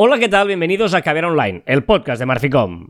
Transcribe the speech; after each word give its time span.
Hola, 0.00 0.16
¿qué 0.20 0.28
tal? 0.28 0.46
Bienvenidos 0.46 0.94
a 0.94 1.02
Caber 1.02 1.24
Online, 1.24 1.62
el 1.66 1.82
podcast 1.82 2.20
de 2.20 2.26
Marficom. 2.26 2.86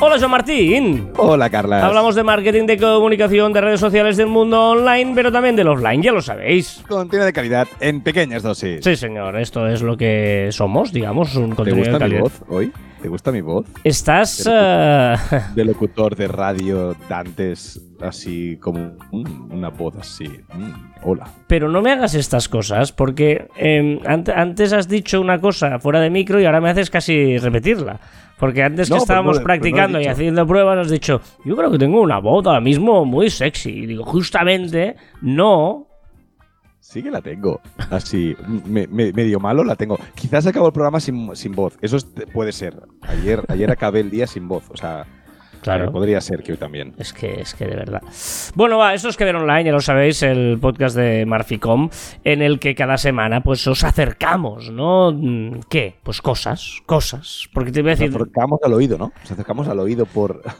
Hola, 0.00 0.18
Joan 0.18 0.30
Martín. 0.32 1.08
Hola, 1.16 1.48
Carla. 1.48 1.86
Hablamos 1.86 2.16
de 2.16 2.24
marketing, 2.24 2.66
de 2.66 2.76
comunicación, 2.76 3.52
de 3.52 3.60
redes 3.60 3.78
sociales 3.80 4.16
del 4.16 4.26
mundo 4.26 4.70
online, 4.70 5.12
pero 5.14 5.30
también 5.30 5.54
del 5.54 5.68
offline, 5.68 6.02
ya 6.02 6.10
lo 6.12 6.20
sabéis. 6.20 6.82
Contenido 6.88 7.24
de 7.24 7.32
calidad 7.32 7.68
en 7.78 8.00
pequeñas 8.00 8.42
dosis. 8.42 8.80
Sí, 8.82 8.96
señor, 8.96 9.38
esto 9.38 9.68
es 9.68 9.80
lo 9.80 9.96
que 9.96 10.48
somos, 10.50 10.92
digamos, 10.92 11.36
un 11.36 11.50
¿Te 11.50 11.56
contenido 11.56 11.76
gusta 11.84 11.92
de 11.92 11.94
mi 11.98 12.00
calidad. 12.00 12.20
voz 12.20 12.42
hoy? 12.48 12.72
¿Te 13.02 13.08
gusta 13.08 13.32
mi 13.32 13.40
voz? 13.40 13.66
Estás... 13.82 14.42
Pero- 14.44 14.56
eh, 14.56 15.42
De 15.56 15.64
locutor 15.64 16.14
de 16.14 16.28
radio 16.28 16.94
de 17.08 17.14
antes, 17.14 17.80
así 18.00 18.56
como 18.58 18.92
mm, 19.10 19.52
una 19.52 19.70
voz 19.70 19.96
así. 19.96 20.28
mm, 20.54 20.70
hola. 21.02 21.28
pero 21.48 21.68
no 21.68 21.82
me 21.82 21.90
hagas 21.90 22.14
estas 22.14 22.48
cosas, 22.48 22.92
porque 22.92 23.48
eh, 23.56 23.98
ant- 24.04 24.32
antes 24.34 24.72
has 24.72 24.86
dicho 24.88 25.20
una 25.20 25.40
cosa 25.40 25.80
fuera 25.80 26.00
de 26.00 26.10
micro 26.10 26.40
y 26.40 26.44
ahora 26.44 26.60
me 26.60 26.70
haces 26.70 26.90
casi 26.90 27.38
repetirla. 27.38 27.98
Porque 28.38 28.62
antes 28.62 28.88
que 28.88 28.94
No, 28.94 28.96
pues 28.96 29.02
estábamos 29.04 29.26
no, 29.26 29.32
pues 29.32 29.40
no 29.40 29.44
practicando 29.44 30.00
y 30.00 30.06
haciendo 30.06 30.46
pruebas 30.46 30.78
has 30.78 30.90
dicho, 30.90 31.20
yo 31.44 31.56
creo 31.56 31.70
que 31.70 31.78
tengo 31.78 32.00
una 32.00 32.18
voz 32.18 32.44
ahora 32.46 32.60
mismo 32.60 33.04
muy 33.04 33.30
sexy. 33.30 33.70
Y 33.70 33.86
digo, 33.86 34.04
justamente, 34.04 34.96
no. 35.20 35.86
Sí 36.92 37.02
que 37.02 37.10
la 37.10 37.22
tengo. 37.22 37.58
Así, 37.90 38.36
me- 38.66 38.86
me- 38.86 39.14
medio 39.14 39.40
malo 39.40 39.64
la 39.64 39.76
tengo. 39.76 39.98
Quizás 40.14 40.46
acabo 40.46 40.66
el 40.66 40.74
programa 40.74 41.00
sin, 41.00 41.34
sin 41.34 41.52
voz. 41.52 41.78
Eso 41.80 41.96
es- 41.96 42.04
puede 42.34 42.52
ser. 42.52 42.78
Ayer, 43.00 43.42
ayer 43.48 43.70
acabé 43.70 44.00
el 44.00 44.10
día 44.10 44.26
sin 44.26 44.46
voz. 44.46 44.64
O 44.68 44.76
sea, 44.76 45.06
Claro. 45.62 45.86
eh, 45.86 45.90
podría 45.90 46.20
ser 46.20 46.42
que 46.42 46.52
hoy 46.52 46.58
también. 46.58 46.92
Es 46.98 47.14
que, 47.14 47.40
es 47.40 47.54
que 47.54 47.64
de 47.64 47.76
verdad. 47.76 48.02
Bueno, 48.56 48.76
va, 48.76 48.92
esto 48.92 49.08
es 49.08 49.16
que 49.16 49.24
ver 49.24 49.36
online, 49.36 49.64
ya 49.64 49.72
lo 49.72 49.80
sabéis, 49.80 50.22
el 50.22 50.58
podcast 50.60 50.94
de 50.94 51.24
Marficom, 51.24 51.88
en 52.24 52.42
el 52.42 52.58
que 52.58 52.74
cada 52.74 52.98
semana 52.98 53.42
pues 53.42 53.66
os 53.66 53.84
acercamos, 53.84 54.70
¿no? 54.70 55.12
Mm, 55.12 55.60
¿Qué? 55.70 55.96
Pues 56.02 56.20
cosas, 56.20 56.82
cosas. 56.84 57.48
Porque 57.54 57.72
te 57.72 57.80
voy 57.80 57.92
a 57.92 57.94
Nos 57.94 58.00
decir. 58.00 58.14
acercamos 58.16 58.60
al 58.62 58.72
oído, 58.74 58.98
¿no? 58.98 59.12
Nos 59.22 59.30
acercamos 59.32 59.66
al 59.68 59.78
oído 59.80 60.04
por. 60.04 60.42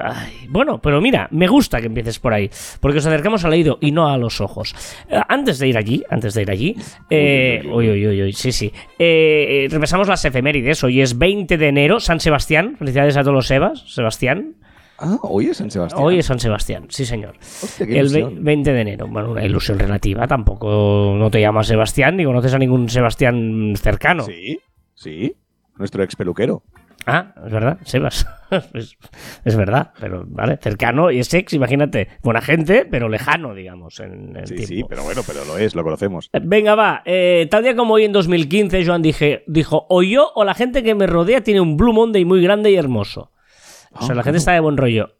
Ay, 0.00 0.46
bueno, 0.48 0.80
pero 0.80 1.00
mira, 1.00 1.28
me 1.30 1.46
gusta 1.46 1.80
que 1.80 1.86
empieces 1.86 2.18
por 2.18 2.32
ahí, 2.32 2.50
porque 2.80 2.98
os 2.98 3.06
acercamos 3.06 3.44
al 3.44 3.52
oído 3.52 3.78
y 3.80 3.92
no 3.92 4.08
a 4.08 4.16
los 4.18 4.40
ojos. 4.40 4.74
Eh, 5.08 5.20
antes 5.28 5.58
de 5.58 5.68
ir 5.68 5.76
allí, 5.78 6.02
antes 6.10 6.34
de 6.34 6.42
ir 6.42 6.50
allí, 6.50 6.76
eh, 7.10 7.62
uy, 7.72 7.90
uy, 7.90 8.06
uy, 8.06 8.22
uy, 8.24 8.32
sí, 8.32 8.52
sí, 8.52 8.72
Eh, 8.98 9.64
eh, 9.64 9.68
repasamos 9.70 10.08
las 10.08 10.24
efemérides. 10.24 10.82
Hoy 10.84 11.00
es 11.00 11.16
20 11.18 11.56
de 11.58 11.68
enero, 11.68 12.00
San 12.00 12.20
Sebastián. 12.20 12.76
Felicidades 12.78 13.16
a 13.16 13.20
todos 13.22 13.34
los 13.34 13.46
Sebas, 13.46 13.84
Sebastián. 13.92 14.54
Ah, 14.98 15.18
hoy 15.22 15.48
es 15.48 15.58
San 15.58 15.70
Sebastián. 15.70 16.02
Hoy 16.02 16.18
es 16.18 16.24
San 16.26 16.40
Sebastián, 16.40 16.86
sí, 16.88 17.04
señor. 17.04 17.34
Hostia, 17.38 17.84
El 17.84 17.88
ve- 17.90 17.98
ilusión. 17.98 18.42
20 18.44 18.72
de 18.72 18.80
enero. 18.80 19.06
Bueno, 19.08 19.32
una 19.32 19.44
ilusión 19.44 19.78
relativa. 19.78 20.26
Tampoco 20.26 21.14
no 21.18 21.30
te 21.30 21.38
llamas 21.40 21.66
Sebastián 21.66 22.16
ni 22.16 22.24
conoces 22.24 22.54
a 22.54 22.58
ningún 22.58 22.88
Sebastián 22.88 23.74
cercano. 23.76 24.24
Sí, 24.24 24.58
sí. 24.94 25.34
Nuestro 25.76 26.02
ex 26.02 26.16
peluquero. 26.16 26.62
Ah, 27.08 27.32
es 27.46 27.52
verdad, 27.52 27.78
Sebas. 27.84 28.26
es, 28.74 28.96
es 29.44 29.56
verdad, 29.56 29.92
pero 30.00 30.24
vale, 30.26 30.56
cercano 30.56 31.12
y 31.12 31.20
es 31.20 31.32
ex, 31.32 31.52
imagínate. 31.52 32.08
Buena 32.22 32.40
gente, 32.40 32.84
pero 32.84 33.08
lejano, 33.08 33.54
digamos, 33.54 34.00
en 34.00 34.34
el 34.36 34.46
Sí, 34.48 34.54
tiempo. 34.56 34.66
sí, 34.74 34.84
pero 34.88 35.04
bueno, 35.04 35.22
pero 35.26 35.44
lo 35.44 35.56
es, 35.56 35.74
lo 35.76 35.84
conocemos. 35.84 36.28
Eh, 36.32 36.40
Venga, 36.42 36.74
va. 36.74 37.02
eh, 37.04 37.46
tal 37.48 37.62
día 37.62 37.76
como 37.76 37.94
hoy 37.94 38.04
en 38.04 38.12
2015, 38.12 38.84
Joan 38.84 39.02
dije, 39.02 39.44
dijo, 39.46 39.86
o 39.88 40.02
yo 40.02 40.32
o 40.34 40.42
la 40.44 40.54
gente 40.54 40.82
que 40.82 40.96
me 40.96 41.06
rodea 41.06 41.42
tiene 41.42 41.60
un 41.60 41.76
Blue 41.76 41.92
Monday 41.92 42.24
muy 42.24 42.42
grande 42.42 42.70
y 42.72 42.76
hermoso. 42.76 43.30
O 43.92 44.02
sea, 44.04 44.14
la 44.14 44.22
gente 44.24 44.38
está 44.38 44.52
de 44.52 44.60
buen 44.60 44.76
rollo. 44.76 45.16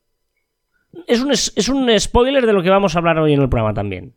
Es 1.06 1.20
un, 1.22 1.30
es, 1.30 1.52
es 1.56 1.68
un 1.68 1.88
spoiler 2.00 2.44
de 2.46 2.52
lo 2.52 2.62
que 2.62 2.70
vamos 2.70 2.96
a 2.96 2.98
hablar 2.98 3.18
hoy 3.18 3.32
en 3.32 3.40
el 3.42 3.48
programa 3.48 3.72
también. 3.74 4.14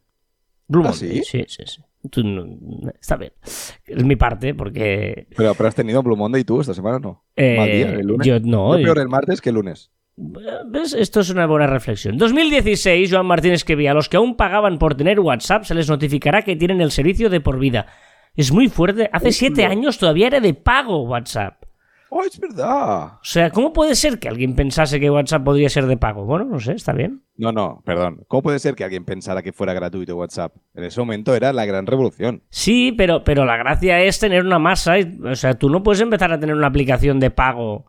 Blue 0.68 0.82
¿Ah, 0.86 0.90
Monday. 0.90 1.18
sí? 1.20 1.24
Sí, 1.24 1.46
sí, 1.48 1.64
sí. 1.66 1.82
Tú 2.10 2.24
no- 2.24 2.92
está 3.00 3.18
bien. 3.18 3.34
Es 3.86 4.04
mi 4.04 4.16
parte, 4.16 4.54
porque... 4.54 5.28
Pero, 5.36 5.54
pero 5.56 5.68
has 5.68 5.76
tenido 5.76 6.02
Blue 6.02 6.16
Monday 6.16 6.44
tú 6.44 6.62
esta 6.62 6.74
semana, 6.74 7.00
¿no? 7.00 7.24
eh, 7.36 7.56
Mal 7.58 7.72
día, 7.72 7.92
el 7.94 8.08
lunes. 8.08 8.26
Yo 8.28 8.40
no. 8.40 8.70
Fue 8.74 8.84
peor 8.84 9.00
el 9.00 9.10
martes 9.10 9.42
que 9.42 9.50
el 9.50 9.56
lunes. 9.56 9.92
¿Ves? 10.16 10.94
Esto 10.94 11.22
es 11.22 11.30
una 11.30 11.46
buena 11.46 11.68
reflexión. 11.68 12.18
2016, 12.18 13.10
Joan 13.12 13.26
Martín 13.26 13.54
escribía, 13.54 13.92
a 13.92 13.94
los 13.94 14.10
que 14.10 14.18
aún 14.18 14.36
pagaban 14.36 14.78
por 14.78 14.96
tener 14.96 15.20
WhatsApp 15.20 15.64
se 15.64 15.74
les 15.76 15.90
notificará 15.90 16.42
que 16.42 16.56
tienen 16.56 16.82
el 16.82 16.92
servicio 16.92 17.30
de 17.30 17.40
por 17.42 17.58
vida. 17.60 17.86
Es 18.36 18.52
muy 18.52 18.68
fuerte. 18.68 19.10
Hace 19.14 19.32
siete 19.32 19.66
años 19.66 19.98
todavía 19.98 20.28
era 20.28 20.40
de 20.40 20.54
pago 20.54 21.04
WhatsApp. 21.04 21.64
¡Oh, 22.12 22.24
es 22.24 22.40
verdad! 22.40 23.14
O 23.14 23.20
sea, 23.24 23.50
¿cómo 23.52 23.72
puede 23.74 23.96
ser 23.96 24.20
que 24.20 24.28
alguien 24.28 24.56
pensase 24.56 25.00
que 25.00 25.10
WhatsApp 25.10 25.44
podría 25.44 25.70
ser 25.70 25.86
de 25.86 25.98
pago? 25.98 26.26
Bueno, 26.26 26.46
no 26.46 26.60
sé, 26.60 26.74
está 26.74 26.92
bien. 26.94 27.24
No, 27.38 27.52
no, 27.52 27.82
perdón. 27.86 28.24
¿Cómo 28.28 28.42
puede 28.44 28.60
ser 28.60 28.76
que 28.76 28.84
alguien 28.84 29.06
pensara 29.06 29.42
que 29.42 29.54
fuera 29.54 29.74
gratuito 29.74 30.16
WhatsApp? 30.18 30.56
En 30.74 30.84
ese 30.84 31.00
momento 31.00 31.36
era 31.36 31.54
la 31.54 31.66
gran 31.66 31.86
revolución. 31.86 32.44
Sí, 32.50 32.94
pero, 32.98 33.24
pero 33.24 33.46
la 33.46 33.58
gracia 33.58 34.02
es 34.02 34.20
tener 34.20 34.44
una 34.46 34.60
masa. 34.60 35.00
y- 35.00 35.20
O 35.24 35.36
sea, 35.36 35.54
tú 35.54 35.70
no 35.70 35.84
puedes 35.84 36.02
empezar 36.02 36.32
a 36.34 36.40
tener 36.40 36.56
una 36.56 36.68
aplicación 36.68 37.20
de 37.20 37.32
pago. 37.32 37.86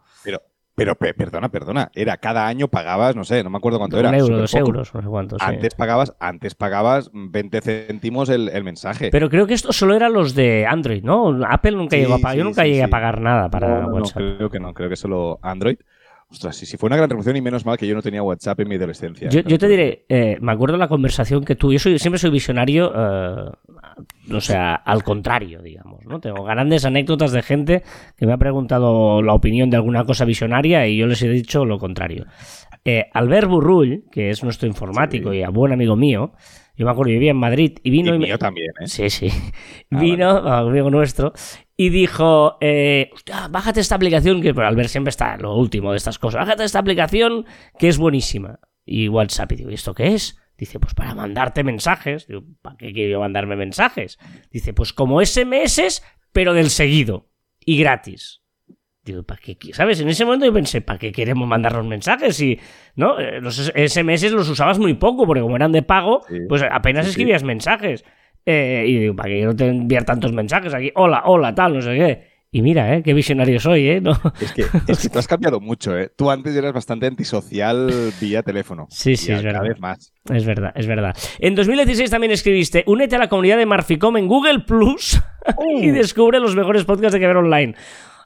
Pero, 0.80 0.94
pero, 0.96 0.96
pe- 0.96 1.14
perdona, 1.14 1.48
perdona. 1.50 1.90
Era 1.94 2.16
cada 2.16 2.46
año 2.46 2.68
pagabas, 2.68 3.14
no 3.16 3.24
sé, 3.24 3.44
no 3.44 3.50
me 3.50 3.58
acuerdo 3.58 3.78
cuánto 3.78 3.96
Un 3.98 4.06
era. 4.06 4.16
euro, 4.16 4.46
superpoco. 4.46 4.72
dos 4.78 4.88
euros, 4.88 4.94
no 4.94 5.00
sé 5.02 5.08
cuánto. 5.08 5.38
sí. 5.38 5.44
Antes 5.46 5.74
pagabas, 5.74 6.14
antes 6.20 6.54
pagabas 6.54 7.10
20 7.12 7.60
céntimos 7.60 8.28
el, 8.28 8.48
el 8.48 8.64
mensaje. 8.64 9.10
Pero 9.10 9.28
creo 9.28 9.46
que 9.46 9.54
esto 9.54 9.72
solo 9.72 9.94
eran 9.94 10.12
los 10.12 10.34
de 10.34 10.66
Android, 10.66 11.02
¿no? 11.04 11.38
Apple 11.48 11.72
nunca 11.72 11.96
Sí, 11.96 12.02
llegó 12.02 12.14
a 12.14 12.18
pagar. 12.18 12.36
Yo 12.38 12.44
nunca 12.44 12.64
llegué 12.64 12.82
a 12.82 12.88
pagar 12.88 13.20
nada 13.20 13.48
para 13.50 13.68
No, 13.68 13.80
no, 13.82 13.88
no, 13.88 13.94
WhatsApp. 13.96 14.22
creo 14.36 14.50
que 14.50 14.60
no, 14.60 14.74
creo 14.74 14.88
que 14.88 14.96
solo 14.96 15.38
Android. 15.42 15.76
Ostras, 16.30 16.54
sí, 16.56 16.64
sí, 16.64 16.76
fue 16.76 16.86
una 16.86 16.96
gran 16.96 17.10
revolución 17.10 17.34
y 17.36 17.40
menos 17.40 17.66
mal 17.66 17.76
que 17.76 17.86
yo 17.88 17.94
no 17.94 18.02
tenía 18.02 18.22
WhatsApp 18.22 18.60
en 18.60 18.68
mi 18.68 18.76
adolescencia. 18.76 19.28
Yo, 19.30 19.40
yo 19.40 19.58
te 19.58 19.66
diré, 19.66 20.04
eh, 20.08 20.38
me 20.40 20.52
acuerdo 20.52 20.76
la 20.76 20.86
conversación 20.86 21.44
que 21.44 21.56
tú, 21.56 21.72
yo 21.72 21.78
soy, 21.80 21.98
siempre 21.98 22.18
soy 22.20 22.30
visionario, 22.30 22.92
eh, 22.94 23.50
o 24.32 24.40
sea, 24.40 24.74
al 24.76 25.02
contrario, 25.02 25.60
digamos, 25.60 26.04
¿no? 26.06 26.20
Tengo 26.20 26.44
grandes 26.44 26.84
anécdotas 26.84 27.32
de 27.32 27.42
gente 27.42 27.82
que 28.16 28.26
me 28.26 28.32
ha 28.32 28.38
preguntado 28.38 29.22
la 29.22 29.34
opinión 29.34 29.70
de 29.70 29.76
alguna 29.76 30.04
cosa 30.04 30.24
visionaria 30.24 30.86
y 30.86 30.96
yo 30.98 31.06
les 31.06 31.20
he 31.22 31.28
dicho 31.28 31.64
lo 31.64 31.78
contrario. 31.78 32.26
Eh, 32.84 33.06
Albert 33.12 33.48
Burrull, 33.48 34.04
que 34.10 34.30
es 34.30 34.42
nuestro 34.44 34.68
informático 34.68 35.32
Sí. 35.32 35.38
y 35.38 35.42
a 35.42 35.50
buen 35.50 35.72
amigo 35.72 35.96
mío, 35.96 36.32
yo 36.76 36.86
me 36.86 36.92
acuerdo, 36.92 37.10
yo 37.10 37.14
vivía 37.14 37.32
en 37.32 37.36
Madrid 37.36 37.76
y 37.82 37.90
vino 37.90 38.12
Y 38.12 38.16
y 38.16 38.18
me- 38.20 38.26
mío 38.26 38.38
también, 38.38 38.70
¿eh? 38.80 38.86
Sí, 38.86 39.10
sí. 39.10 39.28
Ah, 39.90 40.00
Vino, 40.00 40.30
amigo 40.30 40.88
nuestro, 40.90 41.32
y 41.82 41.88
dijo, 41.88 42.58
eh, 42.60 43.08
"Hostia, 43.14 43.48
bájate 43.48 43.80
esta 43.80 43.94
aplicación, 43.94 44.42
que 44.42 44.52
pero 44.52 44.66
Albert 44.66 44.90
siempre 44.90 45.08
está 45.08 45.38
lo 45.38 45.54
último 45.56 45.92
de 45.92 45.96
estas 45.96 46.18
cosas, 46.18 46.40
bájate 46.44 46.64
esta 46.64 46.78
aplicación 46.78 47.46
que 47.78 47.88
es 47.88 47.96
buenísima. 47.96 48.58
Y 48.84 49.08
WhatsApp, 49.08 49.52
y 49.52 49.56
digo, 49.56 49.70
¿y 49.70 49.74
esto 49.74 49.94
qué 49.94 50.08
es? 50.14 50.36
Dice, 50.58 50.78
pues 50.78 50.92
para 50.92 51.14
mandarte 51.14 51.64
mensajes. 51.64 52.26
Digo, 52.26 52.42
¿para 52.60 52.76
qué 52.76 52.92
quiero 52.92 53.20
mandarme 53.20 53.56
mensajes? 53.56 54.18
Dice, 54.50 54.74
pues 54.74 54.92
como 54.92 55.22
SMS, 55.22 56.02
pero 56.32 56.52
del 56.52 56.68
seguido. 56.68 57.30
Y 57.64 57.78
gratis. 57.78 58.42
Digo, 59.02 59.22
¿para 59.22 59.40
qué? 59.40 59.56
¿Sabes? 59.72 60.00
En 60.00 60.08
ese 60.10 60.26
momento 60.26 60.44
yo 60.44 60.52
pensé, 60.52 60.82
¿para 60.82 60.98
qué 60.98 61.12
queremos 61.12 61.48
mandarnos 61.48 61.86
mensajes? 61.86 62.38
Y, 62.42 62.60
¿no? 62.94 63.18
Eh, 63.18 63.40
Los 63.40 63.72
SMS 63.74 64.30
los 64.30 64.50
usabas 64.50 64.78
muy 64.78 64.92
poco, 64.94 65.26
porque 65.26 65.40
como 65.40 65.56
eran 65.56 65.72
de 65.72 65.82
pago, 65.82 66.20
Sí. 66.28 66.36
pues 66.46 66.62
apenas 66.70 67.06
Sí, 67.06 67.08
sí. 67.08 67.10
escribías 67.12 67.42
mensajes. 67.42 68.04
Eh, 68.46 68.84
y 68.86 68.98
digo, 68.98 69.16
¿para 69.16 69.28
qué 69.28 69.44
no 69.44 69.54
te 69.54 69.66
enviar 69.68 70.04
tantos 70.04 70.32
mensajes 70.32 70.72
aquí? 70.74 70.90
Hola, 70.94 71.22
hola, 71.26 71.54
tal, 71.54 71.74
no 71.74 71.82
sé 71.82 71.94
qué. 71.96 72.30
Y 72.52 72.62
mira, 72.62 72.96
¿eh? 72.96 73.02
Qué 73.04 73.14
visionario 73.14 73.60
soy, 73.60 73.88
¿eh? 73.88 74.00
No. 74.00 74.10
Es 74.40 74.52
que, 74.52 74.64
es 74.88 74.98
que 75.02 75.08
tú 75.08 75.20
has 75.20 75.28
cambiado 75.28 75.60
mucho, 75.60 75.96
¿eh? 75.96 76.10
Tú 76.16 76.32
antes 76.32 76.56
eras 76.56 76.72
bastante 76.72 77.06
antisocial 77.06 78.12
vía 78.20 78.42
teléfono. 78.42 78.88
Sí, 78.90 79.16
sí, 79.16 79.30
es 79.30 79.40
cada 79.42 79.60
verdad. 79.60 79.68
vez 79.68 79.80
más. 79.80 80.12
Es 80.34 80.44
verdad, 80.44 80.72
es 80.74 80.86
verdad. 80.88 81.16
En 81.38 81.54
2016 81.54 82.10
también 82.10 82.32
escribiste, 82.32 82.82
únete 82.88 83.14
a 83.14 83.20
la 83.20 83.28
comunidad 83.28 83.56
de 83.56 83.66
Marficom 83.66 84.16
en 84.16 84.26
Google 84.26 84.60
Plus 84.66 85.20
y 85.80 85.90
descubre 85.90 86.40
los 86.40 86.56
mejores 86.56 86.84
podcasts 86.84 87.12
de 87.12 87.20
que 87.20 87.26
ver 87.28 87.36
online. 87.36 87.74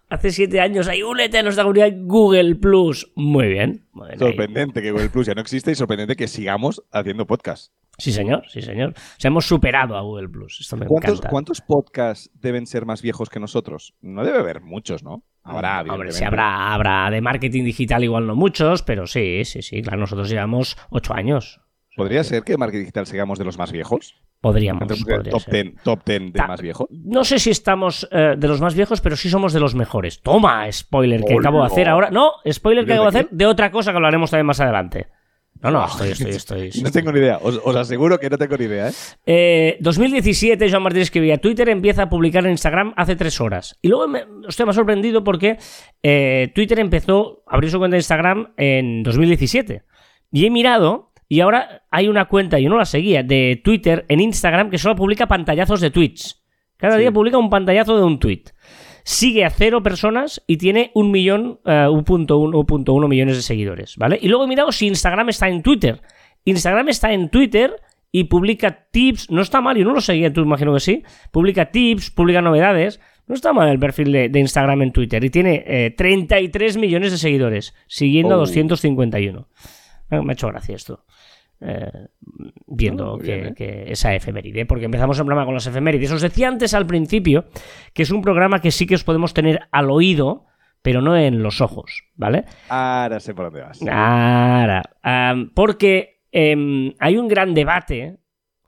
Hace 0.08 0.30
siete 0.30 0.60
años 0.60 0.88
ahí, 0.88 1.02
únete 1.02 1.38
a 1.38 1.42
nuestra 1.42 1.64
comunidad 1.64 1.90
Google 1.94 2.54
Plus. 2.54 3.10
Muy 3.16 3.48
bien. 3.48 3.84
muy 3.92 4.08
bien, 4.08 4.22
ahí. 4.22 4.28
Sorprendente 4.28 4.80
que 4.80 4.90
Google 4.90 5.10
Plus 5.10 5.26
ya 5.26 5.34
no 5.34 5.42
existe 5.42 5.70
y 5.70 5.74
sorprendente 5.74 6.16
que 6.16 6.28
sigamos 6.28 6.82
haciendo 6.92 7.26
podcast. 7.26 7.72
Sí, 7.98 8.12
señor, 8.12 8.42
sí, 8.48 8.60
señor. 8.60 8.90
O 8.90 9.20
sea, 9.20 9.28
hemos 9.28 9.46
superado 9.46 9.96
a 9.96 10.00
Google 10.02 10.28
Plus. 10.28 10.60
Esto 10.60 10.76
me 10.76 10.86
¿Cuántos, 10.86 11.12
encanta. 11.12 11.28
¿Cuántos 11.30 11.60
podcasts 11.60 12.30
deben 12.34 12.66
ser 12.66 12.86
más 12.86 13.02
viejos 13.02 13.30
que 13.30 13.38
nosotros? 13.40 13.94
No 14.00 14.24
debe 14.24 14.38
haber 14.38 14.60
muchos, 14.60 15.02
¿no? 15.04 15.22
Habrá, 15.42 15.82
Hombre, 15.82 16.10
sí, 16.12 16.24
habrá, 16.24 16.72
habrá 16.72 17.10
de 17.10 17.20
marketing 17.20 17.64
digital 17.64 18.02
igual 18.02 18.26
no 18.26 18.34
muchos, 18.34 18.82
pero 18.82 19.06
sí, 19.06 19.44
sí, 19.44 19.62
sí. 19.62 19.82
Claro, 19.82 19.98
nosotros 20.00 20.28
llevamos 20.30 20.76
ocho 20.90 21.14
años. 21.14 21.60
¿Podría 21.96 22.24
ser 22.24 22.42
que 22.42 22.54
de 22.54 22.58
marketing 22.58 22.80
digital 22.80 23.06
sigamos 23.06 23.38
de 23.38 23.44
los 23.44 23.56
más 23.58 23.70
viejos? 23.70 24.16
Podríamos. 24.40 24.82
Entonces, 24.82 25.04
podría 25.06 25.30
top 25.32 25.40
ser. 25.42 25.52
10 25.64 25.82
top 25.84 26.00
10 26.04 26.22
de 26.24 26.32
Ta- 26.32 26.48
más 26.48 26.60
viejos. 26.60 26.88
No 26.90 27.24
sé 27.24 27.38
si 27.38 27.50
estamos 27.50 28.08
eh, 28.10 28.34
de 28.36 28.48
los 28.48 28.60
más 28.60 28.74
viejos, 28.74 29.00
pero 29.00 29.16
sí 29.16 29.30
somos 29.30 29.52
de 29.52 29.60
los 29.60 29.74
mejores. 29.74 30.20
Toma, 30.20 30.70
spoiler 30.72 31.22
que 31.22 31.34
acabo 31.34 31.60
de 31.60 31.66
hacer 31.66 31.88
ahora. 31.88 32.10
No, 32.10 32.32
spoiler 32.50 32.84
que 32.84 32.88
¿De 32.88 32.94
acabo 32.94 33.10
de 33.10 33.18
hacer 33.20 33.30
de 33.30 33.46
otra 33.46 33.70
cosa 33.70 33.92
que 33.92 33.96
hablaremos 33.96 34.30
también 34.30 34.46
más 34.46 34.60
adelante. 34.60 35.06
No, 35.64 35.70
no, 35.70 35.86
estoy, 35.86 36.10
estoy, 36.10 36.32
estoy. 36.32 36.82
no 36.82 36.90
tengo 36.90 37.10
ni 37.10 37.20
idea. 37.20 37.38
Os, 37.40 37.58
os, 37.64 37.74
aseguro 37.74 38.18
que 38.20 38.28
no 38.28 38.36
tengo 38.36 38.54
ni 38.58 38.66
idea, 38.66 38.90
¿eh? 38.90 38.92
eh 39.24 39.76
2017, 39.80 40.70
Joan 40.70 40.82
Martín 40.82 41.00
escribía, 41.00 41.38
Twitter 41.38 41.70
empieza 41.70 42.02
a 42.02 42.08
publicar 42.10 42.44
en 42.44 42.50
Instagram 42.50 42.92
hace 42.98 43.16
tres 43.16 43.40
horas. 43.40 43.78
Y 43.80 43.88
luego 43.88 44.06
me, 44.06 44.26
me 44.26 44.46
ha 44.46 44.72
sorprendido 44.74 45.24
porque 45.24 45.56
eh, 46.02 46.52
Twitter 46.54 46.78
empezó 46.80 47.42
a 47.46 47.54
abrir 47.54 47.70
su 47.70 47.78
cuenta 47.78 47.94
de 47.94 48.00
Instagram 48.00 48.52
en 48.58 49.02
2017. 49.04 49.84
Y 50.32 50.44
he 50.44 50.50
mirado 50.50 51.12
y 51.30 51.40
ahora 51.40 51.86
hay 51.90 52.08
una 52.08 52.26
cuenta, 52.26 52.58
yo 52.58 52.68
no 52.68 52.76
la 52.76 52.84
seguía, 52.84 53.22
de 53.22 53.58
Twitter 53.64 54.04
en 54.08 54.20
Instagram 54.20 54.68
que 54.68 54.76
solo 54.76 54.94
publica 54.94 55.26
pantallazos 55.26 55.80
de 55.80 55.90
tweets. 55.90 56.44
Cada 56.76 56.98
día 56.98 57.10
publica 57.10 57.38
un 57.38 57.48
pantallazo 57.48 57.96
de 57.96 58.02
un 58.02 58.18
tweet. 58.18 58.42
Sigue 59.04 59.44
a 59.44 59.50
cero 59.50 59.82
personas 59.82 60.42
y 60.46 60.56
tiene 60.56 60.90
un 60.94 61.10
millón, 61.10 61.60
uh, 61.64 61.68
1.1 61.68 63.08
millones 63.08 63.36
de 63.36 63.42
seguidores, 63.42 63.96
¿vale? 63.96 64.18
Y 64.20 64.28
luego 64.28 64.44
he 64.44 64.48
mirado 64.48 64.72
si 64.72 64.86
Instagram 64.86 65.28
está 65.28 65.48
en 65.48 65.62
Twitter. 65.62 66.00
Instagram 66.44 66.88
está 66.88 67.12
en 67.12 67.28
Twitter 67.28 67.76
y 68.10 68.24
publica 68.24 68.86
tips, 68.90 69.30
no 69.30 69.42
está 69.42 69.60
mal, 69.60 69.76
yo 69.76 69.84
no 69.84 69.92
lo 69.92 70.00
seguía, 70.00 70.32
tú 70.32 70.40
imagino 70.40 70.72
que 70.72 70.80
sí. 70.80 71.02
Publica 71.30 71.70
tips, 71.70 72.10
publica 72.10 72.40
novedades. 72.40 73.00
No 73.26 73.34
está 73.34 73.52
mal 73.52 73.68
el 73.68 73.78
perfil 73.78 74.12
de, 74.12 74.40
Instagram 74.40 74.82
en 74.82 74.92
Twitter 74.92 75.22
y 75.24 75.30
tiene 75.30 75.94
33 75.96 76.76
millones 76.76 77.10
de 77.12 77.18
seguidores, 77.18 77.74
siguiendo 77.86 78.34
a 78.34 78.38
251. 78.38 79.48
Me 80.10 80.18
ha 80.18 80.32
hecho 80.32 80.48
gracia 80.48 80.76
esto. 80.76 81.04
Eh, 81.60 82.08
viendo 82.66 83.18
¿eh? 83.22 83.54
que, 83.56 83.90
esa 83.90 84.14
efeméride, 84.14 84.66
porque 84.66 84.84
empezamos 84.84 85.18
el 85.18 85.24
programa 85.24 85.46
con 85.46 85.54
las 85.54 85.66
efemérides. 85.66 86.12
Os 86.12 86.20
decía 86.20 86.48
antes 86.48 86.74
al 86.74 86.86
principio 86.86 87.46
que 87.94 88.02
es 88.02 88.10
un 88.10 88.20
programa 88.20 88.60
que 88.60 88.70
sí 88.70 88.86
que 88.86 88.96
os 88.96 89.04
podemos 89.04 89.32
tener 89.32 89.60
al 89.70 89.90
oído, 89.90 90.44
pero 90.82 91.00
no 91.00 91.16
en 91.16 91.42
los 91.42 91.60
ojos, 91.60 92.04
¿vale? 92.16 92.44
Ahora 92.68 93.20
sé 93.20 93.34
por 93.34 93.46
dónde 93.46 93.62
vas. 93.62 93.80
Ahora, 93.88 94.82
porque 95.54 96.20
em, 96.32 96.92
hay 96.98 97.16
un 97.16 97.28
gran 97.28 97.54
debate, 97.54 98.18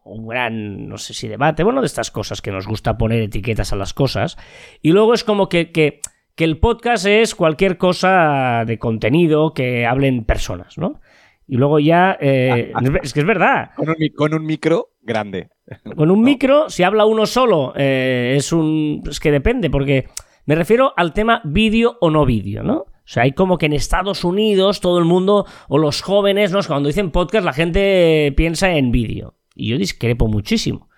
un 0.04 0.26
gran, 0.26 0.88
no 0.88 0.96
sé 0.96 1.12
si 1.12 1.28
debate, 1.28 1.64
bueno, 1.64 1.80
de 1.80 1.86
estas 1.88 2.10
cosas 2.10 2.40
que 2.40 2.52
nos 2.52 2.66
gusta 2.66 2.96
poner 2.96 3.20
etiquetas 3.20 3.72
a 3.74 3.76
las 3.76 3.92
cosas, 3.92 4.38
y 4.80 4.92
luego 4.92 5.12
es 5.12 5.24
como 5.24 5.50
que, 5.50 5.70
que, 5.72 6.00
que 6.34 6.44
el 6.44 6.58
podcast 6.58 7.04
es 7.04 7.34
cualquier 7.34 7.76
cosa 7.76 8.64
de 8.64 8.78
contenido 8.78 9.52
que 9.52 9.84
hablen 9.84 10.24
personas, 10.24 10.78
¿no? 10.78 11.00
Y 11.48 11.56
luego 11.56 11.78
ya. 11.78 12.16
Eh, 12.20 12.72
es 13.02 13.12
que 13.12 13.20
es 13.20 13.26
verdad. 13.26 13.70
Con 13.76 14.34
un, 14.34 14.44
micro 14.44 14.90
grande. 15.02 15.50
Con 15.96 16.10
un 16.10 16.22
micro, 16.22 16.68
si 16.68 16.82
habla 16.82 17.06
uno 17.06 17.26
solo, 17.26 17.72
eh, 17.76 18.34
es 18.36 18.52
un. 18.52 19.02
Es 19.08 19.20
que 19.20 19.30
depende, 19.30 19.70
porque 19.70 20.08
me 20.46 20.54
refiero 20.54 20.92
al 20.96 21.12
tema 21.12 21.40
vídeo 21.44 21.98
o 22.00 22.10
no 22.10 22.26
vídeo, 22.26 22.62
¿no? 22.62 22.76
O 22.78 23.08
sea, 23.08 23.22
hay 23.22 23.32
como 23.32 23.56
que 23.56 23.66
en 23.66 23.72
Estados 23.72 24.24
Unidos 24.24 24.80
todo 24.80 24.98
el 24.98 25.04
mundo, 25.04 25.46
o 25.68 25.78
los 25.78 26.02
jóvenes, 26.02 26.50
¿no? 26.50 26.58
Cuando 26.66 26.88
dicen 26.88 27.12
podcast, 27.12 27.44
la 27.44 27.52
gente 27.52 28.32
piensa 28.36 28.72
en 28.72 28.90
vídeo. 28.90 29.34
Y 29.54 29.68
yo 29.68 29.78
discrepo 29.78 30.26
muchísimo. 30.26 30.88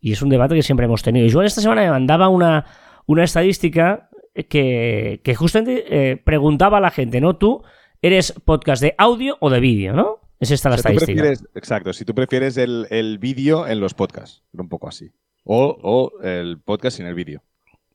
Y 0.00 0.12
es 0.12 0.22
un 0.22 0.28
debate 0.28 0.54
que 0.54 0.62
siempre 0.62 0.86
hemos 0.86 1.02
tenido. 1.02 1.26
Y 1.26 1.30
yo 1.30 1.42
esta 1.42 1.60
semana 1.60 1.82
me 1.82 1.90
mandaba 1.90 2.28
una, 2.28 2.66
una 3.06 3.24
estadística 3.24 4.08
que, 4.48 5.20
que 5.24 5.34
justamente 5.34 5.84
eh, 5.88 6.16
preguntaba 6.16 6.78
a 6.78 6.80
la 6.80 6.90
gente, 6.90 7.20
¿no? 7.20 7.34
Tú 7.36 7.62
eres 8.06 8.32
podcast 8.44 8.82
de 8.82 8.94
audio 8.98 9.36
o 9.40 9.50
de 9.50 9.60
vídeo, 9.60 9.92
¿no? 9.92 10.20
Es 10.38 10.50
esta 10.50 10.68
la 10.68 10.76
estadística. 10.76 11.32
exacto, 11.54 11.92
si 11.92 12.04
tú 12.04 12.14
prefieres 12.14 12.56
el, 12.56 13.18
vídeo 13.18 13.66
en 13.66 13.80
los 13.80 13.94
podcasts, 13.94 14.42
un 14.52 14.68
poco 14.68 14.88
así. 14.88 15.10
O, 15.44 16.12
el 16.22 16.60
podcast 16.60 16.96
sin 16.98 17.06
el 17.06 17.14
vídeo. 17.14 17.42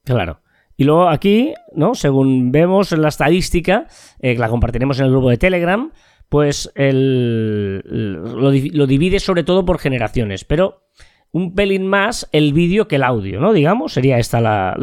Claro. 0.03 0.41
Y 0.77 0.85
luego 0.85 1.09
aquí, 1.09 1.53
¿no? 1.75 1.93
Según 1.93 2.51
vemos 2.51 2.91
en 2.91 3.01
la 3.01 3.09
estadística, 3.09 3.87
eh, 4.19 4.33
que 4.33 4.39
la 4.39 4.49
compartiremos 4.49 4.99
en 4.99 5.05
el 5.05 5.11
grupo 5.11 5.29
de 5.29 5.37
Telegram, 5.37 5.91
pues 6.29 6.71
el, 6.75 7.83
lo, 7.85 8.87
divide 8.87 9.19
sobre 9.19 9.43
todo 9.43 9.65
por 9.65 9.79
generaciones, 9.79 10.45
pero 10.45 10.87
un 11.31 11.53
pelín 11.53 11.87
más 11.87 12.27
el 12.31 12.53
vídeo 12.53 12.87
que 12.87 12.95
el 12.95 13.03
audio, 13.03 13.39
¿no? 13.39 13.53
Digamos, 13.53 13.93
sería 13.93 14.17
esta 14.17 14.41
la... 14.41 14.75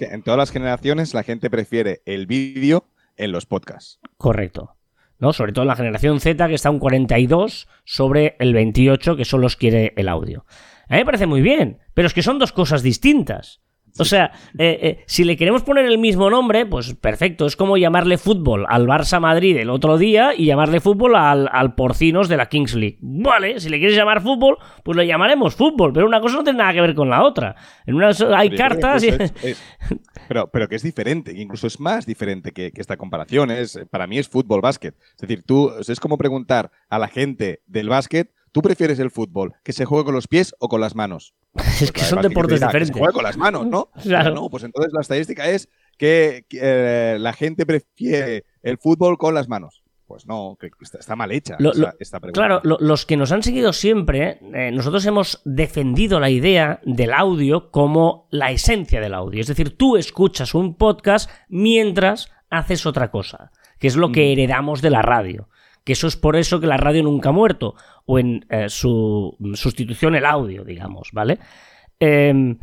en 0.00 0.22
todas 0.22 0.38
las 0.38 0.50
generaciones 0.50 1.14
la 1.14 1.22
gente 1.22 1.50
prefiere 1.50 2.02
el 2.04 2.26
vídeo 2.26 2.84
en 3.16 3.32
los 3.32 3.46
podcasts. 3.46 4.00
Correcto. 4.16 4.76
¿no? 5.18 5.32
Sobre 5.32 5.52
todo 5.52 5.62
en 5.62 5.68
la 5.68 5.76
generación 5.76 6.20
Z, 6.20 6.48
que 6.48 6.54
está 6.54 6.70
un 6.70 6.78
42 6.78 7.68
sobre 7.84 8.36
el 8.38 8.54
28, 8.54 9.16
que 9.16 9.24
solo 9.24 9.48
quiere 9.58 9.94
el 9.96 10.08
audio. 10.08 10.44
A 10.88 10.94
mí 10.94 10.98
me 10.98 11.04
parece 11.04 11.26
muy 11.26 11.42
bien, 11.42 11.78
pero 11.94 12.06
es 12.06 12.14
que 12.14 12.22
son 12.22 12.38
dos 12.38 12.52
cosas 12.52 12.82
distintas. 12.82 13.60
O 13.98 14.04
sea, 14.04 14.32
eh, 14.58 14.78
eh, 14.82 15.04
si 15.06 15.24
le 15.24 15.36
queremos 15.36 15.62
poner 15.62 15.86
el 15.86 15.98
mismo 15.98 16.30
nombre, 16.30 16.66
pues 16.66 16.94
perfecto. 16.94 17.46
Es 17.46 17.56
como 17.56 17.76
llamarle 17.76 18.18
fútbol 18.18 18.66
al 18.68 18.86
Barça 18.86 19.20
Madrid 19.20 19.56
el 19.56 19.70
otro 19.70 19.98
día 19.98 20.34
y 20.36 20.46
llamarle 20.46 20.80
fútbol 20.80 21.16
al, 21.16 21.74
Porcinos 21.74 22.28
de 22.28 22.36
la 22.36 22.48
Kings 22.48 22.74
League. 22.74 22.98
Vale, 23.00 23.60
si 23.60 23.68
le 23.68 23.78
quieres 23.78 23.96
llamar 23.96 24.22
fútbol, 24.22 24.58
pues 24.82 24.96
lo 24.96 25.02
llamaremos 25.02 25.54
fútbol. 25.54 25.92
Pero 25.92 26.06
una 26.06 26.20
cosa 26.20 26.36
no 26.36 26.44
tiene 26.44 26.58
nada 26.58 26.72
que 26.72 26.80
ver 26.80 26.94
con 26.94 27.10
la 27.10 27.24
otra. 27.24 27.54
En 27.86 27.94
una 27.94 28.10
hay 28.36 28.50
cartas 28.50 29.02
y... 29.02 29.10
pero, 30.28 30.50
pero 30.50 30.68
que 30.68 30.76
es 30.76 30.82
diferente, 30.82 31.32
incluso 31.34 31.66
es 31.66 31.80
más 31.80 32.06
diferente 32.06 32.52
que, 32.52 32.72
esta 32.76 32.96
comparación. 32.96 33.50
Es, 33.50 33.78
para 33.90 34.06
mí 34.06 34.18
es 34.18 34.28
fútbol 34.28 34.60
básquet. 34.60 34.94
Es 35.14 35.20
decir, 35.22 35.42
tú 35.44 35.72
es 35.78 36.00
como 36.00 36.18
preguntar 36.18 36.70
a 36.88 36.98
la 36.98 37.08
gente 37.08 37.62
del 37.66 37.88
básquet 37.88 38.30
¿Tú 38.56 38.62
prefieres 38.62 38.98
el 39.00 39.10
fútbol 39.10 39.52
que 39.62 39.74
se 39.74 39.84
juegue 39.84 40.06
con 40.06 40.14
los 40.14 40.28
pies 40.28 40.54
o 40.58 40.70
con 40.70 40.80
las 40.80 40.94
manos? 40.94 41.34
es 41.82 41.92
que 41.92 42.00
son 42.00 42.22
deportes 42.22 42.58
diferentes. 42.58 42.88
se 42.88 42.98
juegue 42.98 43.12
con 43.12 43.22
las 43.22 43.36
manos, 43.36 43.66
¿no? 43.66 43.90
Claro. 44.02 44.34
No, 44.34 44.48
pues 44.48 44.64
entonces 44.64 44.94
la 44.94 45.02
estadística 45.02 45.46
es 45.46 45.68
que, 45.98 46.46
eh, 46.50 47.18
la 47.20 47.34
gente 47.34 47.66
prefiere 47.66 48.46
el 48.62 48.78
fútbol 48.78 49.18
con 49.18 49.34
las 49.34 49.50
manos. 49.50 49.82
Pues 50.06 50.26
no, 50.26 50.56
está, 50.80 51.16
mal 51.16 51.32
hecha 51.32 51.58
esta, 52.00 52.18
pregunta. 52.18 52.32
Claro, 52.32 52.62
los 52.80 53.04
que 53.04 53.18
nos 53.18 53.30
han 53.30 53.42
seguido 53.42 53.74
siempre, 53.74 54.38
eh, 54.54 54.70
nosotros 54.72 55.04
hemos 55.04 55.42
defendido 55.44 56.18
la 56.18 56.30
idea 56.30 56.80
del 56.86 57.12
audio 57.12 57.70
como 57.70 58.26
la 58.30 58.52
esencia 58.52 59.02
del 59.02 59.12
audio. 59.12 59.42
Es 59.42 59.48
decir, 59.48 59.76
tú 59.76 59.98
escuchas 59.98 60.54
un 60.54 60.76
podcast 60.76 61.28
mientras 61.50 62.32
haces 62.48 62.86
otra 62.86 63.10
cosa, 63.10 63.52
que 63.78 63.88
es 63.88 63.96
lo 63.96 64.12
que 64.12 64.20
mm. 64.20 64.32
heredamos 64.32 64.80
de 64.80 64.90
la 64.90 65.02
radio 65.02 65.50
que 65.86 65.92
eso 65.92 66.08
es 66.08 66.16
por 66.16 66.34
eso 66.34 66.58
que 66.58 66.66
la 66.66 66.76
radio 66.76 67.04
nunca 67.04 67.28
ha 67.28 67.32
muerto, 67.32 67.76
o 68.06 68.18
en 68.18 68.44
eh, 68.50 68.68
su 68.68 69.36
sustitución 69.54 70.16
el 70.16 70.26
audio, 70.26 70.64
digamos, 70.64 71.10
¿vale? 71.12 71.38
Em, 72.00 72.58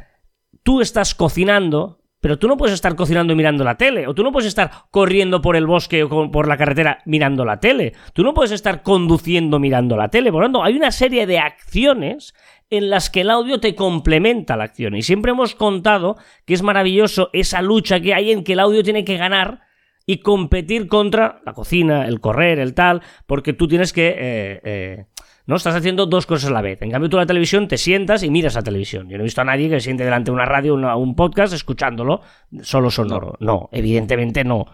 tú 0.62 0.82
estás 0.82 1.16
cocinando, 1.16 2.02
pero 2.20 2.38
tú 2.38 2.50
no 2.50 2.58
puedes 2.58 2.74
estar 2.74 2.98
cocinando 2.98 3.34
mirando 3.34 3.64
la 3.64 3.78
tele, 3.78 4.08
o 4.08 4.14
tú 4.14 4.24
no 4.24 4.34
puedes 4.34 4.50
estar 4.50 4.72
corriendo 4.92 5.42
por 5.42 5.56
el 5.56 5.66
bosque 5.66 6.04
o 6.04 6.32
por 6.32 6.50
la 6.50 6.58
carretera 6.58 7.00
mirando 7.06 7.46
la 7.46 7.62
tele, 7.62 7.94
tú 8.12 8.24
no 8.24 8.34
puedes 8.34 8.52
estar 8.52 8.84
conduciendo 8.84 9.58
mirando 9.58 9.96
la 9.96 10.10
tele, 10.10 10.30
por 10.30 10.42
lo 10.42 10.48
tanto, 10.48 10.62
hay 10.62 10.76
una 10.76 10.92
serie 10.92 11.26
de 11.26 11.40
acciones 11.40 12.34
en 12.70 12.90
las 12.90 13.10
que 13.10 13.22
el 13.22 13.30
audio 13.30 13.62
te 13.62 13.74
complementa 13.74 14.58
la 14.58 14.66
acción, 14.66 14.98
y 14.98 15.02
siempre 15.02 15.32
hemos 15.32 15.56
contado 15.56 16.18
que 16.46 16.56
es 16.56 16.62
maravilloso 16.62 17.30
esa 17.32 17.62
lucha 17.62 18.02
que 18.02 18.14
hay 18.14 18.34
en 18.34 18.44
que 18.44 18.52
el 18.52 18.60
audio 18.60 18.84
tiene 18.84 19.06
que 19.06 19.16
ganar 19.16 19.62
y 20.06 20.20
competir 20.20 20.88
contra 20.88 21.42
la 21.46 21.54
cocina, 21.54 22.08
el 22.08 22.20
correr, 22.20 22.60
el 22.60 22.74
tal, 22.74 23.02
porque 23.26 23.54
tú 23.54 23.68
tienes 23.68 23.94
que... 23.94 24.08
Eh, 24.10 24.62
eh, 24.64 25.06
¿no? 25.46 25.56
Estás 25.56 25.76
haciendo 25.76 26.06
dos 26.06 26.26
cosas 26.26 26.50
a 26.50 26.54
la 26.54 26.62
vez. 26.62 26.82
En 26.82 26.92
cambio, 26.92 27.10
tú 27.10 27.18
la 27.18 27.26
televisión 27.26 27.68
te 27.68 27.78
sientas 27.78 28.24
y 28.24 28.30
miras 28.30 28.56
a 28.56 28.62
televisión. 28.62 29.10
Yo 29.10 29.18
no 29.18 29.24
he 29.24 29.26
visto 29.26 29.42
a 29.42 29.46
nadie 29.46 29.70
que 29.70 29.76
se 29.76 29.86
siente 29.86 30.04
delante 30.04 30.32
de 30.32 30.36
una 30.36 30.46
radio 30.46 30.76
o 30.76 30.98
un 30.98 31.16
podcast 31.16 31.54
escuchándolo 31.54 32.22
solo 32.62 32.90
sonoro. 32.90 33.36
no, 33.40 33.70
evidentemente 33.72 34.44
no. 34.44 34.66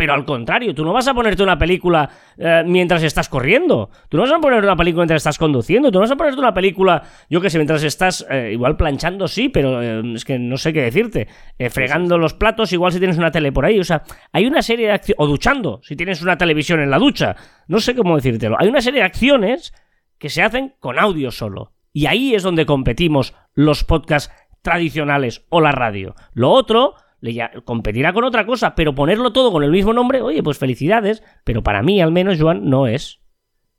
Pero 0.00 0.14
al 0.14 0.24
contrario, 0.24 0.74
tú 0.74 0.82
no 0.82 0.94
vas 0.94 1.06
a 1.08 1.12
ponerte 1.12 1.42
una 1.42 1.58
película 1.58 2.08
eh, 2.38 2.62
mientras 2.64 3.02
estás 3.02 3.28
corriendo. 3.28 3.90
Tú 4.08 4.16
no 4.16 4.22
vas 4.22 4.32
a 4.32 4.38
poner 4.38 4.64
una 4.64 4.74
película 4.74 5.02
mientras 5.02 5.18
estás 5.18 5.36
conduciendo. 5.36 5.90
Tú 5.90 5.98
no 5.98 6.04
vas 6.04 6.10
a 6.10 6.16
ponerte 6.16 6.40
una 6.40 6.54
película, 6.54 7.02
yo 7.28 7.38
qué 7.42 7.50
sé, 7.50 7.58
mientras 7.58 7.82
estás 7.82 8.26
eh, 8.30 8.48
igual 8.54 8.78
planchando, 8.78 9.28
sí, 9.28 9.50
pero 9.50 9.82
eh, 9.82 10.14
es 10.14 10.24
que 10.24 10.38
no 10.38 10.56
sé 10.56 10.72
qué 10.72 10.80
decirte. 10.80 11.28
fregando 11.68 12.16
los 12.16 12.32
platos, 12.32 12.72
igual 12.72 12.92
si 12.92 12.98
tienes 12.98 13.18
una 13.18 13.30
tele 13.30 13.52
por 13.52 13.66
ahí. 13.66 13.78
O 13.78 13.84
sea, 13.84 14.02
hay 14.32 14.46
una 14.46 14.62
serie 14.62 14.86
de 14.86 14.92
acciones. 14.94 15.16
O 15.18 15.26
duchando, 15.26 15.80
si 15.82 15.96
tienes 15.96 16.22
una 16.22 16.38
televisión 16.38 16.80
en 16.80 16.88
la 16.88 16.98
ducha. 16.98 17.36
No 17.68 17.78
sé 17.78 17.94
cómo 17.94 18.16
decírtelo. 18.16 18.56
Hay 18.58 18.68
una 18.68 18.80
serie 18.80 19.00
de 19.00 19.06
acciones 19.06 19.74
que 20.16 20.30
se 20.30 20.40
hacen 20.40 20.76
con 20.80 20.98
audio 20.98 21.30
solo. 21.30 21.74
Y 21.92 22.06
ahí 22.06 22.34
es 22.34 22.42
donde 22.42 22.64
competimos 22.64 23.34
los 23.52 23.84
podcasts 23.84 24.32
tradicionales 24.62 25.44
o 25.50 25.60
la 25.60 25.72
radio. 25.72 26.14
Lo 26.32 26.52
otro 26.52 26.94
le 27.20 27.50
competirá 27.64 28.12
con 28.12 28.24
otra 28.24 28.46
cosa, 28.46 28.74
pero 28.74 28.94
ponerlo 28.94 29.32
todo 29.32 29.52
con 29.52 29.62
el 29.62 29.70
mismo 29.70 29.92
nombre, 29.92 30.22
oye, 30.22 30.42
pues 30.42 30.58
felicidades, 30.58 31.22
pero 31.44 31.62
para 31.62 31.82
mí 31.82 32.00
al 32.00 32.12
menos, 32.12 32.40
Joan, 32.40 32.68
no 32.68 32.86
es. 32.86 33.20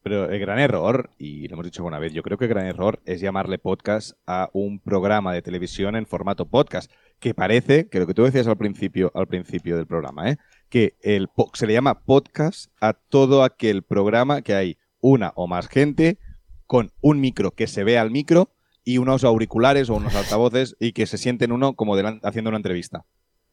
Pero 0.03 0.31
el 0.31 0.39
gran 0.39 0.57
error, 0.57 1.11
y 1.19 1.47
lo 1.47 1.53
hemos 1.53 1.65
dicho 1.65 1.83
una 1.83 1.99
vez, 1.99 2.11
yo 2.11 2.23
creo 2.23 2.37
que 2.37 2.45
el 2.45 2.49
gran 2.49 2.65
error 2.65 3.01
es 3.05 3.21
llamarle 3.21 3.59
podcast 3.59 4.13
a 4.25 4.49
un 4.51 4.79
programa 4.79 5.31
de 5.31 5.43
televisión 5.43 5.95
en 5.95 6.07
formato 6.07 6.47
podcast, 6.47 6.91
que 7.19 7.35
parece, 7.35 7.87
que 7.87 7.99
lo 7.99 8.07
que 8.07 8.15
tú 8.15 8.23
decías 8.23 8.47
al 8.47 8.57
principio, 8.57 9.11
al 9.13 9.27
principio 9.27 9.77
del 9.77 9.85
programa, 9.85 10.31
¿eh? 10.31 10.37
que 10.69 10.95
el 11.01 11.29
se 11.53 11.67
le 11.67 11.73
llama 11.73 12.01
podcast 12.01 12.71
a 12.81 12.93
todo 12.93 13.43
aquel 13.43 13.83
programa 13.83 14.41
que 14.41 14.55
hay 14.55 14.77
una 15.01 15.33
o 15.35 15.45
más 15.45 15.67
gente 15.67 16.17
con 16.65 16.91
un 17.01 17.19
micro 17.19 17.51
que 17.51 17.67
se 17.67 17.83
ve 17.83 17.99
al 17.99 18.09
micro 18.09 18.49
y 18.83 18.97
unos 18.97 19.23
auriculares 19.23 19.89
o 19.89 19.95
unos 19.95 20.15
altavoces 20.15 20.75
y 20.79 20.93
que 20.93 21.05
se 21.05 21.19
sienten 21.19 21.51
uno 21.51 21.73
como 21.73 21.95
haciendo 22.23 22.49
una 22.49 22.57
entrevista. 22.57 23.05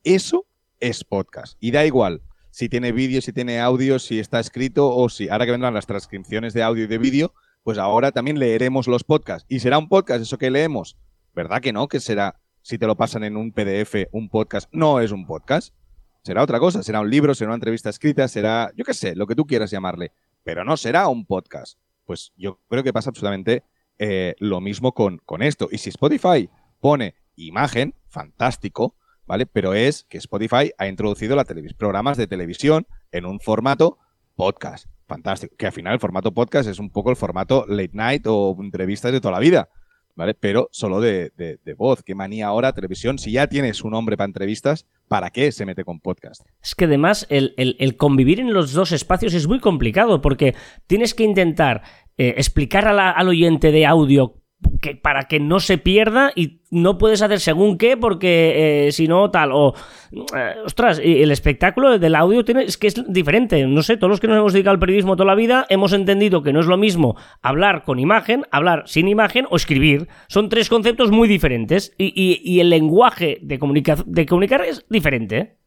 Eso 0.05 0.47
es 0.81 1.05
podcast. 1.05 1.57
Y 1.61 1.73
da 1.73 1.85
igual 1.85 2.23
si 2.51 2.69
tiene 2.69 2.93
vídeo, 2.93 3.21
si 3.21 3.33
tiene 3.33 3.61
audio, 3.61 3.99
si 3.99 4.19
está 4.19 4.41
escrito 4.41 4.89
o 4.95 5.09
si 5.09 5.29
ahora 5.29 5.45
que 5.45 5.53
vendrán 5.53 5.75
las 5.75 5.87
transcripciones 5.87 6.55
de 6.55 6.63
audio 6.63 6.85
y 6.85 6.87
de 6.87 6.99
vídeo, 6.99 7.35
pues 7.63 7.79
ahora 7.79 8.13
también 8.13 8.39
leeremos 8.39 8.89
los 8.89 9.05
podcasts. 9.05 9.47
¿Y 9.49 9.61
será 9.61 9.79
un 9.79 9.89
podcast 9.89 10.23
eso 10.23 10.39
que 10.39 10.51
leemos? 10.51 10.97
¿Verdad 11.35 11.61
que 11.61 11.73
no? 11.73 11.89
Que 11.89 12.01
será, 12.01 12.41
si 12.63 12.79
te 12.79 12.87
lo 12.87 12.97
pasan 12.97 13.25
en 13.25 13.37
un 13.37 13.53
PDF, 13.53 14.09
un 14.13 14.29
podcast, 14.29 14.69
no 14.73 15.01
es 15.01 15.13
un 15.13 15.27
podcast. 15.27 15.75
Será 16.23 16.43
otra 16.43 16.59
cosa, 16.59 16.83
será 16.83 17.01
un 17.01 17.11
libro, 17.11 17.35
será 17.35 17.51
una 17.51 17.57
entrevista 17.57 17.91
escrita, 17.91 18.27
será, 18.29 18.73
yo 18.77 18.85
qué 18.85 18.95
sé, 18.95 19.15
lo 19.15 19.27
que 19.27 19.35
tú 19.35 19.47
quieras 19.47 19.71
llamarle, 19.71 20.13
pero 20.43 20.65
no 20.65 20.77
será 20.77 21.09
un 21.09 21.27
podcast. 21.27 21.79
Pues 22.05 22.33
yo 22.37 22.61
creo 22.69 22.83
que 22.83 22.93
pasa 22.93 23.11
absolutamente 23.11 23.63
eh, 23.99 24.35
lo 24.39 24.61
mismo 24.61 24.93
con, 24.93 25.19
con 25.19 25.43
esto. 25.43 25.69
Y 25.71 25.79
si 25.79 25.91
Spotify 25.91 26.49
pone 26.81 27.15
imagen, 27.37 27.95
fantástico, 28.09 28.95
¿vale? 29.29 29.47
Pero 29.47 29.75
es 29.75 30.05
que 30.09 30.19
Spotify 30.19 30.73
ha 30.79 30.89
introducido 30.89 31.37
programas 31.77 32.17
de 32.17 32.27
televisión 32.27 32.87
en 33.13 33.27
un 33.27 33.39
formato 33.39 33.99
podcast. 34.35 34.87
Fantástico. 35.07 35.55
Que 35.57 35.67
al 35.67 35.73
final 35.73 35.95
el 35.95 36.01
formato 36.01 36.33
podcast 36.33 36.69
es 36.69 36.79
un 36.79 36.91
poco 36.91 37.11
el 37.11 37.17
formato 37.17 37.65
late 37.69 37.91
night 37.93 38.27
o 38.27 38.57
entrevistas 38.59 39.13
de 39.13 39.21
toda 39.21 39.33
la 39.33 39.39
vida. 39.39 39.69
¿Vale? 40.17 40.35
Pero 40.35 40.69
solo 40.73 41.01
de, 41.01 41.31
voz. 41.77 42.03
Qué 42.03 42.15
manía 42.15 42.49
ahora 42.49 42.73
televisión. 42.73 43.19
Si 43.19 43.31
ya 43.31 43.47
tienes 43.47 43.85
un 43.85 43.95
hombre 43.95 44.17
para 44.17 44.27
entrevistas, 44.27 44.85
¿para 45.07 45.31
qué 45.31 45.53
se 45.53 45.65
mete 45.65 45.85
con 45.85 46.01
podcast? 46.01 46.43
Es 46.61 46.75
que 46.75 46.87
además 46.87 47.27
el, 47.31 47.95
convivir 47.97 48.41
en 48.41 48.53
los 48.53 48.73
dos 48.73 48.91
espacios 48.91 49.33
es 49.35 49.47
muy 49.47 49.61
complicado 49.61 50.21
porque 50.21 50.57
tienes 50.89 51.15
que 51.15 51.23
intentar 51.23 51.83
eh, 52.17 52.35
explicar 52.37 52.89
al 52.89 53.29
oyente 53.29 53.71
de 53.71 53.87
audio 53.87 54.35
que, 54.81 54.95
para 54.97 55.25
que 55.25 55.41
no 55.41 55.61
se 55.61 55.79
pierda 55.79 56.33
y 56.35 56.63
no 56.71 56.99
puedes 56.99 57.23
hacer 57.23 57.41
según 57.41 57.79
qué 57.79 57.97
porque 57.97 58.87
eh, 58.87 58.93
si 58.93 59.09
no 59.09 59.31
tal 59.31 59.51
o 59.53 59.75
eh, 60.13 60.55
ostras 60.65 61.01
el 61.03 61.31
espectáculo 61.31 61.99
del 61.99 62.15
audio 62.15 62.45
tiene, 62.45 62.65
es 62.65 62.77
que 62.77 62.89
es 62.89 63.13
diferente. 63.13 63.65
No 63.67 63.83
sé 63.83 63.97
todos 63.97 64.11
los 64.11 64.21
que 64.21 64.29
nos 64.29 64.39
hemos 64.39 64.53
dedicado 64.53 64.73
al 64.75 64.81
periodismo 64.81 65.17
toda 65.17 65.27
la 65.27 65.35
vida 65.35 65.67
hemos 65.69 65.93
entendido 65.93 66.43
que 66.43 66.53
no 66.53 66.61
es 66.61 66.67
lo 66.67 66.77
mismo 66.77 67.17
hablar 67.43 67.85
con 67.85 67.99
imagen 67.99 68.45
hablar 68.51 68.85
sin 68.87 69.09
imagen 69.09 69.47
o 69.51 69.57
escribir. 69.57 70.09
Son 70.29 70.49
tres 70.49 70.69
conceptos 70.69 71.11
muy 71.11 71.29
diferentes 71.29 71.95
y, 71.99 72.61
el 72.61 72.71
lenguaje 72.71 73.39
de, 73.43 73.59
de 74.07 74.27
comunicar 74.27 74.65
es 74.65 74.85
diferente. 74.89 75.59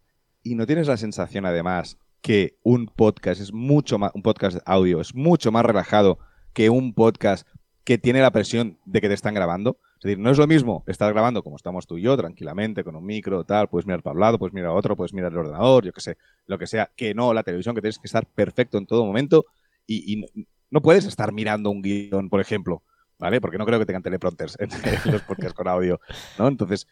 Y 0.44 0.56
no 0.56 0.66
tienes 0.66 0.88
la 0.88 0.98
sensación 0.98 1.46
además 1.46 1.98
que 2.22 2.58
un 2.64 2.88
podcast 2.88 3.42
es 3.42 3.54
mucho 3.54 3.98
más 3.98 4.12
un 4.14 4.22
podcast 4.22 4.60
audio 4.66 5.02
es 5.02 5.16
mucho 5.16 5.52
más 5.52 5.66
relajado 5.66 6.20
que 6.54 6.70
un 6.70 6.94
podcast 6.94 7.48
que 7.92 7.98
tiene 7.98 8.22
la 8.22 8.32
presión 8.32 8.78
de 8.86 9.02
que 9.02 9.10
te 9.10 9.14
están 9.14 9.34
grabando. 9.34 9.78
Es 9.96 10.04
decir, 10.04 10.18
no 10.18 10.32
es 10.32 10.38
lo 10.38 10.48
mismo 10.48 10.86
estar 10.88 11.12
grabando 11.12 11.44
como 11.44 11.58
estamos 11.58 11.86
tú 11.86 11.98
y 11.98 12.04
yo, 12.04 12.16
tranquilamente, 12.16 12.86
con 12.86 12.96
un 12.96 13.06
micro, 13.06 13.44
tal, 13.44 13.68
puedes 13.68 13.86
mirar 13.86 14.02
para 14.02 14.14
un 14.14 14.22
lado, 14.22 14.40
puedes 14.40 14.54
mirar 14.54 14.70
a 14.70 14.74
otro, 14.74 14.96
puedes 14.96 15.14
mirar 15.14 15.34
el 15.34 15.40
ordenador, 15.40 15.84
yo 15.84 15.92
qué 15.92 16.00
sé, 16.00 16.18
lo 16.48 16.58
que 16.58 16.68
sea, 16.68 16.90
que 16.96 17.14
no 17.14 17.34
la 17.34 17.44
televisión, 17.44 17.76
que 17.76 17.82
tienes 17.82 18.00
que 18.00 18.08
estar 18.08 18.26
perfecto 18.26 18.78
en 18.78 18.86
todo 18.86 19.06
momento 19.06 19.46
y, 19.86 20.26
no 20.70 20.82
puedes 20.82 21.04
estar 21.04 21.34
mirando 21.34 21.70
un 21.70 21.82
guion, 21.82 22.30
por 22.30 22.40
ejemplo, 22.40 22.82
¿vale? 23.20 23.42
Porque 23.42 23.58
no 23.58 23.66
creo 23.66 23.78
que 23.78 23.86
tengan 23.86 24.04
teleprompters 24.04 24.58
en, 24.58 24.70
los 25.12 25.22
podcasts 25.24 25.54
con 25.54 25.68
audio, 25.68 26.00
¿no? 26.40 26.48
Entonces, 26.48 26.88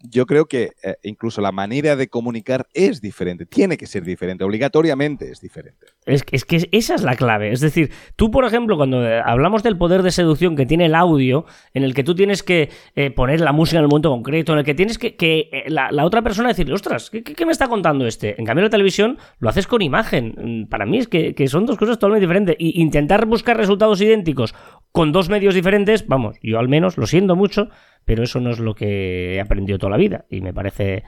yo 0.00 0.26
creo 0.26 0.44
que 0.44 0.72
eh, 0.82 0.96
incluso 1.02 1.40
la 1.40 1.50
manera 1.50 1.96
de 1.96 2.08
comunicar 2.08 2.68
es 2.74 3.00
diferente, 3.00 3.46
tiene 3.46 3.78
que 3.78 3.86
ser 3.86 4.04
diferente, 4.04 4.44
obligatoriamente 4.44 5.30
es 5.30 5.40
diferente. 5.40 5.86
Es, 6.04 6.24
es, 6.32 6.44
que 6.44 6.68
esa 6.72 6.94
es 6.96 7.02
la 7.02 7.14
clave. 7.14 7.52
Es 7.52 7.60
decir, 7.60 7.92
tú, 8.16 8.30
por 8.30 8.44
ejemplo, 8.44 8.76
cuando 8.76 9.06
eh, 9.06 9.20
hablamos 9.24 9.62
del 9.62 9.78
poder 9.78 10.02
de 10.02 10.10
seducción 10.10 10.56
que 10.56 10.66
tiene 10.66 10.86
el 10.86 10.96
audio, 10.96 11.44
en 11.74 11.84
el 11.84 11.94
que 11.94 12.02
tú 12.02 12.14
tienes 12.14 12.42
que 12.42 12.70
eh, 12.96 13.10
poner 13.10 13.40
la 13.40 13.52
música 13.52 13.78
en 13.78 13.84
el 13.84 13.88
momento 13.88 14.10
concreto, 14.10 14.52
en 14.52 14.58
el 14.58 14.64
que 14.64 14.74
tienes 14.74 14.98
que, 14.98 15.14
que 15.14 15.64
la, 15.68 15.90
otra 16.04 16.22
persona 16.22 16.48
decirle, 16.48 16.74
ostras, 16.74 17.10
¿qué, 17.10 17.46
me 17.46 17.52
está 17.52 17.68
contando 17.68 18.06
este? 18.06 18.34
En 18.38 18.44
cambio, 18.44 18.64
la 18.64 18.70
televisión 18.70 19.18
lo 19.38 19.48
haces 19.48 19.68
con 19.68 19.80
imagen. 19.80 20.34
Mm, 20.36 20.68
para 20.68 20.86
mí 20.86 20.98
es 20.98 21.06
que, 21.06 21.34
que 21.34 21.46
son 21.46 21.66
dos 21.66 21.78
cosas 21.78 21.98
totalmente 21.98 22.26
diferentes. 22.26 22.56
Y 22.58 22.80
intentar 22.80 23.24
buscar 23.26 23.56
resultados 23.56 24.00
idénticos 24.00 24.54
con 24.90 25.12
dos 25.12 25.28
medios 25.28 25.54
diferentes, 25.54 26.06
vamos, 26.08 26.36
yo 26.42 26.58
al 26.58 26.68
menos 26.68 26.98
lo 26.98 27.06
siento 27.06 27.36
mucho 27.36 27.68
pero 28.04 28.22
eso 28.22 28.40
no 28.40 28.50
es 28.50 28.58
lo 28.58 28.74
que 28.74 29.34
he 29.34 29.40
aprendido 29.40 29.78
toda 29.78 29.90
la 29.90 29.96
vida 29.96 30.24
y 30.28 30.40
me 30.40 30.52
parece 30.52 31.04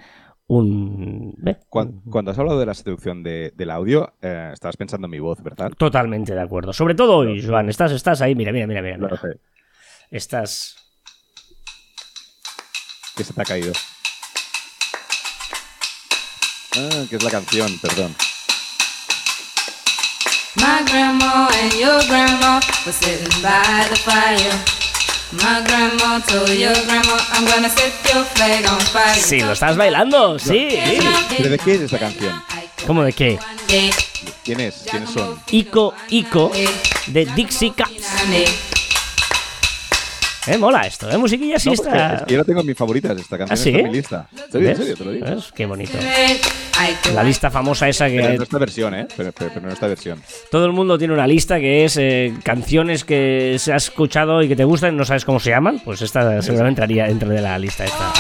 un... 0.47 1.35
Cuando, 1.69 2.31
has 2.31 2.39
hablado 2.39 2.61
de 2.61 2.67
la 2.67 2.75
seducción 2.75 3.23
del 3.23 3.71
audio, 3.71 4.15
eh, 4.21 4.51
estabas 4.53 4.77
pensando 4.77 5.07
en 5.07 5.11
mi 5.11 5.19
voz, 5.19 5.43
¿verdad? 5.43 5.73
Totalmente 5.77 6.35
de 6.35 6.41
acuerdo. 6.41 6.73
Sobre 6.73 6.95
todo 6.95 7.19
hoy, 7.19 7.43
Joan, 7.45 7.69
estás, 7.69 7.93
estás 7.93 8.21
ahí, 8.21 8.35
mira, 8.35 8.53
mira, 8.53 8.67
mira, 8.67 8.83
mira. 8.83 9.21
Estás... 10.11 10.77
¿Qué 13.17 13.25
se 13.25 13.33
te 13.33 13.43
ha 13.43 13.45
caído? 13.45 13.73
Ah, 16.77 17.05
que 17.09 17.17
es 17.17 17.23
la 17.23 17.31
canción, 17.31 17.71
perdón. 17.81 18.15
My 20.57 20.83
grandma 20.85 21.49
and 21.53 21.73
your 21.75 22.03
grandma 22.07 22.61
were 22.85 22.93
sitting 22.93 23.43
by 23.43 23.87
the 23.89 23.97
fire. 23.97 24.84
Sí, 29.21 29.41
lo 29.41 29.53
estás 29.53 29.77
bailando, 29.77 30.39
sí. 30.39 30.69
¿Pero 31.37 31.51
de 31.51 31.59
qué 31.59 31.75
es 31.75 31.81
esta 31.83 31.99
canción? 31.99 32.43
¿Cómo 32.87 33.03
de 33.03 33.13
qué? 33.13 33.39
¿Quién 34.45 34.61
es? 34.61 34.85
¿Quiénes 34.91 35.11
son? 35.11 35.41
Ico 35.51 35.95
Ico 36.11 36.53
de 37.07 37.27
Dixie 37.27 37.73
Cats. 37.73 38.74
Eh, 40.47 40.59
mola 40.59 40.83
esto, 40.83 41.11
¿eh? 41.11 41.17
Musiquilla 41.17 41.59
sí 41.59 41.71
está. 41.71 42.27
yo 42.27 42.37
la 42.37 42.45
tengo 42.45 42.61
en 42.61 42.67
mis 42.67 42.77
favoritas, 42.77 43.19
esta 43.19 43.39
canción 43.39 43.59
¿Ah, 43.59 43.63
¿sí? 43.63 43.71
en 43.71 43.85
mi 43.85 43.93
lista. 43.93 44.29
¿En 44.53 44.77
serio, 44.77 44.97
te 44.97 45.05
lo 45.05 45.11
digo. 45.13 45.27
Qué 45.55 45.67
bonito. 45.67 45.97
La 47.15 47.23
lista 47.23 47.51
famosa 47.51 47.89
esa 47.89 48.09
que. 48.09 48.17
Pero 48.17 48.35
en 48.35 48.43
esta 48.43 48.59
versión, 48.59 48.95
¿eh? 48.95 49.07
Pero, 49.17 49.33
en 49.57 49.71
esta 49.71 49.87
versión. 49.87 50.21
Todo 50.51 50.67
el 50.67 50.73
mundo 50.73 50.99
tiene 50.99 51.15
una 51.15 51.27
lista 51.27 51.59
que 51.59 51.85
es 51.85 51.97
eh, 51.97 52.35
canciones 52.43 53.05
que 53.05 53.57
se 53.59 53.73
ha 53.73 53.77
escuchado 53.77 54.43
y 54.43 54.49
que 54.49 54.57
te 54.57 54.65
gustan 54.65 54.95
y 54.95 54.97
no 54.97 55.05
sabes 55.05 55.25
cómo 55.25 55.41
se 55.41 55.51
llaman. 55.51 55.81
Pues 55.85 56.03
esta 56.03 56.43
seguramente 56.43 56.83
entraría 56.83 57.07
dentro 57.07 57.29
de 57.29 57.41
la 57.41 57.59
lista 57.59 57.85
esta. 57.85 58.13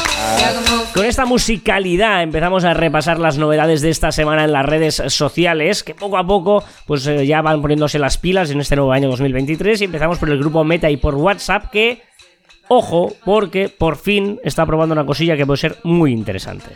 Con 0.94 1.04
esta 1.04 1.26
musicalidad 1.26 2.22
empezamos 2.22 2.64
a 2.64 2.72
repasar 2.72 3.18
las 3.18 3.36
novedades 3.36 3.82
de 3.82 3.90
esta 3.90 4.12
semana 4.12 4.44
en 4.44 4.52
las 4.52 4.64
redes 4.64 5.02
sociales, 5.08 5.82
que 5.82 5.94
poco 5.94 6.16
a 6.16 6.26
poco 6.26 6.64
pues 6.86 7.06
eh, 7.06 7.26
ya 7.26 7.42
van 7.42 7.60
poniéndose 7.60 7.98
las 7.98 8.16
pilas 8.16 8.50
en 8.50 8.60
este 8.60 8.76
nuevo 8.76 8.92
año 8.92 9.08
2023 9.08 9.80
y 9.80 9.84
empezamos 9.84 10.18
por 10.18 10.30
el 10.30 10.38
grupo 10.38 10.62
Meta 10.62 10.88
y 10.90 10.96
por 10.96 11.16
WhatsApp 11.16 11.70
que 11.70 12.02
Ojo, 12.68 13.12
porque 13.24 13.68
por 13.68 13.96
fin 13.96 14.40
está 14.42 14.64
probando 14.66 14.94
una 14.94 15.06
cosilla 15.06 15.36
que 15.36 15.46
puede 15.46 15.58
ser 15.58 15.76
muy 15.84 16.12
interesante. 16.12 16.70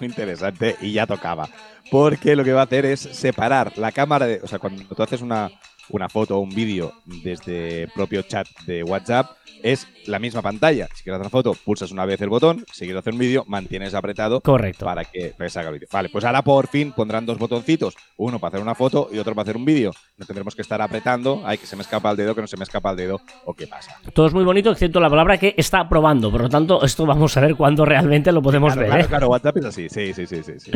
Muy 0.00 0.08
interesante 0.08 0.76
y 0.80 0.92
ya 0.92 1.06
tocaba. 1.06 1.48
Porque 1.90 2.36
lo 2.36 2.44
que 2.44 2.52
va 2.52 2.62
a 2.62 2.64
hacer 2.64 2.84
es 2.84 3.00
separar 3.00 3.76
la 3.76 3.92
cámara 3.92 4.26
de. 4.26 4.40
O 4.42 4.46
sea, 4.46 4.58
cuando 4.58 4.82
tú 4.82 5.02
haces 5.02 5.22
una, 5.22 5.50
una 5.88 6.08
foto 6.08 6.36
o 6.36 6.40
un 6.40 6.50
vídeo 6.50 6.92
desde 7.04 7.88
propio 7.94 8.22
chat 8.22 8.46
de 8.66 8.82
WhatsApp, 8.82 9.30
es 9.66 9.88
la 10.06 10.20
misma 10.20 10.42
pantalla. 10.42 10.86
Si 10.94 11.02
quieres 11.02 11.16
hacer 11.16 11.22
una 11.22 11.30
foto, 11.30 11.54
pulsas 11.54 11.90
una 11.90 12.04
vez 12.04 12.20
el 12.20 12.28
botón, 12.28 12.64
si 12.72 12.84
quieres 12.84 13.00
hacer 13.00 13.12
un 13.12 13.18
vídeo, 13.18 13.44
mantienes 13.48 13.94
apretado 13.94 14.40
Correcto. 14.40 14.84
para 14.84 15.04
que 15.04 15.34
se 15.48 15.58
haga 15.58 15.70
el 15.70 15.74
vídeo. 15.74 15.88
Vale, 15.92 16.08
pues 16.08 16.24
ahora 16.24 16.42
por 16.42 16.68
fin 16.68 16.92
pondrán 16.92 17.26
dos 17.26 17.36
botoncitos, 17.36 17.96
uno 18.16 18.38
para 18.38 18.50
hacer 18.50 18.62
una 18.62 18.76
foto 18.76 19.08
y 19.12 19.18
otro 19.18 19.34
para 19.34 19.42
hacer 19.42 19.56
un 19.56 19.64
vídeo. 19.64 19.90
No 20.16 20.24
tendremos 20.24 20.54
que 20.54 20.62
estar 20.62 20.80
apretando, 20.80 21.42
ay, 21.44 21.58
que 21.58 21.66
se 21.66 21.74
me 21.74 21.82
escapa 21.82 22.10
el 22.12 22.16
dedo, 22.16 22.34
que 22.34 22.42
no 22.42 22.46
se 22.46 22.56
me 22.56 22.62
escapa 22.62 22.92
el 22.92 22.96
dedo, 22.96 23.20
o 23.44 23.54
qué 23.54 23.66
pasa. 23.66 23.96
Todo 24.12 24.28
es 24.28 24.32
muy 24.32 24.44
bonito, 24.44 24.70
excepto 24.70 25.00
la 25.00 25.10
palabra 25.10 25.36
que 25.36 25.54
está 25.56 25.88
probando. 25.88 26.30
Por 26.30 26.42
lo 26.42 26.48
tanto, 26.48 26.84
esto 26.84 27.04
vamos 27.04 27.36
a 27.36 27.40
ver 27.40 27.56
cuándo 27.56 27.84
realmente 27.84 28.30
lo 28.30 28.40
podemos 28.42 28.76
ver. 28.76 28.86
Claro, 28.86 29.02
¿eh? 29.02 29.06
claro, 29.08 29.28
WhatsApp 29.28 29.56
es 29.56 29.64
así, 29.64 29.88
sí, 29.88 30.14
sí, 30.14 30.26
sí, 30.26 30.42
sí. 30.44 30.52
sí. 30.58 30.70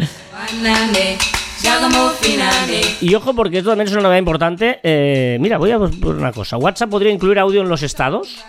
Y 3.00 3.14
ojo, 3.14 3.34
porque 3.34 3.58
esto 3.58 3.70
también 3.70 3.88
es 3.88 3.92
una 3.92 4.02
novedad 4.02 4.18
importante. 4.18 4.80
Eh, 4.82 5.38
mira, 5.40 5.58
voy 5.58 5.70
a 5.70 5.78
por 5.78 6.16
una 6.16 6.32
cosa. 6.32 6.56
¿WhatsApp 6.56 6.90
podría 6.90 7.12
incluir 7.12 7.38
audio 7.38 7.62
en 7.62 7.68
los 7.68 7.82
estados? 7.82 8.42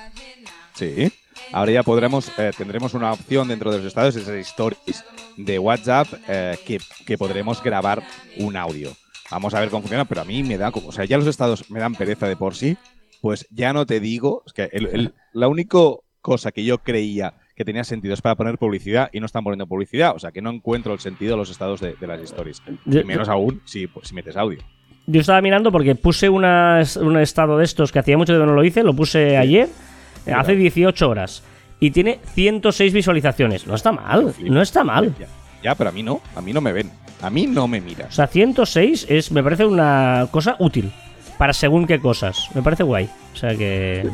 Sí. 0.81 1.11
Ahora 1.53 1.71
ya 1.71 1.83
podremos, 1.83 2.31
eh, 2.39 2.51
tendremos 2.57 2.95
una 2.95 3.13
opción 3.13 3.47
dentro 3.47 3.71
de 3.71 3.77
los 3.77 3.85
estados, 3.85 4.15
esas 4.15 4.33
stories 4.47 5.05
de 5.38 5.59
WhatsApp, 5.59 6.07
eh, 6.27 6.57
que, 7.05 7.17
podremos 7.19 7.61
grabar 7.61 8.01
un 8.38 8.57
audio. 8.57 8.91
Vamos 9.29 9.53
a 9.53 9.59
ver 9.59 9.69
cómo 9.69 9.81
funciona, 9.81 10.05
pero 10.05 10.21
a 10.21 10.25
mí 10.25 10.41
me 10.41 10.57
da 10.57 10.71
como, 10.71 10.88
o 10.88 10.91
sea, 10.91 11.05
ya 11.05 11.19
los 11.19 11.27
estados 11.27 11.69
me 11.69 11.79
dan 11.79 11.93
pereza 11.93 12.27
de 12.27 12.35
por 12.35 12.55
sí, 12.55 12.77
pues 13.21 13.45
ya 13.51 13.73
no 13.73 13.85
te 13.85 14.00
digo, 14.00 14.43
es 14.47 14.53
que 14.53 15.11
la 15.33 15.47
única 15.47 15.77
cosa 16.19 16.51
que 16.51 16.63
yo 16.63 16.79
creía 16.79 17.35
que 17.55 17.63
tenía 17.63 17.83
sentido 17.83 18.15
es 18.15 18.21
para 18.21 18.35
poner 18.35 18.57
publicidad 18.57 19.11
y 19.13 19.19
no 19.19 19.27
están 19.27 19.43
poniendo 19.43 19.67
publicidad, 19.67 20.15
o 20.15 20.19
sea 20.19 20.31
que 20.31 20.41
no 20.41 20.50
encuentro 20.50 20.93
el 20.93 21.00
sentido 21.00 21.33
de 21.33 21.38
los 21.38 21.51
estados 21.51 21.79
de, 21.79 21.95
las 22.01 22.21
stories, 22.21 22.63
y 22.88 23.03
menos 23.03 23.29
aún 23.29 23.61
si, 23.65 23.85
pues, 23.85 24.07
si 24.07 24.15
metes 24.15 24.35
audio. 24.35 24.59
Yo 25.05 25.21
estaba 25.21 25.41
mirando 25.41 25.71
porque 25.71 25.93
puse 25.93 26.27
un 26.27 26.43
estado 27.19 27.59
de 27.59 27.65
estos 27.65 27.91
que 27.91 28.00
hacía 28.00 28.17
mucho 28.17 28.33
que 28.33 28.39
no 28.39 28.53
lo 28.53 28.63
hice, 28.63 28.81
lo 28.81 28.95
puse 28.95 29.38
ayer 29.38 29.69
hace 30.27 30.55
18 30.55 31.09
horas. 31.09 31.43
Y 31.79 31.91
tiene 31.91 32.19
106 32.35 32.93
visualizaciones. 32.93 33.65
No 33.65 33.75
está 33.75 33.91
mal, 33.91 34.33
no 34.39 34.61
está 34.61 34.83
mal. 34.83 35.15
Ya, 35.63 35.75
pero 35.75 35.89
a 35.89 35.93
mí 35.93 36.03
no, 36.03 36.21
a 36.35 36.41
mí 36.41 36.53
no 36.53 36.61
me 36.61 36.73
ven. 36.73 36.91
A 37.21 37.29
mí 37.29 37.45
no 37.47 37.67
me 37.67 37.81
mira. 37.81 38.07
O 38.07 38.11
sea, 38.11 38.27
106 38.27 39.07
es, 39.09 39.31
me 39.31 39.43
parece 39.43 39.65
una 39.65 40.27
cosa 40.31 40.55
útil. 40.59 40.91
Para 41.37 41.53
según 41.53 41.87
qué 41.87 41.99
cosas. 41.99 42.49
Me 42.53 42.61
parece 42.61 42.83
guay. 42.83 43.09
O 43.33 43.35
sea 43.35 43.55
que... 43.55 44.07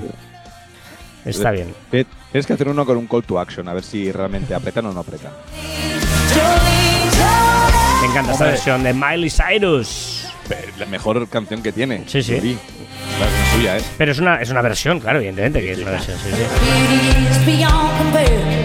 Está 1.26 1.52
bien. 1.52 1.74
Tienes 1.90 2.48
que 2.48 2.54
hacer 2.54 2.70
uno 2.70 2.86
con 2.86 2.98
un 2.98 3.08
call 3.08 3.24
to 3.24 3.40
action, 3.40 3.68
a 3.68 3.74
ver 3.74 3.84
si 3.84 4.12
realmente 4.12 4.54
apretan 4.54 4.86
o 4.86 4.94
no 4.94 5.02
apretan. 5.02 5.32
Me 8.02 8.08
encanta 8.08 8.32
esta 8.32 8.46
versión 8.46 8.84
de 8.84 8.94
Miley 8.94 9.30
Cyrus. 9.30 10.26
La 10.80 10.86
mejor 10.86 11.28
canción 11.28 11.62
que 11.62 11.72
tiene. 11.72 12.04
Sí, 12.08 12.24
sí. 12.24 12.58
La 13.20 13.26
es 13.26 13.50
suya, 13.56 13.78
¿eh? 13.78 13.82
Pero 13.98 14.12
es 14.12 14.20
una, 14.20 14.42
es 14.42 14.50
una 14.52 14.62
versión, 14.62 15.00
claro, 15.00 15.18
evidentemente 15.20 15.62
que 15.62 15.72
es 15.72 15.80
una 15.80 15.92
versión, 15.92 16.18
sí. 16.20 16.30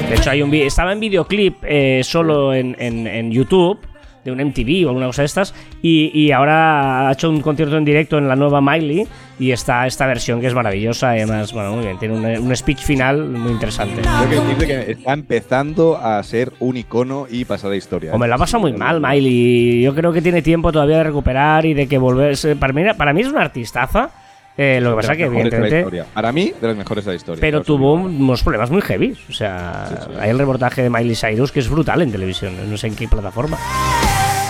De 0.08 0.14
hecho, 0.14 0.30
hay 0.30 0.42
un 0.42 0.52
estaba 0.54 0.92
en 0.92 1.00
videoclip 1.00 1.56
eh, 1.62 2.00
solo 2.04 2.52
en, 2.54 2.76
en- 2.78 3.06
en 3.06 3.30
YouTube, 3.32 3.78
de 4.24 4.30
un 4.30 4.38
MTV 4.38 4.84
o 4.86 4.90
alguna 4.90 5.06
cosa 5.06 5.22
de 5.22 5.26
estas, 5.26 5.52
y, 5.80 6.10
y 6.14 6.30
ahora 6.30 7.08
ha 7.08 7.12
hecho 7.12 7.28
un 7.28 7.40
concierto 7.40 7.76
en 7.76 7.84
directo 7.84 8.18
en 8.18 8.28
la 8.28 8.36
nueva 8.36 8.60
Miley, 8.60 9.06
y 9.40 9.50
está 9.50 9.86
esta 9.86 10.06
versión 10.06 10.40
que 10.40 10.46
es 10.46 10.54
maravillosa, 10.54 11.16
y 11.16 11.20
además, 11.22 11.52
bueno, 11.52 11.72
muy 11.74 11.84
bien, 11.86 11.98
tiene 11.98 12.14
un, 12.14 12.24
un 12.46 12.54
speech 12.56 12.78
final 12.82 13.24
muy 13.24 13.52
interesante. 13.52 14.02
Tengo 14.02 14.58
que 14.58 14.92
está 14.92 15.12
empezando 15.14 15.96
a 15.96 16.22
ser 16.22 16.52
un 16.60 16.76
icono 16.76 17.26
y 17.28 17.44
pasar 17.46 17.72
a 17.72 17.76
historia. 17.76 18.12
O 18.14 18.18
me 18.18 18.26
¿eh? 18.26 18.28
la 18.28 18.38
pasa 18.38 18.58
muy 18.58 18.72
mal, 18.74 19.00
Miley. 19.00 19.82
Yo 19.82 19.92
creo 19.94 20.12
que 20.12 20.22
tiene 20.22 20.40
tiempo 20.42 20.70
todavía 20.70 20.98
de 20.98 21.04
recuperar 21.04 21.64
y 21.66 21.74
de 21.74 21.88
que 21.88 21.98
volverse. 21.98 22.54
Para 22.54 22.72
mí, 22.72 22.82
para 22.96 23.12
mí 23.12 23.22
es 23.22 23.28
una 23.28 23.40
artistaza. 23.40 24.10
Eh, 24.56 24.80
lo 24.82 24.90
que 24.90 24.97
pasa 24.97 25.09
las 25.09 25.16
que, 25.16 25.25
evidentemente. 25.25 26.04
Para 26.12 26.32
mí, 26.32 26.52
de 26.61 26.66
las 26.68 26.76
mejores 26.76 27.04
de 27.04 27.12
la 27.12 27.16
historia. 27.16 27.40
Pero 27.40 27.62
tuvo 27.62 27.94
unos 27.94 28.42
problemas 28.42 28.71
muy 28.71 28.82
heavy. 28.82 29.16
O 29.28 29.32
sea, 29.32 29.87
Sí, 29.88 29.94
sí. 30.06 30.11
hay 30.21 30.30
el 30.30 30.38
reportaje 30.38 30.82
de 30.82 30.90
Miley 30.90 31.16
Cyrus 31.16 31.50
que 31.52 31.61
es 31.61 31.68
brutal 31.68 32.02
en 32.02 32.12
televisión. 32.12 32.54
No 32.71 32.76
sé 32.76 32.88
en 32.88 32.97
qué 32.97 33.09
plataforma. 33.09 33.59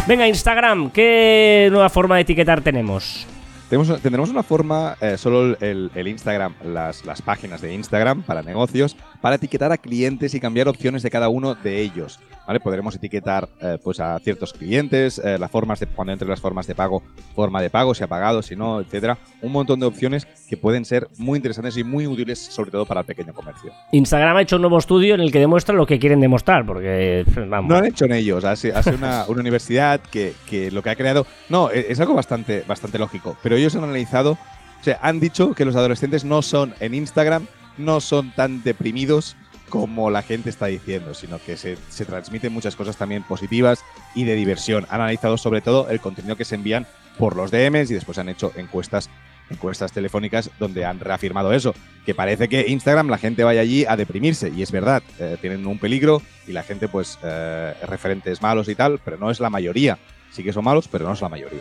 Venga, 0.09 0.27
Instagram, 0.27 0.91
¿qué 0.91 1.69
nueva 1.71 1.89
forma 1.89 2.17
de 2.17 2.23
etiquetar 2.23 2.61
tenemos? 2.61 3.27
Tenemos- 3.71 4.01
tendremos 4.03 4.29
una 4.31 4.43
forma, 4.43 4.97
eh, 5.01 5.17
solo 5.17 5.57
el, 5.61 5.91
el 5.95 6.09
Instagram, 6.09 6.53
las, 6.65 7.05
las 7.07 7.23
páginas 7.23 7.61
de 7.63 7.73
Instagram 7.73 8.23
para 8.23 8.43
negocios, 8.43 8.97
para 9.23 9.37
etiquetar 9.37 9.73
a 9.73 9.79
clientes 9.79 10.35
y 10.35 10.41
cambiar 10.41 10.69
opciones 10.69 11.03
de 11.03 11.11
cada 11.11 11.31
uno 11.31 11.55
de 11.55 11.81
ellos. 11.81 12.21
¿vale? 12.47 12.59
Podremos 12.61 12.95
etiquetar 12.97 13.49
eh, 13.61 13.79
pues 13.83 14.01
a 14.01 14.19
ciertos 14.19 14.53
clientes, 14.53 15.19
eh, 15.25 15.39
las 15.39 15.51
formas 15.51 15.79
de, 15.81 15.87
cuando 15.87 16.13
entre 16.13 16.29
las 16.29 16.41
formas 16.41 16.67
de 16.67 16.75
pago, 16.75 17.03
forma 17.35 17.63
de 17.63 17.71
pago, 17.71 17.95
si 17.95 18.03
ha 18.03 18.09
pagado, 18.09 18.43
si 18.43 18.57
no, 18.57 18.81
etcétera. 18.81 19.17
Un 19.41 19.53
montón 19.53 19.79
de 19.81 19.87
opciones 19.87 20.27
que 20.49 20.57
pueden 20.57 20.85
ser 20.85 21.07
muy 21.19 21.37
interesantes 21.37 21.77
y 21.77 21.85
muy 21.85 22.07
útiles, 22.07 22.39
sobre 22.39 22.71
todo 22.73 22.85
para 22.85 23.01
el 23.01 23.07
pequeño 23.07 23.33
comercio. 23.33 23.73
Instagram 23.93 24.37
ha 24.37 24.43
hecho 24.43 24.57
un 24.57 24.63
nuevo 24.63 24.79
estudio 24.79 25.15
en 25.15 25.21
el 25.21 25.31
que 25.31 25.39
demuestra 25.39 25.75
lo 25.75 25.87
que 25.87 25.99
quieren 26.01 26.21
demostrar, 26.21 26.67
porque, 26.67 27.25
vamos. 27.49 27.69
No 27.71 27.77
han 27.77 27.87
hecho 27.87 28.05
en 28.07 28.13
ellos, 28.13 28.45
hace 28.45 28.73
una, 28.93 29.25
una 29.29 29.41
universidad 29.41 30.01
que, 30.01 30.35
que 30.51 30.71
lo 30.73 30.83
que 30.83 30.91
ha 30.91 30.97
creado. 30.97 31.27
No, 31.49 31.71
e- 31.71 31.87
es 31.91 32.01
algo 32.01 32.15
bastante, 32.15 32.65
bastante 32.67 32.99
lógico, 32.99 33.37
pero 33.43 33.55
ellos 33.57 33.77
han 33.77 33.85
analizado, 33.85 34.33
o 34.33 34.85
sea, 34.85 34.99
han 35.01 35.21
dicho 35.21 35.55
que 35.55 35.65
los 35.65 35.77
adolescentes 35.77 36.25
no 36.25 36.43
son 36.43 36.75
en 36.81 36.95
Instagram, 36.95 37.47
no 37.79 38.01
son 38.01 38.33
tan 38.33 38.63
deprimidos 38.63 39.37
como 39.69 40.11
la 40.11 40.23
gente 40.23 40.51
está 40.51 40.67
diciendo, 40.67 41.15
sino 41.15 41.39
que 41.39 41.57
se, 41.57 41.79
se 41.89 42.05
transmiten 42.05 42.53
muchas 42.53 42.77
cosas 42.77 42.97
también 42.97 43.23
positivas 43.23 43.83
y 44.15 44.25
de 44.25 44.35
diversión. 44.35 44.87
Han 44.91 45.01
analizado 45.01 45.39
sobre 45.39 45.63
todo 45.63 45.89
el 45.89 46.01
contenido 46.01 46.37
que 46.37 46.45
se 46.45 46.57
envían 46.57 46.87
por 47.19 47.37
los 47.37 47.51
DMs 47.51 47.91
y 47.91 47.95
después 47.95 48.19
han 48.19 48.29
hecho 48.29 48.53
encuestas 48.57 49.09
encuestas 49.51 49.93
telefónicas 49.93 50.51
donde 50.59 50.85
han 50.85 51.01
reafirmado 51.01 51.53
eso, 51.53 51.75
que 52.05 52.15
parece 52.15 52.49
que 52.49 52.67
Instagram 52.69 53.09
la 53.09 53.19
gente 53.19 53.45
vaya 53.45 53.61
allí 53.61 53.85
a 53.85 53.97
deprimirse, 53.97 54.51
y 54.55 54.63
es 54.63 54.73
verdad, 54.73 55.03
eh, 55.19 55.37
tienen 55.41 55.67
un 55.67 55.79
peligro 55.79 56.23
y 56.47 56.53
la 56.53 56.63
gente 56.63 56.89
pues 56.89 57.19
eh, 57.23 57.75
referentes 57.87 58.43
malos 58.43 58.69
y 58.69 58.75
tal, 58.75 58.99
pero 59.05 59.17
no 59.19 59.31
es 59.31 59.41
la 59.41 59.51
mayoría. 59.51 59.99
Sí 60.31 60.43
que 60.43 60.53
son 60.53 60.65
malos, 60.65 60.89
pero 60.89 61.05
no 61.05 61.13
es 61.13 61.21
la 61.21 61.29
mayoría. 61.29 61.61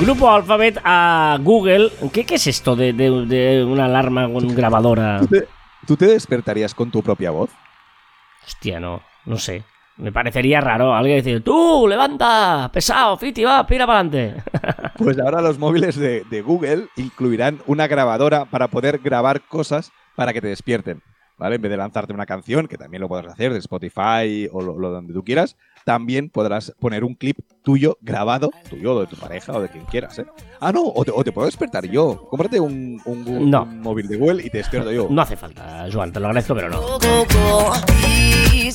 Grupo 0.00 0.30
Alphabet 0.30 0.80
a 0.84 1.38
Google. 1.42 1.90
¿Qué, 2.12 2.24
qué 2.24 2.36
es 2.36 2.46
esto 2.46 2.74
de, 2.74 2.92
de- 2.92 3.26
de 3.26 3.64
una 3.64 3.84
alarma 3.84 4.30
con 4.32 4.48
grabadora? 4.54 5.20
¿Tú 5.20 5.26
te, 5.26 5.48
tú 5.86 5.96
te 5.96 6.06
despertarías 6.06 6.74
con 6.74 6.90
tu 6.90 7.02
propia 7.02 7.30
voz? 7.30 7.50
Hostia, 8.46 8.80
no, 8.80 9.02
no 9.26 9.36
sé. 9.36 9.62
Me 9.98 10.10
parecería 10.12 10.62
raro 10.62 10.94
alguien 10.94 11.18
decir, 11.18 11.44
tú, 11.44 11.86
levanta, 11.86 12.70
pesado, 12.72 13.18
Fiti, 13.18 13.44
va, 13.44 13.66
pira 13.66 13.86
para 13.86 14.00
adelante. 14.00 14.42
Pues 14.96 15.18
ahora 15.18 15.40
los 15.40 15.58
móviles 15.58 15.96
de, 15.96 16.24
de 16.30 16.42
Google 16.42 16.88
incluirán 16.96 17.60
una 17.66 17.86
grabadora 17.86 18.44
para 18.44 18.68
poder 18.68 18.98
grabar 18.98 19.40
cosas 19.40 19.92
para 20.14 20.34
que 20.34 20.42
te 20.42 20.48
despierten. 20.48 21.02
¿Vale? 21.38 21.56
En 21.56 21.62
vez 21.62 21.70
de 21.70 21.78
lanzarte 21.78 22.12
una 22.12 22.26
canción, 22.26 22.68
que 22.68 22.76
también 22.76 23.00
lo 23.00 23.08
podrás 23.08 23.32
hacer 23.32 23.50
de 23.54 23.58
Spotify 23.60 24.46
o 24.52 24.60
lo, 24.60 24.78
lo 24.78 24.90
donde 24.90 25.14
tú 25.14 25.24
quieras, 25.24 25.56
también 25.84 26.30
podrás 26.30 26.72
poner 26.78 27.04
un 27.04 27.14
clip 27.14 27.38
tuyo 27.62 27.98
grabado, 28.00 28.50
tuyo 28.68 28.94
o 28.94 29.00
de 29.00 29.06
tu 29.06 29.16
pareja 29.16 29.52
o 29.52 29.60
de 29.62 29.68
quien 29.68 29.84
quieras. 29.86 30.18
¿eh? 30.18 30.26
Ah, 30.60 30.72
no, 30.72 30.82
o 30.84 31.04
te, 31.04 31.10
o 31.14 31.22
te 31.24 31.32
puedo 31.32 31.46
despertar 31.46 31.86
yo. 31.86 32.26
Cómprate 32.30 32.60
un, 32.60 33.00
un 33.04 33.50
No. 33.50 33.62
un 33.64 33.80
móvil 33.80 34.08
de 34.08 34.16
Google 34.16 34.44
y 34.44 34.50
te 34.50 34.58
despierto 34.58 34.90
yo. 34.92 35.06
No 35.10 35.22
hace 35.22 35.36
falta, 35.36 35.86
Joan, 35.92 36.12
te 36.12 36.20
lo 36.20 36.26
agradezco, 36.26 36.54
pero 36.54 36.68
no. 36.70 36.80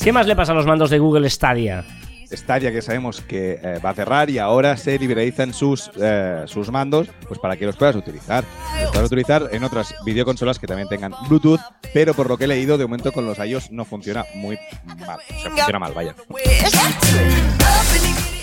¿Qué 0.02 0.12
más 0.12 0.26
le 0.26 0.36
pasa 0.36 0.52
a 0.52 0.54
los 0.54 0.66
mandos 0.66 0.90
de 0.90 0.98
Google 0.98 1.28
Stadia? 1.30 1.84
Stadia 2.30 2.72
que 2.72 2.82
sabemos 2.82 3.20
que 3.20 3.58
eh, 3.62 3.78
va 3.84 3.90
a 3.90 3.94
cerrar 3.94 4.30
y 4.30 4.38
ahora 4.38 4.76
se 4.76 4.98
liberalizan 4.98 5.52
sus, 5.52 5.90
eh, 6.00 6.44
sus 6.46 6.70
mandos 6.70 7.08
pues 7.28 7.38
para 7.40 7.56
que 7.56 7.66
los 7.66 7.76
puedas 7.76 7.96
utilizar. 7.96 8.44
Los 8.80 8.90
puedas 8.90 9.06
utilizar 9.06 9.48
en 9.52 9.64
otras 9.64 9.94
videoconsolas 10.04 10.58
que 10.58 10.66
también 10.66 10.88
tengan 10.88 11.12
Bluetooth, 11.28 11.60
pero 11.92 12.14
por 12.14 12.28
lo 12.28 12.36
que 12.36 12.44
he 12.44 12.48
leído, 12.48 12.78
de 12.78 12.84
momento 12.84 13.12
con 13.12 13.26
los 13.26 13.38
iOS 13.38 13.70
no 13.70 13.84
funciona 13.84 14.24
muy 14.34 14.58
mal. 15.06 15.18
O 15.18 15.40
sea, 15.40 15.50
funciona 15.50 15.78
mal, 15.78 15.92
vaya. 15.92 16.14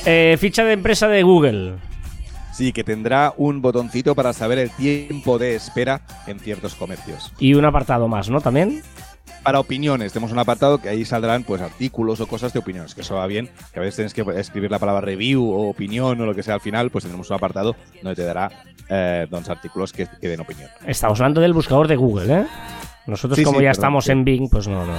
Eh, 0.06 0.38
ficha 0.40 0.64
de 0.64 0.74
empresa 0.74 1.08
de 1.08 1.24
Google. 1.24 1.76
Sí, 2.54 2.72
que 2.72 2.84
tendrá 2.84 3.34
un 3.38 3.62
botoncito 3.62 4.14
para 4.14 4.32
saber 4.32 4.60
el 4.60 4.70
tiempo 4.70 5.40
de 5.40 5.56
espera 5.56 6.02
en 6.28 6.40
ciertos 6.40 6.76
comercios. 6.76 7.34
Y 7.40 7.56
un 7.56 7.66
apartado 7.66 8.08
más, 8.08 8.30
¿no? 8.30 8.42
También. 8.42 8.84
Para 9.44 9.60
opiniones, 9.60 10.14
tenemos 10.14 10.32
un 10.32 10.40
apartado 10.40 10.80
que 10.80 10.88
ahí 10.88 11.04
saldrán 11.04 11.44
pues 11.44 11.62
artículos 11.62 12.22
o 12.22 12.28
cosas 12.28 12.54
de 12.54 12.60
opiniones, 12.60 12.96
que 12.96 13.02
eso 13.02 13.16
va 13.16 13.28
bien, 13.28 13.50
que 13.74 13.80
a 13.80 13.82
veces 13.82 13.96
tienes 13.96 14.14
que 14.14 14.40
escribir 14.40 14.72
la 14.72 14.80
palabra 14.80 15.02
review 15.02 15.44
o 15.44 15.70
opinión 15.70 16.20
o 16.22 16.26
lo 16.26 16.34
que 16.34 16.44
sea 16.44 16.54
al 16.54 16.62
final, 16.62 16.90
pues 16.90 17.04
tendremos 17.04 17.30
un 17.30 17.36
apartado 17.36 17.76
donde 18.02 18.16
te 18.16 18.24
dará 18.24 18.50
eh, 18.90 19.28
dos 19.30 19.50
artículos 19.50 19.92
que, 19.92 20.08
que 20.22 20.30
den 20.30 20.40
opinión. 20.40 20.70
Estamos 20.88 21.20
hablando 21.20 21.42
del 21.42 21.52
buscador 21.52 21.90
de 21.90 21.98
Google, 21.98 22.34
¿eh? 22.34 22.46
Nosotros, 23.06 23.38
Sí, 23.38 23.44
como 23.44 23.60
sí, 23.60 23.66
ya 23.66 23.72
estamos 23.72 24.08
en 24.08 24.24
Bing, 24.24 24.50
pues 24.50 24.68
no, 24.70 24.86
no. 24.86 24.94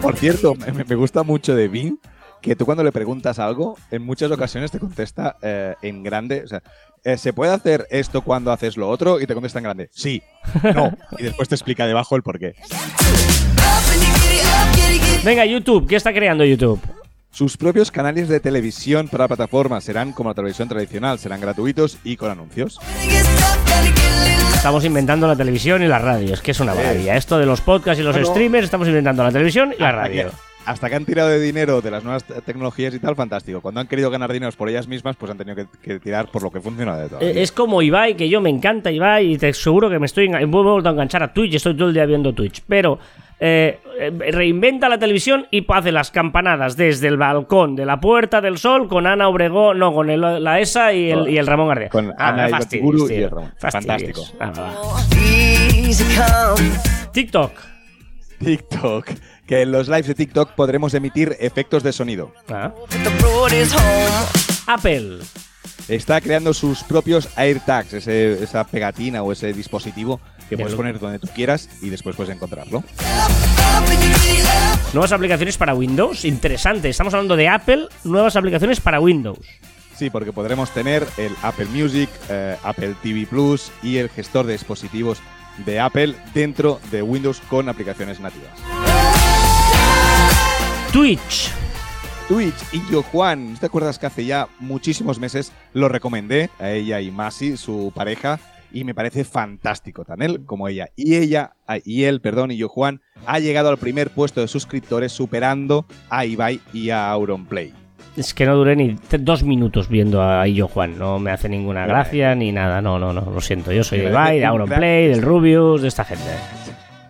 Por 0.00 0.16
cierto, 0.16 0.54
me 0.54 0.94
gusta 0.94 1.24
mucho 1.24 1.56
de 1.56 1.66
Bing 1.66 1.98
que 2.40 2.56
tú 2.56 2.64
cuando 2.64 2.82
le 2.84 2.92
preguntas 2.92 3.38
algo, 3.38 3.76
en 3.90 4.02
muchas 4.02 4.30
ocasiones 4.30 4.70
te 4.70 4.78
contesta 4.78 5.36
eh, 5.42 5.74
en 5.82 6.02
grande. 6.02 6.42
O 6.44 6.48
sea, 6.48 6.62
eh, 7.04 7.16
¿se 7.16 7.32
puede 7.32 7.52
hacer 7.52 7.86
esto 7.90 8.22
cuando 8.22 8.52
haces 8.52 8.76
lo 8.76 8.88
otro? 8.88 9.20
Y 9.20 9.26
te 9.26 9.34
contesta 9.34 9.58
en 9.58 9.64
grande, 9.64 9.88
sí, 9.92 10.22
no. 10.74 10.96
Y 11.18 11.24
después 11.24 11.48
te 11.48 11.54
explica 11.54 11.86
debajo 11.86 12.16
el 12.16 12.22
porqué. 12.22 12.54
Venga, 15.24 15.44
YouTube, 15.44 15.86
¿qué 15.86 15.96
está 15.96 16.12
creando 16.12 16.44
YouTube? 16.44 16.80
Sus 17.30 17.56
propios 17.56 17.90
canales 17.92 18.28
de 18.28 18.40
televisión 18.40 19.08
para 19.08 19.28
plataformas 19.28 19.84
serán 19.84 20.12
como 20.12 20.30
la 20.30 20.34
televisión 20.34 20.68
tradicional, 20.68 21.18
serán 21.18 21.40
gratuitos 21.40 21.98
y 22.02 22.16
con 22.16 22.30
anuncios. 22.30 22.80
Estamos 24.54 24.84
inventando 24.84 25.26
la 25.28 25.36
televisión 25.36 25.82
y 25.82 25.86
la 25.86 25.98
radio. 25.98 26.34
Es 26.34 26.40
que 26.40 26.50
es 26.50 26.60
una 26.60 26.74
maravilla. 26.74 27.16
Esto 27.16 27.38
de 27.38 27.46
los 27.46 27.60
podcasts 27.60 28.00
y 28.00 28.02
los 28.02 28.14
Bueno. 28.14 28.28
streamers, 28.28 28.64
estamos 28.64 28.88
inventando 28.88 29.22
la 29.22 29.30
televisión 29.30 29.72
y 29.78 29.80
la 29.80 29.92
radio. 29.92 30.30
Hasta 30.70 30.88
que 30.88 30.94
han 30.96 31.04
tirado 31.04 31.28
de 31.28 31.40
dinero 31.40 31.80
de 31.80 31.90
las 31.90 32.02
nuevas 32.04 32.24
te- 32.24 32.40
tecnologías 32.42 32.94
y 32.94 32.98
tal, 32.98 33.14
fantástico. 33.16 33.60
Cuando 33.60 33.80
han 33.80 33.86
querido 33.86 34.10
ganar 34.10 34.32
dinero 34.32 34.52
por 34.56 34.68
ellas 34.68 34.86
mismas, 34.88 35.16
pues 35.16 35.30
han 35.30 35.38
tenido 35.38 35.56
que, 35.56 35.66
que 35.82 35.98
tirar 36.00 36.30
por 36.30 36.42
lo 36.42 36.50
que 36.50 36.60
funciona 36.60 36.96
de 36.96 37.08
todo. 37.08 37.20
Eh, 37.20 37.42
Es 37.42 37.52
como 37.52 37.82
Ibai, 37.82 38.16
que 38.16 38.28
yo 38.28 38.40
me 38.40 38.50
encanta 38.50 38.90
Ibai 38.90 39.32
y 39.34 39.38
te 39.38 39.48
aseguro 39.48 39.90
que 39.90 39.98
me 39.98 40.06
estoy 40.06 40.28
enga- 40.28 40.38
me 40.38 40.44
he 40.44 40.46
vuelto 40.62 40.88
a 40.88 40.92
enganchar 40.92 41.22
a 41.22 41.32
Twitch, 41.32 41.54
estoy 41.54 41.76
todo 41.76 41.88
el 41.88 41.94
día 41.94 42.06
viendo 42.06 42.32
Twitch. 42.32 42.62
Pero 42.68 42.98
eh, 43.42 43.80
eh, 43.98 44.10
reinventa 44.32 44.88
la 44.88 44.98
televisión 44.98 45.46
y 45.50 45.64
hace 45.72 45.92
las 45.92 46.10
campanadas 46.10 46.76
desde 46.76 47.08
el 47.08 47.16
balcón 47.16 47.74
de 47.74 47.86
la 47.86 47.98
Puerta 47.98 48.40
del 48.42 48.58
Sol 48.58 48.86
con 48.88 49.06
Ana 49.06 49.28
Obregón, 49.28 49.78
no, 49.78 49.92
con 49.94 50.10
el- 50.10 50.42
la 50.44 50.60
ESA 50.60 50.92
y 50.92 51.10
el, 51.10 51.28
y 51.28 51.38
el 51.38 51.46
Ramón 51.46 51.68
García. 51.68 51.88
Con 51.88 52.12
Ana 52.18 52.44
me 52.44 52.50
fastidies, 52.50 52.84
Ibarburu 52.84 53.10
y 53.10 53.14
el 53.22 53.30
Ramón. 53.30 53.52
Fantástico. 53.58 54.22
Ah, 54.38 54.52
va, 54.56 54.62
va. 54.62 55.00
TikTok. 57.12 57.50
TikTok. 58.44 59.06
Que 59.50 59.62
en 59.62 59.72
los 59.72 59.88
lives 59.88 60.06
de 60.06 60.14
TikTok 60.14 60.52
podremos 60.52 60.94
emitir 60.94 61.36
efectos 61.40 61.82
de 61.82 61.92
sonido. 61.92 62.32
Ah. 62.48 62.72
Home. 63.34 63.66
Apple. 64.68 65.18
Está 65.88 66.20
creando 66.20 66.54
sus 66.54 66.84
propios 66.84 67.28
AirTags, 67.36 67.92
ese- 67.94 68.42
esa 68.44 68.62
pegatina 68.62 69.24
o 69.24 69.32
ese 69.32 69.52
dispositivo 69.52 70.20
que 70.48 70.56
puedes 70.56 70.74
poner 70.76 71.00
donde 71.00 71.18
tú 71.18 71.26
quieras 71.34 71.68
y 71.82 71.88
después 71.90 72.14
puedes 72.14 72.32
encontrarlo. 72.32 72.84
Nuevas 74.92 75.10
aplicaciones 75.10 75.56
para 75.58 75.74
Windows. 75.74 76.24
Interesante. 76.24 76.88
Estamos 76.88 77.12
hablando 77.14 77.34
de 77.34 77.48
Apple. 77.48 77.88
Nuevas 78.04 78.36
aplicaciones 78.36 78.80
para 78.80 79.00
Windows. 79.00 79.38
Sí, 79.96 80.10
porque 80.10 80.32
podremos 80.32 80.70
tener 80.70 81.04
el 81.16 81.34
Apple 81.42 81.66
Music, 81.66 82.08
eh, 82.28 82.56
Apple 82.62 82.94
TV 83.02 83.26
Plus 83.26 83.72
y 83.82 83.96
el 83.96 84.08
gestor 84.10 84.46
de 84.46 84.52
dispositivos 84.52 85.18
de 85.66 85.80
Apple 85.80 86.14
dentro 86.34 86.80
de 86.92 87.02
Windows 87.02 87.42
con 87.50 87.68
aplicaciones 87.68 88.20
nativas. 88.20 88.50
Twitch. 90.92 91.52
Twitch 92.28 92.54
y 92.72 92.82
yo, 92.90 93.02
Juan, 93.02 93.52
¿no 93.52 93.58
¿te 93.58 93.66
acuerdas 93.66 93.98
que 93.98 94.06
hace 94.06 94.24
ya 94.24 94.48
muchísimos 94.58 95.20
meses 95.20 95.52
lo 95.72 95.88
recomendé 95.88 96.50
a 96.58 96.70
ella 96.70 97.00
y 97.00 97.10
Masi, 97.10 97.56
su 97.56 97.92
pareja? 97.94 98.40
y 98.72 98.84
me 98.84 98.94
parece 98.94 99.24
fantástico, 99.24 100.04
tan 100.04 100.22
él 100.22 100.44
como 100.46 100.68
ella. 100.68 100.88
Y 100.94 101.16
ella, 101.16 101.54
ah, 101.66 101.78
y 101.84 102.04
él, 102.04 102.20
perdón, 102.20 102.52
y 102.52 102.56
yo, 102.56 102.68
Juan, 102.68 103.00
ha 103.26 103.40
llegado 103.40 103.68
al 103.68 103.78
primer 103.78 104.10
puesto 104.10 104.40
de 104.40 104.46
suscriptores 104.46 105.10
superando 105.10 105.86
a 106.08 106.24
Ibai 106.24 106.60
y 106.72 106.90
a 106.90 107.10
Auronplay. 107.10 107.72
Es 108.16 108.34
que 108.34 108.46
no 108.46 108.54
duré 108.56 108.76
ni 108.76 108.96
dos 109.18 109.42
minutos 109.42 109.88
viendo 109.88 110.22
a 110.22 110.46
Illo 110.46 110.68
Juan. 110.68 110.98
No 110.98 111.18
me 111.18 111.30
hace 111.30 111.48
ninguna 111.48 111.86
gracia 111.86 112.34
ni 112.34 112.52
nada. 112.52 112.82
No, 112.82 112.98
no, 112.98 113.12
no. 113.12 113.22
Lo 113.22 113.40
siento. 113.40 113.72
Yo 113.72 113.84
soy 113.84 114.00
de 114.00 114.10
Ibai, 114.10 114.40
de 114.40 114.46
Auronplay, 114.46 115.08
del 115.08 115.22
Rubius, 115.22 115.82
de 115.82 115.88
esta 115.88 116.04
gente. 116.04 116.24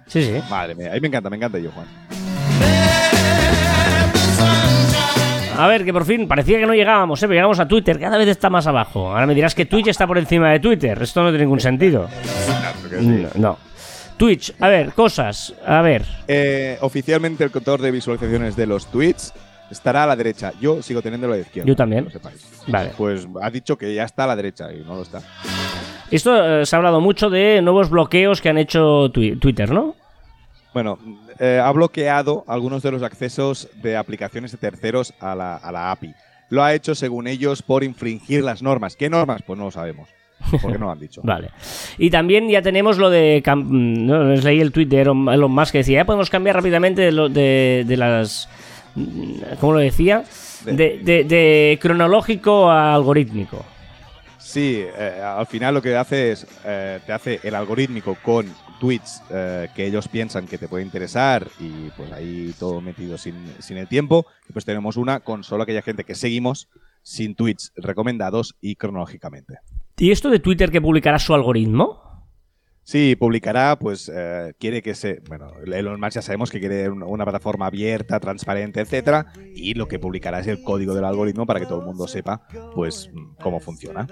Sí, 0.07 0.23
sí. 0.23 0.33
Madre 0.51 0.75
mía, 0.75 0.91
a 0.91 0.95
mí 0.95 1.01
me 1.01 1.09
encanta, 1.09 1.31
me 1.31 1.37
encanta 1.37 1.59
yo, 1.59 1.71
Juan. 1.73 2.30
A 5.63 5.67
ver, 5.69 5.85
que 5.85 5.93
por 5.93 6.05
fin 6.05 6.27
parecía 6.27 6.59
que 6.59 6.67
no 6.67 6.75
llegábamos, 6.75 7.23
¿eh? 7.23 7.27
Pero 7.27 7.35
llegamos 7.35 7.61
a 7.61 7.69
Twitter. 7.69 7.99
Cada 7.99 8.17
vez 8.19 8.29
está 8.29 8.49
más 8.51 8.67
abajo. 8.67 9.11
Ahora 9.11 9.27
me 9.27 9.35
dirás 9.35 9.55
que 9.55 9.67
Twitch 9.67 9.89
está 9.89 10.07
por 10.07 10.19
encima 10.19 10.51
de 10.53 10.61
Twitter. 10.61 11.01
Esto 11.03 11.23
no 11.23 11.29
tiene 11.31 11.45
ningún 11.45 11.61
sentido. 11.61 12.09
No. 13.01 13.29
no. 13.35 13.59
Twitch, 14.17 14.55
a 14.61 14.69
ver, 14.69 14.93
cosas. 14.93 15.55
A 15.67 15.81
ver. 15.83 16.05
Eh, 16.29 16.77
oficialmente 16.81 17.45
el 17.45 17.51
contador 17.51 17.81
de 17.81 17.91
visualizaciones 17.91 18.55
de 18.57 18.67
los 18.67 18.87
tweets 18.91 19.33
estará 19.71 20.05
a 20.05 20.07
la 20.07 20.17
derecha. 20.17 20.53
Yo 20.61 20.83
sigo 20.83 21.01
teniéndolo 21.03 21.33
a 21.35 21.37
la 21.37 21.43
izquierda. 21.43 21.67
Yo 21.69 21.77
también. 21.77 22.05
que 22.07 22.15
lo 22.15 22.21
sepáis. 22.21 22.63
Vale. 22.67 22.91
Pues 22.97 23.27
ha 23.41 23.51
dicho 23.51 23.77
que 23.79 23.95
ya 23.95 24.05
está 24.05 24.25
a 24.25 24.27
la 24.29 24.37
derecha 24.37 24.73
y 24.73 24.81
no 24.85 24.97
lo 24.97 25.03
está. 25.03 25.21
Esto 26.11 26.61
eh, 26.61 26.67
se 26.67 26.75
ha 26.75 26.79
hablado 26.79 27.01
mucho 27.01 27.31
de 27.31 27.63
nuevos 27.63 27.89
bloqueos 27.89 28.41
que 28.43 28.49
han 28.49 28.59
hecho 28.59 29.11
Twi- 29.13 29.39
Twitter, 29.39 29.71
¿no? 29.71 29.95
Bueno, 30.75 30.99
eh, 31.41 31.61
ha 31.63 31.71
bloqueado 31.73 32.45
algunos 32.47 32.83
de 32.85 32.93
los 32.93 33.03
accesos 33.03 33.69
de 33.83 33.97
aplicaciones 33.97 34.53
de 34.53 34.59
terceros 34.59 35.13
a 35.19 35.35
la, 35.35 35.57
a 35.57 35.73
la 35.73 35.91
API. 35.91 36.15
Lo 36.51 36.63
ha 36.63 36.75
hecho, 36.75 36.95
según 36.95 37.27
ellos, 37.27 37.63
por 37.63 37.83
infringir 37.83 38.45
las 38.45 38.63
normas. 38.63 38.95
¿Qué 38.95 39.09
normas? 39.11 39.43
Pues 39.47 39.59
no 39.59 39.65
lo 39.67 39.71
sabemos. 39.71 40.09
Porque 40.63 40.79
no 40.79 40.87
lo 40.87 40.91
han 40.93 40.99
dicho. 41.01 41.21
Vale. 41.25 41.51
Y 41.99 42.11
también 42.11 42.49
ya 42.49 42.63
tenemos 42.63 42.97
lo 42.99 43.11
de. 43.11 43.43
No, 43.47 44.25
les 44.25 44.43
leí 44.45 44.61
el 44.61 44.73
tweet 44.73 44.87
de 44.87 45.01
Elon, 45.03 45.19
Musk 45.51 45.73
que 45.73 45.79
decía: 45.79 46.01
ya 46.01 46.05
podemos 46.05 46.31
cambiar 46.31 46.57
rápidamente 46.57 47.03
de, 47.03 47.13
lo- 47.13 47.29
de, 47.29 47.85
de 47.87 47.97
las. 47.97 48.49
¿Cómo 49.61 49.75
lo 49.75 49.79
decía? 49.79 50.25
De, 50.65 50.99
de- 51.03 51.25
de 51.25 51.79
cronológico 51.81 52.71
a 52.71 52.95
algorítmico. 52.95 53.65
Sí, 54.39 54.83
eh, 54.99 55.23
al 55.25 55.47
final 55.47 55.75
lo 55.75 55.83
que 55.83 55.95
hace 55.95 56.33
es, 56.33 56.47
eh, 56.65 56.99
te 57.07 57.13
hace 57.13 57.39
el 57.45 57.55
algorítmico 57.55 58.17
con 58.23 58.47
tweets 58.81 59.23
eh, 59.31 59.69
que 59.77 59.87
ellos 59.87 60.09
piensan 60.09 60.47
que 60.47 60.59
te 60.59 60.67
puede 60.67 60.83
interesar 60.83 61.47
y 61.61 61.91
pues 61.97 62.11
ahí 62.11 62.53
todo 62.59 62.81
metido 62.81 63.17
sin, 63.17 63.37
sin 63.61 63.77
el 63.77 63.87
tiempo. 63.87 64.27
Y 64.49 64.53
pues 64.53 64.65
tenemos 64.65 64.97
una 64.97 65.21
con 65.21 65.45
solo 65.45 65.63
aquella 65.63 65.83
gente 65.83 66.03
que 66.03 66.17
seguimos 66.17 66.69
sin 67.03 67.37
tweets 67.37 67.73
recomendados 67.77 68.57
y 68.61 68.75
cronológicamente. 68.75 69.59
¿Y 69.97 70.11
esto 70.11 70.31
de 70.31 70.41
Twitter 70.41 70.71
que 70.71 70.81
publicará 70.81 71.19
su 71.19 71.35
algoritmo? 71.35 72.11
Sí, 72.83 73.15
publicará, 73.15 73.79
pues 73.79 74.11
eh, 74.13 74.55
quiere 74.59 74.83
que 74.83 74.95
se. 74.95 75.21
Bueno, 75.29 75.53
Elon 75.65 76.01
Musk 76.01 76.15
ya 76.15 76.23
sabemos 76.23 76.51
que 76.51 76.59
quiere 76.59 76.89
una, 76.89 77.07
una 77.07 77.25
plataforma 77.25 77.67
abierta, 77.67 78.19
transparente, 78.19 78.81
etcétera, 78.81 79.27
y 79.55 79.75
lo 79.75 79.87
que 79.87 79.99
publicará 79.99 80.41
es 80.41 80.49
el 80.49 80.63
código 80.63 80.95
del 80.95 81.05
algoritmo 81.05 81.47
para 81.47 81.61
que 81.61 81.67
todo 81.67 81.81
el 81.81 81.87
mundo 81.87 82.09
sepa, 82.09 82.43
pues, 82.75 83.11
cómo 83.41 83.61
funciona. 83.61 84.09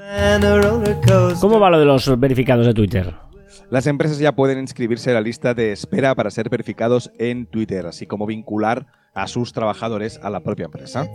¿Cómo 1.41 1.59
va 1.59 1.71
lo 1.71 1.81
de 1.81 1.87
los 1.87 2.21
verificados 2.21 2.67
de 2.67 2.75
Twitter? 2.75 3.28
Las 3.71 3.87
empresas 3.87 4.19
ya 4.19 4.33
pueden 4.35 4.59
inscribirse 4.59 5.11
a 5.11 5.15
la 5.15 5.21
lista 5.21 5.55
de 5.55 5.73
espera 5.73 6.15
para 6.15 6.31
ser 6.31 6.49
verificados 6.49 7.11
en 7.19 7.47
Twitter, 7.47 7.87
así 7.87 8.07
como 8.07 8.27
vincular 8.27 8.87
a 9.15 9.27
sus 9.27 9.53
trabajadores 9.53 10.19
a 10.23 10.31
la 10.31 10.41
propia 10.41 10.67
empresa. 10.67 11.07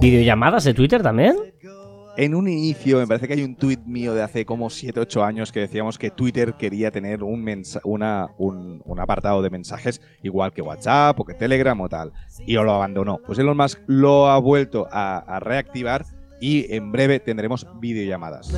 ¿Videollamadas 0.00 0.64
de 0.64 0.74
Twitter 0.74 1.02
también? 1.02 1.36
En 2.18 2.34
un 2.34 2.48
inicio, 2.48 2.98
me 2.98 3.06
parece 3.06 3.28
que 3.28 3.34
hay 3.34 3.42
un 3.42 3.56
tuit 3.56 3.80
mío 3.84 4.14
de 4.14 4.22
hace 4.22 4.46
como 4.46 4.70
7-8 4.70 5.22
años 5.22 5.52
que 5.52 5.60
decíamos 5.60 5.98
que 5.98 6.10
Twitter 6.10 6.54
quería 6.54 6.90
tener 6.90 7.22
un, 7.22 7.42
mensa- 7.44 7.82
una- 7.84 8.28
un, 8.38 8.80
un 8.86 9.00
apartado 9.00 9.42
de 9.42 9.50
mensajes 9.50 10.00
igual 10.22 10.52
que 10.54 10.62
WhatsApp 10.62 11.20
o 11.20 11.24
que 11.26 11.34
Telegram 11.34 11.78
o 11.78 11.90
tal, 11.90 12.12
y 12.46 12.54
lo 12.54 12.72
abandonó. 12.72 13.18
Pues 13.26 13.38
Elon 13.38 13.56
Musk 13.58 13.80
lo 13.86 14.28
ha 14.30 14.38
vuelto 14.38 14.88
a, 14.90 15.18
a 15.18 15.40
reactivar 15.40 16.06
y 16.40 16.72
en 16.74 16.92
breve 16.92 17.20
tendremos 17.20 17.66
videollamadas. 17.80 18.52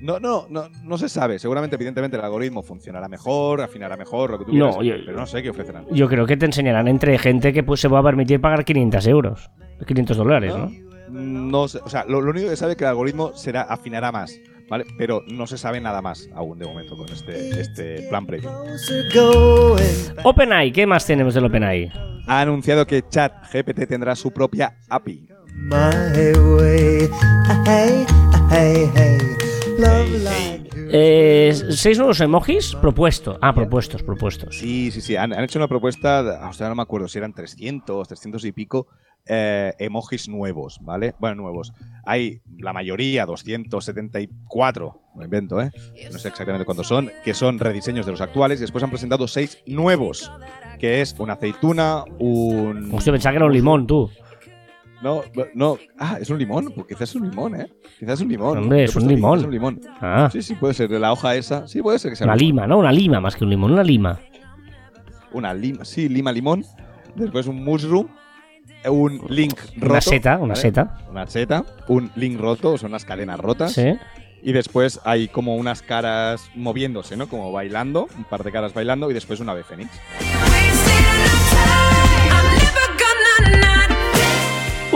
No, 0.03 0.19
no, 0.19 0.47
no, 0.49 0.65
no 0.83 0.97
se 0.97 1.07
sabe. 1.07 1.39
Seguramente, 1.39 1.77
evidentemente, 1.77 2.17
el 2.17 2.23
algoritmo 2.23 2.61
funcionará 2.61 3.07
mejor, 3.07 3.61
afinará 3.61 3.95
mejor, 3.95 4.31
lo 4.31 4.39
que 4.39 4.45
tú 4.45 4.53
No, 4.53 4.77
quieras. 4.79 4.99
yo- 4.99 5.05
pero 5.05 5.17
no 5.17 5.25
sé 5.25 5.41
qué 5.41 5.49
ofrecerán. 5.49 5.85
Yo 5.91 6.09
creo 6.09 6.25
que 6.25 6.35
te 6.35 6.45
enseñarán 6.45 6.89
entre 6.89 7.17
gente 7.17 7.53
que 7.53 7.63
pues, 7.63 7.79
se 7.79 7.87
va 7.87 7.99
a 7.99 8.03
permitir 8.03 8.41
pagar 8.41 8.65
500 8.65 9.07
euros. 9.07 9.49
500 9.87 10.17
dólares, 10.17 10.53
¿no? 10.55 10.69
No 11.09 11.67
sé, 11.67 11.79
o 11.83 11.89
sea, 11.89 12.05
lo, 12.05 12.19
lo 12.21 12.31
único 12.31 12.49
que 12.49 12.55
sabe 12.57 12.73
es 12.73 12.77
que 12.77 12.83
el 12.83 12.89
algoritmo 12.89 13.33
será, 13.33 13.61
afinará 13.61 14.11
más, 14.11 14.37
¿vale? 14.69 14.85
Pero 14.97 15.21
no 15.27 15.45
se 15.47 15.57
sabe 15.57 15.79
nada 15.79 16.01
más 16.01 16.27
aún 16.35 16.57
de 16.59 16.65
momento 16.65 16.97
con 16.97 17.07
este, 17.09 17.61
este 17.61 18.07
plan 18.09 18.25
premium. 18.25 18.51
OpenAI, 20.23 20.71
¿qué 20.71 20.85
más 20.87 21.05
tenemos 21.05 21.33
del 21.33 21.45
OpenAI? 21.45 21.91
Ha 22.27 22.41
anunciado 22.41 22.85
que 22.87 23.03
ChatGPT 23.07 23.87
tendrá 23.87 24.15
su 24.15 24.31
propia 24.31 24.75
API. 24.89 25.27
Eh, 30.95 31.53
¿Seis 31.71 31.97
nuevos 31.97 32.21
emojis? 32.21 32.75
Propuesto. 32.75 33.37
Ah, 33.41 33.53
propuestos, 33.53 34.03
propuestos. 34.03 34.57
Sí, 34.59 34.91
sí, 34.91 35.01
sí. 35.01 35.15
Han, 35.15 35.33
han 35.33 35.43
hecho 35.43 35.59
una 35.59 35.67
propuesta, 35.67 36.49
sea, 36.53 36.69
no 36.69 36.75
me 36.75 36.83
acuerdo 36.83 37.07
si 37.07 37.17
eran 37.17 37.33
300, 37.33 38.07
300 38.07 38.45
y 38.45 38.51
pico 38.51 38.87
eh, 39.25 39.73
emojis 39.79 40.27
nuevos, 40.27 40.79
¿vale? 40.81 41.15
Bueno, 41.17 41.41
nuevos. 41.41 41.71
Hay 42.05 42.41
la 42.57 42.73
mayoría, 42.73 43.25
274, 43.25 45.01
lo 45.15 45.23
invento, 45.23 45.61
¿eh? 45.61 45.71
No 46.11 46.19
sé 46.19 46.27
exactamente 46.27 46.65
cuántos 46.65 46.87
son, 46.87 47.09
que 47.23 47.33
son 47.33 47.57
rediseños 47.57 48.05
de 48.05 48.11
los 48.11 48.21
actuales 48.21 48.59
y 48.59 48.61
después 48.61 48.83
han 48.83 48.89
presentado 48.89 49.27
seis 49.27 49.59
nuevos, 49.65 50.31
que 50.77 51.01
es 51.01 51.15
una 51.17 51.33
aceituna, 51.33 52.03
un... 52.19 52.93
Hostia, 52.93 53.13
pensaba 53.13 53.31
que 53.31 53.37
era 53.37 53.45
un 53.45 53.53
limón, 53.53 53.87
tú. 53.87 54.09
No, 55.03 55.21
no, 55.53 55.77
ah, 55.99 56.17
es 56.21 56.29
un 56.29 56.39
limón, 56.39 56.71
pues 56.73 56.87
quizás 56.87 57.09
es 57.09 57.15
un 57.15 57.29
limón, 57.29 57.59
¿eh? 57.59 57.67
Quizás 57.99 58.13
es 58.13 58.21
un 58.21 58.29
limón. 58.29 58.57
Hombre, 58.57 58.85
es 58.85 58.95
un 58.95 59.05
limón. 59.05 59.39
Es 59.39 59.45
un 59.45 59.51
limón. 59.51 59.81
Ah, 59.99 60.29
Sí, 60.31 60.41
sí, 60.41 60.55
puede 60.55 60.73
ser. 60.73 60.89
De 60.89 60.97
la 60.97 61.11
hoja 61.11 61.35
esa, 61.35 61.67
sí, 61.67 61.81
puede 61.81 61.99
ser 61.99 62.11
que 62.11 62.15
sea 62.15 62.25
una 62.25 62.37
lima, 62.37 62.65
¿no? 62.65 62.79
Una 62.79 62.91
lima 62.91 63.19
más 63.19 63.35
que 63.35 63.43
un 63.43 63.49
limón, 63.49 63.73
una 63.73 63.83
lima. 63.83 64.19
una 65.33 65.53
lima, 65.53 65.83
sí, 65.83 66.07
lima 66.07 66.31
limón, 66.31 66.63
después 67.15 67.47
un 67.47 67.63
mushroom, 67.63 68.07
un 68.85 69.21
link 69.29 69.59
roto. 69.75 69.91
Una 69.91 70.01
seta, 70.01 70.37
una 70.37 70.47
¿vale? 70.53 70.61
seta. 70.61 70.97
Una 71.09 71.27
seta, 71.27 71.65
un 71.89 72.09
link 72.15 72.39
roto, 72.39 72.71
o 72.73 72.77
sea, 72.77 72.87
unas 72.87 73.03
cadenas 73.03 73.39
rotas. 73.39 73.73
Sí. 73.73 73.95
Y 74.41 74.51
después 74.53 74.99
hay 75.03 75.27
como 75.27 75.55
unas 75.55 75.81
caras 75.81 76.49
moviéndose, 76.55 77.17
¿no? 77.17 77.27
Como 77.27 77.51
bailando, 77.51 78.07
un 78.17 78.23
par 78.25 78.43
de 78.43 78.51
caras 78.51 78.73
bailando 78.73 79.09
y 79.09 79.13
después 79.13 79.39
un 79.39 79.49
ave 79.49 79.63
fénix. 79.63 79.89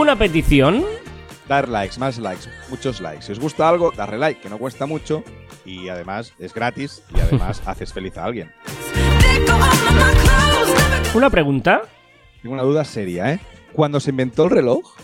Una 0.08 0.16
petición. 0.18 0.86
Dar 1.48 1.68
likes, 1.68 1.98
más 1.98 2.16
likes, 2.18 2.44
muchos 2.70 2.98
likes. 3.02 3.26
Si 3.26 3.32
os 3.32 3.38
gusta 3.38 3.68
algo, 3.68 3.92
darle 3.94 4.16
like, 4.16 4.40
que 4.40 4.48
no 4.48 4.56
cuesta 4.56 4.86
mucho 4.86 5.22
y 5.66 5.90
además 5.90 6.32
es 6.38 6.54
gratis 6.54 7.02
y 7.14 7.20
además 7.20 7.60
haces 7.66 7.92
feliz 7.92 8.16
a 8.16 8.24
alguien. 8.24 8.50
Una 11.14 11.28
pregunta. 11.28 11.82
Tengo 12.40 12.54
una 12.54 12.62
duda 12.62 12.86
seria, 12.86 13.34
¿eh? 13.34 13.40
Cuando 13.74 14.00
se 14.00 14.08
inventó 14.08 14.44
el 14.44 14.50
reloj, 14.50 14.94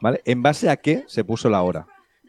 ¿vale? 0.00 0.22
¿En 0.24 0.42
base 0.42 0.70
a 0.70 0.78
qué 0.78 1.04
se 1.06 1.22
puso 1.22 1.50
la 1.50 1.60
hora? 1.60 1.86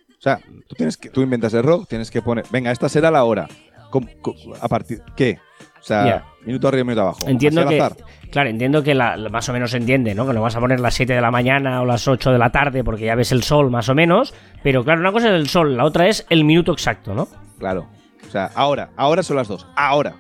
O 0.09 0.21
sea, 0.21 0.41
tú 0.67 0.75
tienes 0.75 0.97
que, 0.97 1.09
tú 1.09 1.21
inventas 1.21 1.53
el 1.53 1.63
reloj, 1.63 1.87
tienes 1.87 2.11
que 2.11 2.21
poner, 2.21 2.43
venga, 2.51 2.73
esta 2.73 2.89
será 2.89 3.09
la 3.09 3.23
hora. 3.23 3.47
¿Cómo- 3.89 4.09
cómo- 4.21 4.53
¿A 4.59 4.67
partir 4.67 5.01
qué? 5.15 5.39
O 5.79 5.83
sea, 5.83 6.25
minuto 6.45 6.67
arriba, 6.67 6.83
minuto 6.83 7.01
abajo. 7.01 7.27
Entiendo 7.27 7.67
que, 7.67 7.81
claro, 8.31 8.49
entiendo 8.49 8.83
que 8.83 8.93
la, 8.95 9.15
la- 9.17 9.29
más 9.29 9.47
o 9.49 9.53
menos 9.53 9.71
se 9.71 9.77
entiende, 9.77 10.13
¿no? 10.15 10.27
Que 10.27 10.33
no 10.33 10.41
vas 10.41 10.55
a 10.55 10.59
poner 10.59 10.79
las 10.79 10.93
7 10.95 11.13
de 11.13 11.21
la 11.21 11.31
mañana 11.31 11.81
o 11.81 11.85
las 11.85 12.07
8 12.07 12.31
de 12.31 12.37
la 12.37 12.49
tarde 12.51 12.83
porque 12.83 13.05
ya 13.05 13.15
ves 13.15 13.31
el 13.31 13.43
sol 13.43 13.69
más 13.69 13.87
o 13.89 13.95
menos, 13.95 14.33
pero 14.63 14.83
claro, 14.83 15.01
una 15.01 15.11
cosa 15.11 15.27
es 15.29 15.35
el 15.35 15.47
sol, 15.47 15.77
la 15.77 15.85
otra 15.85 16.07
es 16.07 16.25
el 16.29 16.43
minuto 16.43 16.71
exacto, 16.73 17.13
¿no? 17.13 17.27
Claro. 17.59 17.87
O 18.27 18.29
sea, 18.29 18.49
ahora, 18.55 18.89
ahora 18.97 19.23
son 19.23 19.37
las 19.37 19.47
dos. 19.47 19.65
Ahora. 19.75 20.15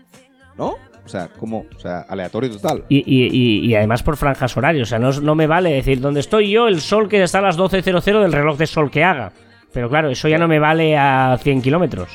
¿No? 0.57 0.75
O 1.05 1.09
sea, 1.09 1.29
como, 1.29 1.65
o 1.75 1.79
sea, 1.79 2.01
aleatorio 2.09 2.51
total. 2.51 2.83
Y, 2.89 2.97
y- 2.97 3.29
y- 3.31 3.65
y 3.67 3.75
además 3.75 4.03
por 4.03 4.17
franjas 4.17 4.55
horarias, 4.57 4.87
o 4.87 4.89
sea, 4.89 4.99
no, 4.99 5.11
no 5.21 5.35
me 5.35 5.47
vale 5.47 5.71
decir 5.71 6.01
dónde 6.01 6.19
estoy 6.19 6.49
yo, 6.51 6.67
el 6.67 6.81
sol 6.81 7.07
que 7.07 7.21
está 7.23 7.39
a 7.39 7.43
las 7.43 7.57
12.00 7.57 8.21
del 8.21 8.33
reloj 8.33 8.57
de 8.57 8.67
sol 8.67 8.91
que 8.91 9.03
haga. 9.03 9.31
Pero 9.73 9.89
claro, 9.89 10.09
eso 10.09 10.27
ya 10.27 10.37
no 10.37 10.47
me 10.47 10.59
vale 10.59 10.97
a 10.97 11.37
100 11.41 11.61
kilómetros. 11.61 12.09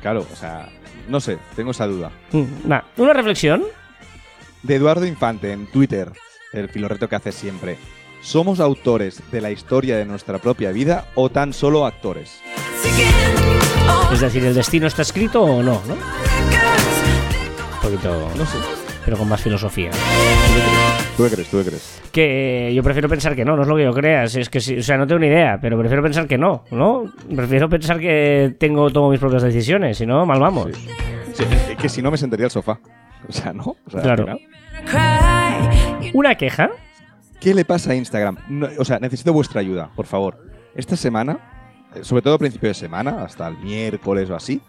Claro, 0.00 0.24
o 0.30 0.36
sea, 0.36 0.68
no 1.08 1.20
sé, 1.20 1.38
tengo 1.56 1.70
esa 1.70 1.86
duda. 1.86 2.10
Mm, 2.32 2.44
nah. 2.68 2.82
Una 2.96 3.12
reflexión. 3.12 3.64
De 4.62 4.76
Eduardo 4.76 5.06
Infante 5.06 5.52
en 5.52 5.66
Twitter, 5.66 6.10
el 6.52 6.68
filorreto 6.68 7.08
que 7.08 7.16
hace 7.16 7.32
siempre. 7.32 7.78
¿Somos 8.22 8.58
autores 8.58 9.20
de 9.30 9.42
la 9.42 9.50
historia 9.50 9.98
de 9.98 10.06
nuestra 10.06 10.38
propia 10.38 10.72
vida 10.72 11.06
o 11.14 11.28
tan 11.28 11.52
solo 11.52 11.84
actores? 11.84 12.40
Es 14.12 14.20
decir, 14.20 14.44
¿el 14.44 14.54
destino 14.54 14.86
está 14.86 15.02
escrito 15.02 15.42
o 15.42 15.62
no? 15.62 15.82
¿no? 15.86 15.94
Un 15.94 17.80
poquito, 17.82 18.30
No 18.36 18.46
sé. 18.46 18.83
Pero 19.04 19.16
con 19.16 19.28
más 19.28 19.40
filosofía. 19.42 19.90
¿Tú 21.16 21.24
qué 21.24 21.30
crees? 21.30 21.48
¿Tú 21.48 21.58
qué 21.58 21.64
crees? 21.64 22.02
Que 22.12 22.72
yo 22.74 22.82
prefiero 22.82 23.08
pensar 23.08 23.34
que 23.36 23.44
no, 23.44 23.56
no 23.56 23.62
es 23.62 23.68
lo 23.68 23.76
que 23.76 23.84
yo 23.84 23.92
crea. 23.92 24.26
si 24.28 24.40
Es 24.40 24.48
que, 24.48 24.60
sí, 24.60 24.78
o 24.78 24.82
sea, 24.82 24.96
no 24.96 25.06
tengo 25.06 25.20
ni 25.20 25.26
idea, 25.28 25.58
pero 25.60 25.78
prefiero 25.78 26.02
pensar 26.02 26.26
que 26.26 26.38
no, 26.38 26.64
¿no? 26.70 27.04
Prefiero 27.34 27.68
pensar 27.68 27.98
que 28.00 28.54
tengo, 28.58 28.90
tomo 28.90 29.10
mis 29.10 29.20
propias 29.20 29.42
decisiones, 29.42 29.98
si 29.98 30.06
no, 30.06 30.24
mal 30.26 30.40
vamos. 30.40 30.70
Sí. 30.74 30.88
Sí, 31.34 31.44
es 31.70 31.76
que 31.76 31.88
si 31.88 32.00
no 32.02 32.10
me 32.10 32.16
sentaría 32.16 32.46
al 32.46 32.50
sofá. 32.50 32.78
O 33.28 33.32
sea, 33.32 33.52
¿no? 33.52 33.76
O 33.86 33.90
sea, 33.90 34.02
Claro. 34.02 34.24
final. 34.24 34.40
Una 36.14 36.34
queja. 36.36 36.70
¿Qué 37.40 37.54
le 37.54 37.64
pasa 37.64 37.92
a 37.92 37.94
Instagram? 37.94 38.38
No, 38.48 38.68
o 38.78 38.84
sea, 38.84 38.98
necesito 38.98 39.32
vuestra 39.32 39.60
ayuda, 39.60 39.90
por 39.94 40.06
favor. 40.06 40.38
Esta 40.74 40.96
semana, 40.96 41.38
eh, 41.94 42.04
sobre 42.04 42.22
todo 42.22 42.34
a 42.34 42.38
principio 42.38 42.68
de 42.68 42.74
semana, 42.74 43.24
hasta 43.24 43.48
el 43.48 43.58
miércoles 43.58 44.30
o 44.30 44.36
así, 44.36 44.60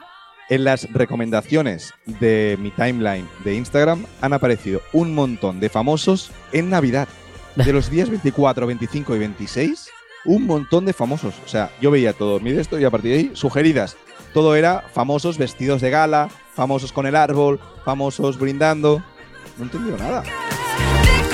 en 0.50 0.64
las 0.64 0.92
recomendaciones 0.92 1.94
de 2.06 2.58
mi 2.60 2.72
timeline 2.72 3.28
de 3.44 3.56
Instagram 3.56 4.06
han 4.22 4.34
aparecido 4.34 4.82
un 4.94 5.14
montón 5.14 5.60
de 5.60 5.70
famosos 5.70 6.32
en 6.52 6.70
Navidad. 6.70 7.08
De 7.56 7.72
los 7.72 7.90
días 7.90 8.10
24, 8.10 8.68
25 8.68 9.16
y 9.16 9.20
26, 9.20 9.90
un 10.26 10.46
montón 10.46 10.86
de 10.86 10.94
famosos. 10.94 11.36
O 11.46 11.48
sea, 11.48 11.72
yo 11.82 11.90
veía 11.92 12.14
todo 12.14 12.40
mi 12.40 12.52
esto 12.52 12.80
y 12.80 12.84
a 12.84 12.92
partir 12.92 13.12
de 13.12 13.18
ahí, 13.18 13.32
sugeridas. 13.34 13.96
Todo 14.34 14.56
era 14.56 14.82
famosos 14.94 15.38
vestidos 15.38 15.82
de 15.82 15.90
gala, 15.90 16.30
famosos 16.54 16.92
con 16.92 17.06
el 17.06 17.16
árbol, 17.16 17.60
famosos 17.86 18.38
brindando. 18.38 19.02
No 19.58 19.64
he 19.64 19.68
entendido 19.68 19.98
nada. 19.98 20.24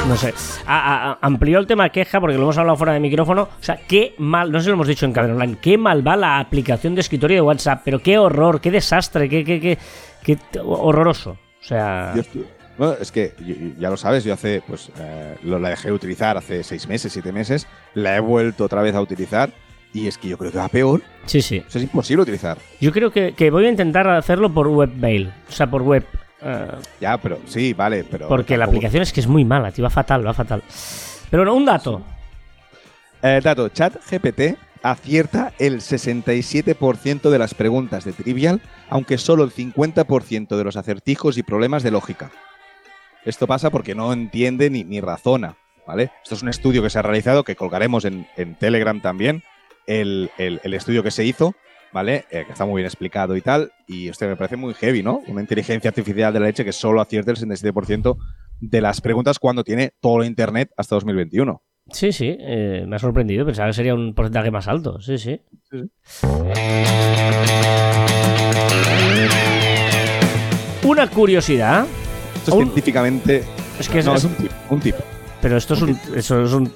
No 0.07 0.17
sé. 0.17 0.33
A- 0.65 1.11
a- 1.11 1.17
amplió 1.21 1.59
el 1.59 1.67
tema 1.67 1.89
queja 1.89 2.19
porque 2.19 2.35
lo 2.35 2.43
hemos 2.43 2.57
hablado 2.57 2.75
fuera 2.77 2.93
de 2.93 2.99
micrófono. 2.99 3.43
O 3.43 3.63
sea, 3.63 3.79
qué 3.87 4.13
mal, 4.17 4.51
no 4.51 4.59
sé 4.59 4.65
si 4.65 4.67
lo 4.69 4.73
hemos 4.73 4.87
dicho 4.87 5.05
en 5.05 5.13
Caber 5.13 5.31
Online, 5.31 5.57
qué 5.61 5.77
mal 5.77 6.05
va 6.05 6.15
la 6.17 6.39
aplicación 6.39 6.95
de 6.95 7.01
escritorio 7.01 7.37
de 7.37 7.41
WhatsApp, 7.41 7.81
pero 7.85 7.99
qué 7.99 8.17
horror, 8.17 8.59
qué 8.59 8.71
desastre, 8.71 9.29
qué, 9.29 9.45
qué, 9.45 9.59
qué, 9.61 9.77
qué 10.23 10.37
horroroso. 10.63 11.31
O 11.31 11.63
sea, 11.63 12.13
bueno, 12.77 12.95
es 12.99 13.11
que 13.11 13.33
ya 13.79 13.89
lo 13.89 13.95
sabes, 13.95 14.23
yo 14.23 14.33
hace, 14.33 14.61
pues, 14.67 14.91
eh, 14.99 15.37
lo, 15.43 15.59
la 15.59 15.69
dejé 15.69 15.89
de 15.89 15.93
utilizar 15.93 16.35
hace 16.35 16.63
seis 16.63 16.87
meses, 16.87 17.13
siete 17.13 17.31
meses, 17.31 17.67
la 17.93 18.15
he 18.17 18.19
vuelto 18.19 18.65
otra 18.65 18.81
vez 18.81 18.95
a 18.95 19.01
utilizar 19.01 19.51
y 19.93 20.07
es 20.07 20.17
que 20.17 20.29
yo 20.29 20.37
creo 20.37 20.51
que 20.51 20.57
va 20.57 20.67
peor. 20.67 21.01
sí, 21.25 21.41
sí. 21.41 21.59
O 21.65 21.69
sea, 21.69 21.79
es 21.79 21.83
imposible 21.83 22.23
utilizar. 22.23 22.57
Yo 22.81 22.91
creo 22.91 23.11
que, 23.11 23.33
que 23.33 23.51
voy 23.51 23.65
a 23.65 23.69
intentar 23.69 24.09
hacerlo 24.09 24.51
por 24.51 24.67
webmail, 24.67 25.31
o 25.47 25.51
sea, 25.51 25.69
por 25.69 25.83
web. 25.83 26.03
Ya, 26.99 27.17
pero 27.17 27.39
sí, 27.45 27.73
vale, 27.73 28.03
pero. 28.03 28.27
porque 28.27 28.57
la 28.57 28.65
aplicación 28.65 29.03
es 29.03 29.13
que 29.13 29.19
es 29.19 29.27
muy 29.27 29.45
mala, 29.45 29.71
tío, 29.71 29.83
va 29.83 29.89
fatal, 29.89 30.25
va 30.25 30.33
fatal. 30.33 30.63
Pero 31.29 31.43
bueno, 31.43 31.53
un 31.55 31.65
dato. 31.65 32.01
Eh, 33.21 33.39
dato: 33.43 33.69
ChatGPT 33.69 34.57
acierta 34.83 35.53
el 35.59 35.81
67% 35.81 37.29
de 37.29 37.37
las 37.39 37.53
preguntas 37.53 38.03
de 38.03 38.13
Trivial, 38.13 38.61
aunque 38.89 39.17
solo 39.17 39.43
el 39.43 39.51
50% 39.53 40.55
de 40.57 40.63
los 40.63 40.75
acertijos 40.77 41.37
y 41.37 41.43
problemas 41.43 41.83
de 41.83 41.91
lógica. 41.91 42.31
Esto 43.23 43.45
pasa 43.45 43.69
porque 43.69 43.93
no 43.93 44.11
entiende 44.11 44.71
ni, 44.71 44.83
ni 44.83 44.99
razona, 44.99 45.55
¿vale? 45.85 46.09
Esto 46.23 46.33
es 46.35 46.41
un 46.41 46.49
estudio 46.49 46.81
que 46.81 46.89
se 46.89 46.97
ha 46.97 47.03
realizado, 47.03 47.43
que 47.43 47.55
colgaremos 47.55 48.05
en, 48.05 48.25
en 48.35 48.55
Telegram 48.55 48.99
también, 48.99 49.43
el, 49.85 50.31
el- 50.39 50.59
el 50.63 50.73
estudio 50.73 51.03
que 51.03 51.11
se 51.11 51.23
hizo, 51.25 51.53
¿vale? 51.93 52.25
Eh, 52.31 52.43
que 52.45 52.51
está 52.53 52.65
muy 52.65 52.81
bien 52.81 52.85
explicado 52.87 53.35
y 53.35 53.41
tal, 53.41 53.71
y 53.87 54.07
esto 54.07 54.25
me 54.27 54.35
parece 54.35 54.55
muy 54.57 54.73
heavy, 54.73 55.03
¿no? 55.03 55.21
Una 55.27 55.41
inteligencia 55.41 55.89
artificial 55.89 56.31
de 56.33 56.39
la 56.39 56.45
leche 56.47 56.63
que 56.65 56.71
solo 56.73 57.01
acierta 57.01 57.31
el 57.31 57.37
67% 57.37 58.17
de 58.59 58.81
las 58.81 59.01
preguntas 59.01 59.39
cuando 59.39 59.63
tiene 59.63 59.93
todo 59.99 60.21
el 60.21 60.27
Internet 60.27 60.71
hasta 60.77 60.95
2021. 60.95 61.61
Sí, 61.91 62.11
sí, 62.11 62.37
eh, 62.39 62.85
me 62.87 62.95
ha 62.95 62.99
sorprendido, 62.99 63.45
pensaba 63.45 63.67
que 63.69 63.73
sería 63.73 63.93
un 63.95 64.13
porcentaje 64.13 64.51
más 64.51 64.67
alto, 64.67 65.01
sí, 65.01 65.17
sí. 65.17 65.41
Sí, 65.69 65.89
Una 70.83 71.07
curiosidad, 71.09 71.85
Esto 72.35 72.51
es 72.51 72.55
Un- 72.57 72.63
científicamente... 72.63 73.43
es 73.79 73.87
que 73.89 73.99
es, 73.99 74.05
no, 74.05 74.15
es- 74.15 74.23
es 74.23 74.29
un 74.29 74.35
tip, 74.35 74.51
un 74.69 74.79
tip. 74.79 74.95
pero 75.41 75.57
esto 75.57 75.73
es 75.75 75.81
un, 75.83 75.97
eso 76.15 76.43
es 76.43 76.53
un, 76.53 76.71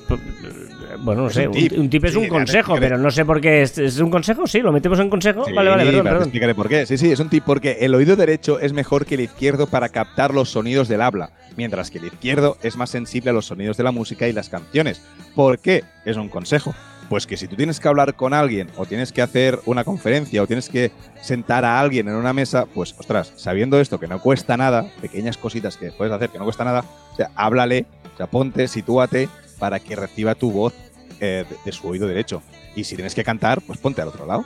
bueno, 1.06 1.22
no 1.22 1.28
Es 1.28 1.34
sé, 1.36 1.48
un 1.48 1.54
tip. 1.54 1.78
un 1.78 1.90
tip 1.90 2.04
es 2.06 2.12
Sí, 2.14 2.18
un 2.18 2.28
consejo, 2.28 2.76
pero 2.80 2.98
no 2.98 3.10
sé 3.12 3.24
por 3.24 3.40
qué 3.40 3.62
es, 3.62 3.78
es 3.78 4.00
un 4.00 4.10
consejo, 4.10 4.46
sí, 4.48 4.60
lo 4.60 4.72
metemos 4.72 5.00
en 5.00 5.10
consejo, 5.10 5.46
Sí, 5.46 5.54
vale, 5.54 5.70
vale, 5.70 5.84
perdón, 5.86 5.96
ahora 6.00 6.04
te 6.04 6.10
perdón. 6.14 6.24
explicaré 6.24 6.56
por 6.56 6.68
qué. 6.68 6.86
Sí, 6.86 6.98
sí, 6.98 7.12
es 7.12 7.20
un 7.20 7.30
tip 7.30 7.44
porque 7.46 7.78
el 7.82 7.94
oído 7.96 8.16
derecho 8.16 8.60
es 8.60 8.74
mejor 8.74 9.06
que 9.06 9.16
el 9.16 9.22
izquierdo 9.22 9.68
para 9.68 9.90
captar 9.90 10.34
los 10.34 10.50
sonidos 10.50 10.88
del 10.88 11.02
habla, 11.02 11.30
mientras 11.56 11.92
que 11.92 12.00
el 12.00 12.06
izquierdo 12.06 12.58
es 12.64 12.76
más 12.76 12.90
sensible 12.90 13.30
a 13.30 13.34
los 13.34 13.46
sonidos 13.46 13.78
de 13.78 13.84
la 13.84 13.92
música 13.92 14.28
y 14.28 14.34
las 14.34 14.50
canciones. 14.50 15.02
¿Por 15.36 15.60
qué? 15.60 15.84
Es 16.06 16.18
un 16.18 16.28
consejo. 16.30 16.74
Pues 17.08 17.28
que 17.28 17.38
si 17.38 17.48
tú 17.48 17.56
tienes 17.56 17.80
que 17.80 17.88
hablar 17.88 18.16
con 18.16 18.34
alguien 18.34 18.68
o 18.78 18.88
tienes 18.88 19.12
que 19.12 19.22
hacer 19.22 19.60
una 19.68 19.84
conferencia 19.84 20.42
o 20.42 20.48
tienes 20.48 20.70
que 20.70 20.92
sentar 21.22 21.64
a 21.64 21.80
alguien 21.80 22.08
en 22.08 22.16
una 22.16 22.34
mesa, 22.34 22.66
pues 22.66 22.96
ostras, 22.98 23.32
sabiendo 23.36 23.80
esto 23.80 24.00
que 24.00 24.08
no 24.08 24.20
cuesta 24.20 24.58
nada, 24.58 24.88
pequeñas 25.02 25.38
cositas 25.38 25.78
que 25.78 25.92
puedes 25.92 26.12
hacer 26.12 26.30
que 26.32 26.40
no 26.40 26.46
cuesta 26.46 26.64
nada, 26.64 26.84
o 27.14 27.16
sea, 27.16 27.30
háblale, 27.36 27.86
o 28.12 28.18
sea, 28.18 28.26
ponte, 28.26 28.68
sitúate 28.68 29.30
para 29.60 29.80
que 29.80 29.96
reciba 29.96 30.34
tu 30.34 30.52
voz 30.52 30.74
eh, 31.20 31.46
de, 31.50 31.56
de 31.66 31.72
su 31.72 31.88
oído 31.88 32.08
derecho. 32.08 32.42
Y 32.76 32.84
si 32.84 32.96
tienes 32.96 33.16
que 33.16 33.24
cantar, 33.24 33.62
pues 33.62 33.80
ponte 33.80 34.02
al 34.02 34.10
otro 34.10 34.26
lado. 34.26 34.46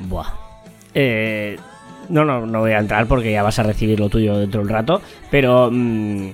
Buah. 0.00 0.26
Eh, 0.94 1.58
no, 2.08 2.24
no, 2.24 2.46
no 2.46 2.60
voy 2.60 2.72
a 2.72 2.78
entrar 2.78 3.06
porque 3.06 3.30
ya 3.30 3.42
vas 3.42 3.58
a 3.58 3.62
recibir 3.62 4.00
lo 4.00 4.08
tuyo 4.08 4.38
dentro 4.38 4.60
de 4.60 4.66
un 4.66 4.72
rato, 4.72 5.00
pero 5.30 5.68
mm, 5.70 6.30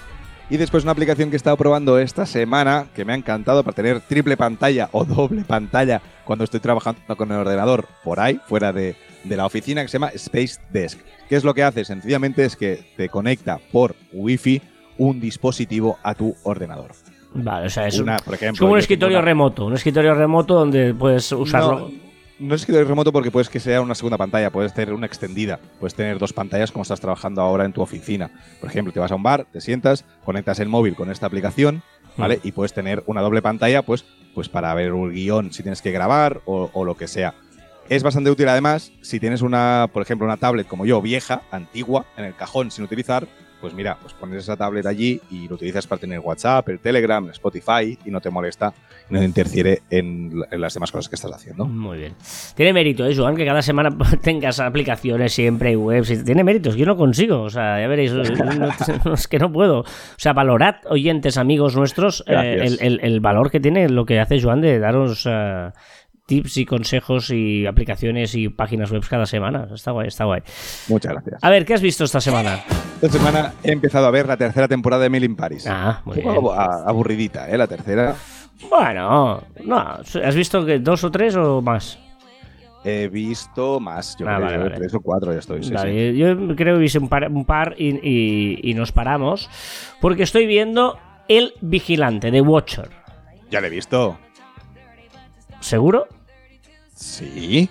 Y 0.50 0.56
después 0.56 0.82
una 0.84 0.92
aplicación 0.92 1.30
que 1.30 1.36
he 1.36 1.38
estado 1.38 1.56
probando 1.56 1.98
esta 1.98 2.26
semana, 2.26 2.86
que 2.94 3.04
me 3.04 3.12
ha 3.12 3.16
encantado 3.16 3.62
para 3.64 3.74
tener 3.74 4.00
triple 4.00 4.36
pantalla 4.36 4.88
o 4.92 5.04
doble 5.04 5.42
pantalla 5.44 6.00
cuando 6.24 6.44
estoy 6.44 6.60
trabajando 6.60 7.00
con 7.16 7.30
el 7.32 7.38
ordenador 7.38 7.86
por 8.02 8.20
ahí, 8.20 8.38
fuera 8.46 8.72
de, 8.72 8.94
de 9.24 9.36
la 9.36 9.46
oficina, 9.46 9.82
que 9.82 9.88
se 9.88 9.94
llama 9.98 10.08
Space 10.14 10.60
Desk. 10.70 10.98
¿Qué 11.28 11.36
es 11.36 11.44
lo 11.44 11.54
que 11.54 11.62
hace? 11.62 11.84
Sencillamente 11.84 12.44
es 12.44 12.56
que 12.56 12.92
te 12.96 13.08
conecta 13.08 13.58
por 13.72 13.94
Wi-Fi 14.12 14.60
un 14.98 15.20
dispositivo 15.20 15.98
a 16.02 16.14
tu 16.14 16.34
ordenador. 16.44 16.92
Vale, 17.34 17.66
o 17.66 17.70
sea, 17.70 17.86
es, 17.88 17.98
Una, 17.98 18.16
un- 18.18 18.24
por 18.24 18.34
es 18.34 18.58
como 18.58 18.72
un 18.74 18.78
escritorio 18.78 19.18
una- 19.18 19.24
remoto. 19.24 19.66
Un 19.66 19.74
escritorio 19.74 20.14
remoto 20.14 20.54
donde 20.54 20.94
puedes 20.94 21.32
usarlo. 21.32 21.78
No, 21.90 22.03
no 22.38 22.54
es 22.54 22.62
escritorio 22.62 22.88
remoto 22.88 23.12
porque 23.12 23.30
puedes 23.30 23.48
que 23.48 23.60
sea 23.60 23.80
una 23.80 23.94
segunda 23.94 24.18
pantalla, 24.18 24.50
puedes 24.50 24.74
tener 24.74 24.94
una 24.94 25.06
extendida, 25.06 25.60
puedes 25.78 25.94
tener 25.94 26.18
dos 26.18 26.32
pantallas 26.32 26.72
como 26.72 26.82
estás 26.82 27.00
trabajando 27.00 27.40
ahora 27.40 27.64
en 27.64 27.72
tu 27.72 27.80
oficina. 27.80 28.30
Por 28.60 28.68
ejemplo, 28.68 28.92
te 28.92 29.00
vas 29.00 29.12
a 29.12 29.14
un 29.14 29.22
bar, 29.22 29.46
te 29.52 29.60
sientas, 29.60 30.04
conectas 30.24 30.58
el 30.60 30.68
móvil 30.68 30.96
con 30.96 31.10
esta 31.10 31.26
aplicación, 31.26 31.82
¿vale? 32.16 32.40
Y 32.42 32.52
puedes 32.52 32.72
tener 32.72 33.02
una 33.06 33.22
doble 33.22 33.42
pantalla, 33.42 33.82
pues, 33.82 34.04
pues 34.34 34.48
para 34.48 34.74
ver 34.74 34.92
un 34.92 35.12
guion 35.12 35.52
si 35.52 35.62
tienes 35.62 35.82
que 35.82 35.92
grabar 35.92 36.40
o, 36.44 36.70
o 36.72 36.84
lo 36.84 36.96
que 36.96 37.08
sea. 37.08 37.34
Es 37.88 38.02
bastante 38.02 38.30
útil 38.30 38.48
además 38.48 38.92
si 39.02 39.20
tienes 39.20 39.42
una, 39.42 39.88
por 39.92 40.02
ejemplo, 40.02 40.26
una 40.26 40.38
tablet 40.38 40.66
como 40.66 40.86
yo, 40.86 41.02
vieja, 41.02 41.42
antigua, 41.50 42.06
en 42.16 42.24
el 42.24 42.34
cajón 42.34 42.70
sin 42.70 42.84
utilizar, 42.84 43.28
pues 43.64 43.72
mira, 43.72 43.96
pues 43.98 44.12
pones 44.12 44.42
esa 44.42 44.56
tablet 44.58 44.84
allí 44.84 45.18
y 45.30 45.48
lo 45.48 45.54
utilizas 45.54 45.86
para 45.86 45.98
tener 45.98 46.18
WhatsApp, 46.20 46.68
el 46.68 46.80
Telegram, 46.80 47.24
el 47.24 47.30
Spotify 47.30 47.98
y 48.04 48.10
no 48.10 48.20
te 48.20 48.28
molesta, 48.28 48.74
no 49.08 49.18
te 49.20 49.24
interfiere 49.24 49.80
en, 49.88 50.32
en 50.50 50.60
las 50.60 50.74
demás 50.74 50.92
cosas 50.92 51.08
que 51.08 51.14
estás 51.14 51.32
haciendo. 51.32 51.64
Muy 51.64 51.96
bien. 51.96 52.12
Tiene 52.54 52.74
mérito, 52.74 53.06
¿eh, 53.06 53.16
Joan? 53.16 53.36
Que 53.36 53.46
cada 53.46 53.62
semana 53.62 53.88
tengas 54.22 54.60
aplicaciones 54.60 55.32
siempre 55.32 55.72
y 55.72 55.76
webs. 55.76 56.24
Tiene 56.26 56.44
méritos. 56.44 56.76
Yo 56.76 56.84
no 56.84 56.94
consigo. 56.98 57.40
O 57.40 57.48
sea, 57.48 57.80
ya 57.80 57.88
veréis. 57.88 58.12
no- 59.04 59.14
es 59.14 59.26
que 59.28 59.38
no 59.38 59.50
puedo. 59.50 59.80
O 59.80 59.84
sea, 60.18 60.34
valorad, 60.34 60.74
oyentes, 60.90 61.38
amigos 61.38 61.74
nuestros, 61.74 62.20
eh, 62.26 62.32
Gracias. 62.32 62.80
el, 62.82 62.86
el- 62.86 63.00
el 63.02 63.20
valor 63.20 63.50
que 63.50 63.60
tiene 63.60 63.88
lo 63.88 64.04
que 64.04 64.20
hace 64.20 64.42
Joan 64.42 64.60
de 64.60 64.78
daros 64.78 65.26
eh, 65.26 65.70
tips 66.26 66.56
y 66.56 66.64
consejos 66.64 67.30
y 67.30 67.66
aplicaciones 67.66 68.34
y 68.34 68.48
páginas 68.48 68.90
web 68.90 69.02
cada 69.08 69.26
semana. 69.26 69.68
Está 69.74 69.90
guay, 69.90 70.08
está 70.08 70.24
guay. 70.24 70.42
Muchas 70.88 71.12
gracias. 71.12 71.42
A 71.44 71.50
ver, 71.50 71.64
¿qué 71.64 71.74
has 71.74 71.82
visto 71.82 72.04
esta 72.04 72.20
semana? 72.20 72.60
Esta 73.02 73.18
semana 73.18 73.52
he 73.62 73.72
empezado 73.72 74.06
a 74.06 74.10
ver 74.10 74.26
la 74.26 74.36
tercera 74.36 74.66
temporada 74.68 75.00
de 75.02 75.06
Emily 75.08 75.26
in 75.26 75.36
Paris. 75.36 75.66
Ah, 75.68 76.00
muy 76.04 76.16
bien. 76.16 76.28
aburridita, 76.86 77.50
¿eh? 77.50 77.58
La 77.58 77.66
tercera. 77.66 78.14
Bueno, 78.70 79.42
no. 79.64 79.78
¿Has 79.78 80.34
visto 80.34 80.64
que 80.64 80.78
dos 80.78 81.04
o 81.04 81.10
tres 81.10 81.36
o 81.36 81.60
más? 81.60 81.98
He 82.86 83.08
visto 83.08 83.80
más, 83.80 84.14
yo 84.18 84.26
Ah, 84.28 84.36
creo, 84.36 84.46
vale, 84.46 84.58
vale. 84.58 84.74
tres 84.76 84.94
o 84.94 85.00
cuatro 85.00 85.32
ya 85.32 85.38
estoy. 85.38 85.62
sí, 85.62 85.72
Yo 86.16 86.54
creo 86.54 86.78
que 86.78 86.84
hice 86.84 86.98
un 86.98 87.08
par, 87.08 87.30
un 87.30 87.44
par 87.46 87.74
y, 87.78 87.88
y- 88.06 88.60
y 88.62 88.74
nos 88.74 88.92
paramos 88.92 89.48
porque 90.02 90.22
estoy 90.22 90.46
viendo 90.46 90.98
El 91.26 91.54
Vigilante 91.62 92.30
de 92.30 92.42
Watcher. 92.42 92.90
Ya 93.50 93.62
la 93.62 93.68
he 93.68 93.70
visto. 93.70 94.18
¿Seguro? 95.64 96.06
Sí. 96.94 97.70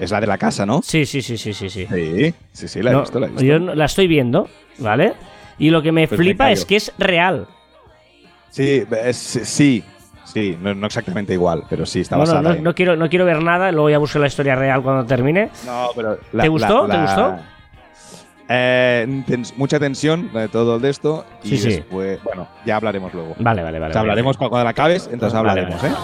Es 0.00 0.10
la 0.10 0.20
de 0.20 0.26
la 0.26 0.38
casa, 0.38 0.66
¿no? 0.66 0.80
Sí, 0.82 1.06
sí, 1.06 1.22
sí, 1.22 1.38
sí, 1.38 1.52
sí. 1.52 1.70
sí. 1.70 1.86
Sí, 1.86 2.34
sí, 2.52 2.68
sí, 2.68 2.82
la 2.82 2.90
he 2.90 2.92
No, 2.94 3.00
visto, 3.02 3.20
la 3.20 3.26
he 3.26 3.30
visto. 3.30 3.44
Yo 3.44 3.58
la 3.60 3.84
estoy 3.84 4.08
viendo, 4.08 4.48
¿vale? 4.78 5.14
Y 5.58 5.70
lo 5.70 5.80
que 5.82 5.92
me 5.92 6.08
Pues 6.08 6.18
me 6.18 6.24
flipa 6.24 6.44
callo. 6.44 6.54
es 6.54 6.64
que 6.64 6.76
es 6.76 6.92
real. 6.98 7.46
Sí, 8.50 8.82
es- 9.04 9.16
sí, 9.16 9.84
sí, 10.24 10.56
no, 10.60 10.74
no 10.74 10.86
exactamente 10.86 11.32
igual, 11.32 11.62
pero 11.70 11.86
sí 11.86 12.00
está 12.00 12.16
Bueno, 12.16 12.32
basada 12.34 12.56
no, 12.56 12.62
no 12.62 12.74
quiero, 12.74 12.96
no 12.96 13.08
quiero 13.08 13.24
ver 13.24 13.40
nada, 13.42 13.70
luego 13.70 13.88
ya 13.90 13.98
busco 13.98 14.18
la 14.18 14.26
historia 14.26 14.56
real 14.56 14.82
cuando 14.82 15.04
termine. 15.06 15.50
No, 15.64 15.90
pero 15.94 16.18
la- 16.32 16.42
¿Te 16.42 16.48
gustó? 16.48 16.86
la- 16.88 16.94
¿Te 16.94 17.00
gustó? 17.02 17.38
Eh, 18.50 19.06
tens- 19.26 19.52
mucha 19.56 19.78
tensión 19.78 20.32
de 20.32 20.48
todo 20.48 20.78
de 20.78 20.88
esto 20.88 21.26
y 21.44 21.48
Sí, 21.50 21.58
sí. 21.58 21.68
después, 21.68 22.18
bueno, 22.24 22.48
ya 22.64 22.76
hablaremos 22.76 23.12
luego. 23.12 23.34
Vale, 23.38 23.62
vale, 23.62 23.78
vale. 23.78 23.90
O 23.90 23.92
sea, 23.92 24.00
hablaremos 24.00 24.38
cu- 24.38 24.48
cuando 24.48 24.64
la 24.64 24.70
acabes, 24.70 25.08
entonces 25.12 25.36
hablaremos, 25.38 25.82
vale. 25.82 25.92
¿eh? 25.94 25.96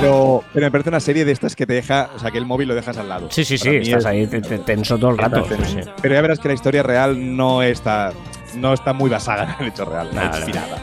Pero, 0.00 0.44
pero 0.54 0.66
me 0.66 0.70
parece 0.70 0.88
una 0.90 1.00
serie 1.00 1.24
de 1.24 1.32
estas 1.32 1.56
que 1.56 1.66
te 1.66 1.72
deja, 1.72 2.10
o 2.14 2.18
sea, 2.20 2.30
que 2.30 2.38
el 2.38 2.46
móvil 2.46 2.68
lo 2.68 2.74
dejas 2.76 2.96
al 2.96 3.08
lado. 3.08 3.26
Sí, 3.30 3.44
sí, 3.44 3.58
sí, 3.58 3.68
Para 3.68 3.78
estás 3.80 3.98
es- 4.00 4.06
ahí 4.06 4.26
te- 4.28 4.40
te- 4.40 4.58
tenso 4.58 4.98
todo 4.98 5.10
el 5.10 5.18
rato. 5.18 5.44
Sí. 5.64 5.80
Pero 6.00 6.14
ya 6.14 6.20
verás 6.20 6.38
que 6.38 6.46
la 6.48 6.54
historia 6.54 6.82
real 6.84 7.36
no 7.36 7.60
está, 7.62 8.12
no 8.56 8.72
está 8.72 8.92
muy 8.92 9.10
basada 9.10 9.56
en 9.58 9.64
el 9.66 9.72
hecho 9.72 9.84
real, 9.84 10.08
Vale, 10.14 10.36
inspirada. 10.36 10.76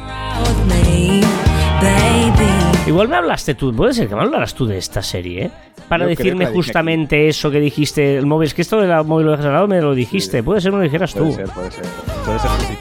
Igual 2.86 3.08
me 3.10 3.16
hablaste 3.18 3.56
tú, 3.56 3.74
puede 3.76 3.94
ser 3.94 4.08
que 4.08 4.16
me 4.16 4.22
hablaras 4.22 4.54
tú 4.54 4.66
de 4.66 4.78
esta 4.78 5.02
serie, 5.02 5.46
¿eh? 5.46 5.52
Para 5.88 6.04
Yo 6.04 6.10
decirme 6.10 6.48
justamente 6.48 7.28
eso 7.30 7.50
que 7.50 7.60
dijiste, 7.60 8.18
el 8.18 8.26
móvil, 8.26 8.48
es 8.48 8.54
que 8.54 8.62
esto 8.62 8.82
del 8.82 9.06
móvil 9.06 9.28
lo 9.28 9.32
dejas 9.32 9.46
al 9.46 9.54
lado, 9.54 9.68
me 9.68 9.80
lo 9.82 9.96
dijiste, 9.96 10.44
puede 10.44 10.60
ser 10.60 10.72
que 10.72 10.78
me 10.78 10.84
lo 10.84 10.90
dijeras 10.90 11.14
Puede 11.14 11.26
tú. 11.30 11.36
ser, 11.36 11.48
puede 11.50 11.72
ser. 11.72 11.86
Puede 12.26 12.40
ser 12.40 12.52
sí. 12.68 12.78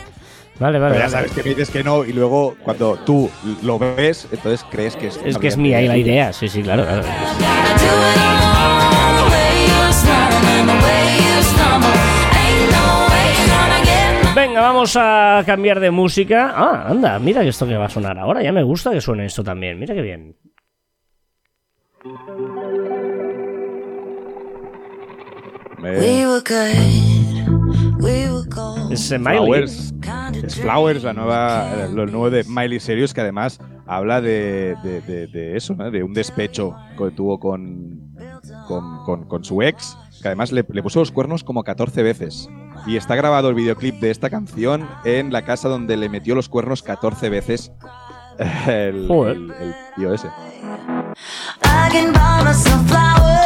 Vale, 0.59 0.79
vale. 0.79 0.95
Pero 0.95 1.05
ya 1.05 1.11
sabes 1.11 1.33
que 1.33 1.43
me 1.43 1.49
dices 1.51 1.71
que 1.71 1.85
no 1.85 2.05
y 2.05 2.13
luego 2.13 2.57
cuando 2.63 2.97
tú 3.05 3.31
lo 3.63 3.79
ves, 3.79 4.27
entonces 4.33 4.65
crees 4.71 4.97
que 4.97 5.09
es 5.09 5.21
Es 5.25 5.39
que 5.39 5.49
es 5.49 5.57
mía 5.57 5.81
la 5.83 5.97
idea, 5.99 6.33
sí, 6.33 6.49
sí, 6.49 6.63
claro. 6.63 6.85
claro. 6.85 7.03
No 14.25 14.35
Venga, 14.35 14.61
vamos 14.61 14.97
a 14.99 15.43
cambiar 15.47 15.81
de 15.81 15.91
música. 15.91 16.53
Ah, 16.55 16.87
anda, 16.89 17.19
mira 17.19 17.43
que 17.43 17.49
esto 17.49 17.67
que 17.67 17.77
va 17.77 17.87
a 17.87 17.89
sonar 17.89 18.19
ahora. 18.19 18.43
Ya 18.43 18.53
me 18.53 18.63
gusta 18.63 18.91
que 18.91 19.01
suene 19.01 19.27
esto 19.27 19.43
también. 19.43 19.79
Mira 19.79 19.95
qué 19.95 20.03
bien. 20.03 20.37
Es 28.91 29.11
Miley. 29.19 29.37
Flowers. 29.39 29.95
Es 30.45 30.55
Flowers, 30.57 31.03
la 31.03 31.13
nueva, 31.13 31.87
lo 31.93 32.07
nuevo 32.07 32.31
de 32.31 32.45
Miley 32.45 32.81
Cyrus, 32.81 33.13
que 33.15 33.21
además 33.21 33.59
habla 33.87 34.21
de, 34.21 34.77
de- 34.83 35.01
de- 35.03 35.27
de 35.27 35.57
eso, 35.57 35.75
¿no? 35.75 35.91
de 35.91 36.03
un 36.03 36.13
despecho 36.13 36.75
que 36.99 37.11
tuvo 37.11 37.39
con, 37.39 38.13
con, 38.69 39.05
con- 39.05 39.25
con 39.29 39.45
su 39.45 39.63
ex, 39.63 39.97
que 40.23 40.29
además 40.29 40.53
le, 40.53 40.65
le 40.69 40.83
puso 40.83 41.01
los 41.01 41.13
cuernos 41.13 41.45
como 41.45 41.63
14 41.65 42.03
veces. 42.03 42.49
Y 42.87 42.97
está 42.97 43.15
grabado 43.17 43.49
el 43.49 43.55
videoclip 43.55 43.97
de 44.01 44.11
esta 44.11 44.31
canción 44.31 44.89
en 45.05 45.33
la 45.33 45.43
casa 45.45 45.69
donde 45.69 45.97
le 45.97 46.09
metió 46.09 46.35
los 46.35 46.49
cuernos 46.49 46.83
14 46.83 47.29
veces 47.31 47.73
el, 48.67 49.11
el- 49.11 49.51
el 49.61 49.75
tío 49.97 50.13
ese. 50.15 50.29
I 51.65 51.91
can 51.93 52.13
buy. 52.13 53.46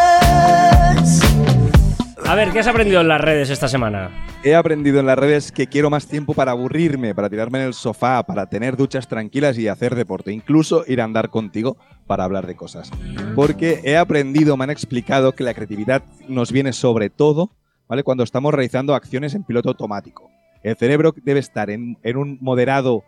A 2.31 2.37
ver, 2.37 2.53
¿qué 2.53 2.61
has 2.61 2.69
aprendido 2.69 3.01
en 3.01 3.09
las 3.09 3.21
redes 3.21 3.51
esta 3.51 3.67
semana? 3.67 4.25
He 4.45 4.55
aprendido 4.55 5.01
en 5.01 5.07
las 5.07 5.19
redes 5.19 5.51
que 5.51 5.67
quiero 5.67 5.91
más 5.91 6.07
tiempo 6.07 6.33
para 6.33 6.53
aburrirme, 6.53 7.13
para 7.13 7.29
tirarme 7.29 7.59
en 7.59 7.65
el 7.67 7.75
sofá, 7.75 8.23
para 8.23 8.47
tener 8.47 8.77
duchas 8.77 9.09
tranquilas 9.09 9.59
y 9.59 9.67
hacer 9.67 9.97
deporte, 9.97 10.31
incluso 10.31 10.85
ir 10.87 11.01
a 11.01 11.05
andar 11.05 11.31
contigo 11.31 11.77
para 12.07 12.23
hablar 12.23 12.47
de 12.47 12.55
cosas. 12.55 12.93
Porque 13.35 13.81
he 13.83 13.97
aprendido, 13.97 14.57
me 14.57 14.63
han 14.63 14.71
explicado 14.71 15.33
que 15.33 15.43
la 15.43 15.55
creatividad 15.55 16.05
nos 16.29 16.53
viene 16.53 16.73
sobre 16.73 17.11
todo, 17.11 17.51
¿vale? 17.89 18.05
Cuando 18.05 18.23
estamos 18.23 18.55
realizando 18.55 18.95
acciones 18.95 19.35
en 19.35 19.43
piloto 19.43 19.71
automático. 19.71 20.31
El 20.63 20.77
cerebro 20.77 21.13
debe 21.25 21.41
estar 21.41 21.69
en, 21.69 21.97
un 22.15 22.39
moderado, 22.41 23.03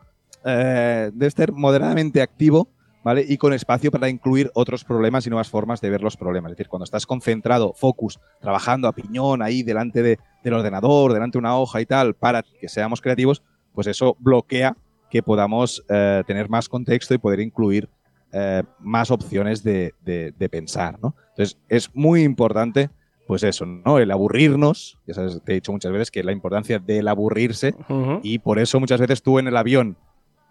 eh, 0.45 1.13
debe 1.15 1.29
estar 1.29 1.53
moderadamente 1.53 2.23
activo, 2.23 2.71
¿vale? 3.05 3.25
Y 3.29 3.37
con 3.37 3.53
espacio 3.53 3.91
para 3.91 4.09
incluir 4.09 4.51
otros 4.55 4.85
problemas 4.85 5.27
y 5.27 5.31
nuevas 5.31 5.49
formas 5.49 5.81
de 5.81 5.91
ver 5.91 6.03
los 6.03 6.17
problemas. 6.17 6.53
Es 6.53 6.57
decir, 6.59 6.69
cuando 6.69 6.85
estás 6.85 7.07
concentrado, 7.07 7.73
focus, 7.75 8.21
trabajando 8.41 8.89
a 8.89 8.93
piñón 8.93 9.43
ahí 9.43 9.63
delante 9.63 10.03
de, 10.03 10.19
del 10.45 10.55
ordenador, 10.55 11.13
delante 11.13 11.37
de 11.37 11.41
una 11.41 11.57
hoja 11.59 11.81
y 11.81 11.87
tal, 11.87 12.15
para 12.15 12.43
que 12.43 12.69
seamos 12.69 13.01
creativos, 13.01 13.43
pues 13.75 13.87
eso 13.87 14.17
bloquea 14.21 14.77
que 15.11 15.23
podamos 15.23 15.85
eh, 15.89 16.23
tener 16.27 16.49
más 16.49 16.69
contexto 16.69 17.13
y 17.15 17.19
poder 17.19 17.41
incluir 17.41 17.89
eh, 18.33 18.63
más 18.79 19.11
opciones 19.11 19.63
de, 19.63 19.93
de- 20.05 20.33
de 20.39 20.49
pensar, 20.49 20.99
¿no? 21.03 21.15
Entonces, 21.31 21.59
es 21.69 21.91
muy 21.95 22.23
importante, 22.23 22.89
pues 23.27 23.43
eso, 23.43 23.67
¿no? 23.67 23.99
El 23.99 24.11
aburrirnos, 24.11 24.99
ya 25.07 25.15
sabes, 25.15 25.41
te 25.45 25.53
he 25.53 25.55
dicho 25.57 25.71
muchas 25.73 25.93
veces 25.93 26.11
que 26.11 26.23
la 26.25 26.33
importancia 26.33 26.79
del 26.79 27.09
aburrirse 27.09 27.75
Ujú. 27.89 28.21
y 28.23 28.39
por 28.39 28.59
eso 28.59 28.81
muchas 28.81 29.01
veces 29.01 29.23
tú 29.23 29.39
en 29.39 29.49
el 29.49 29.57
avión 29.57 29.97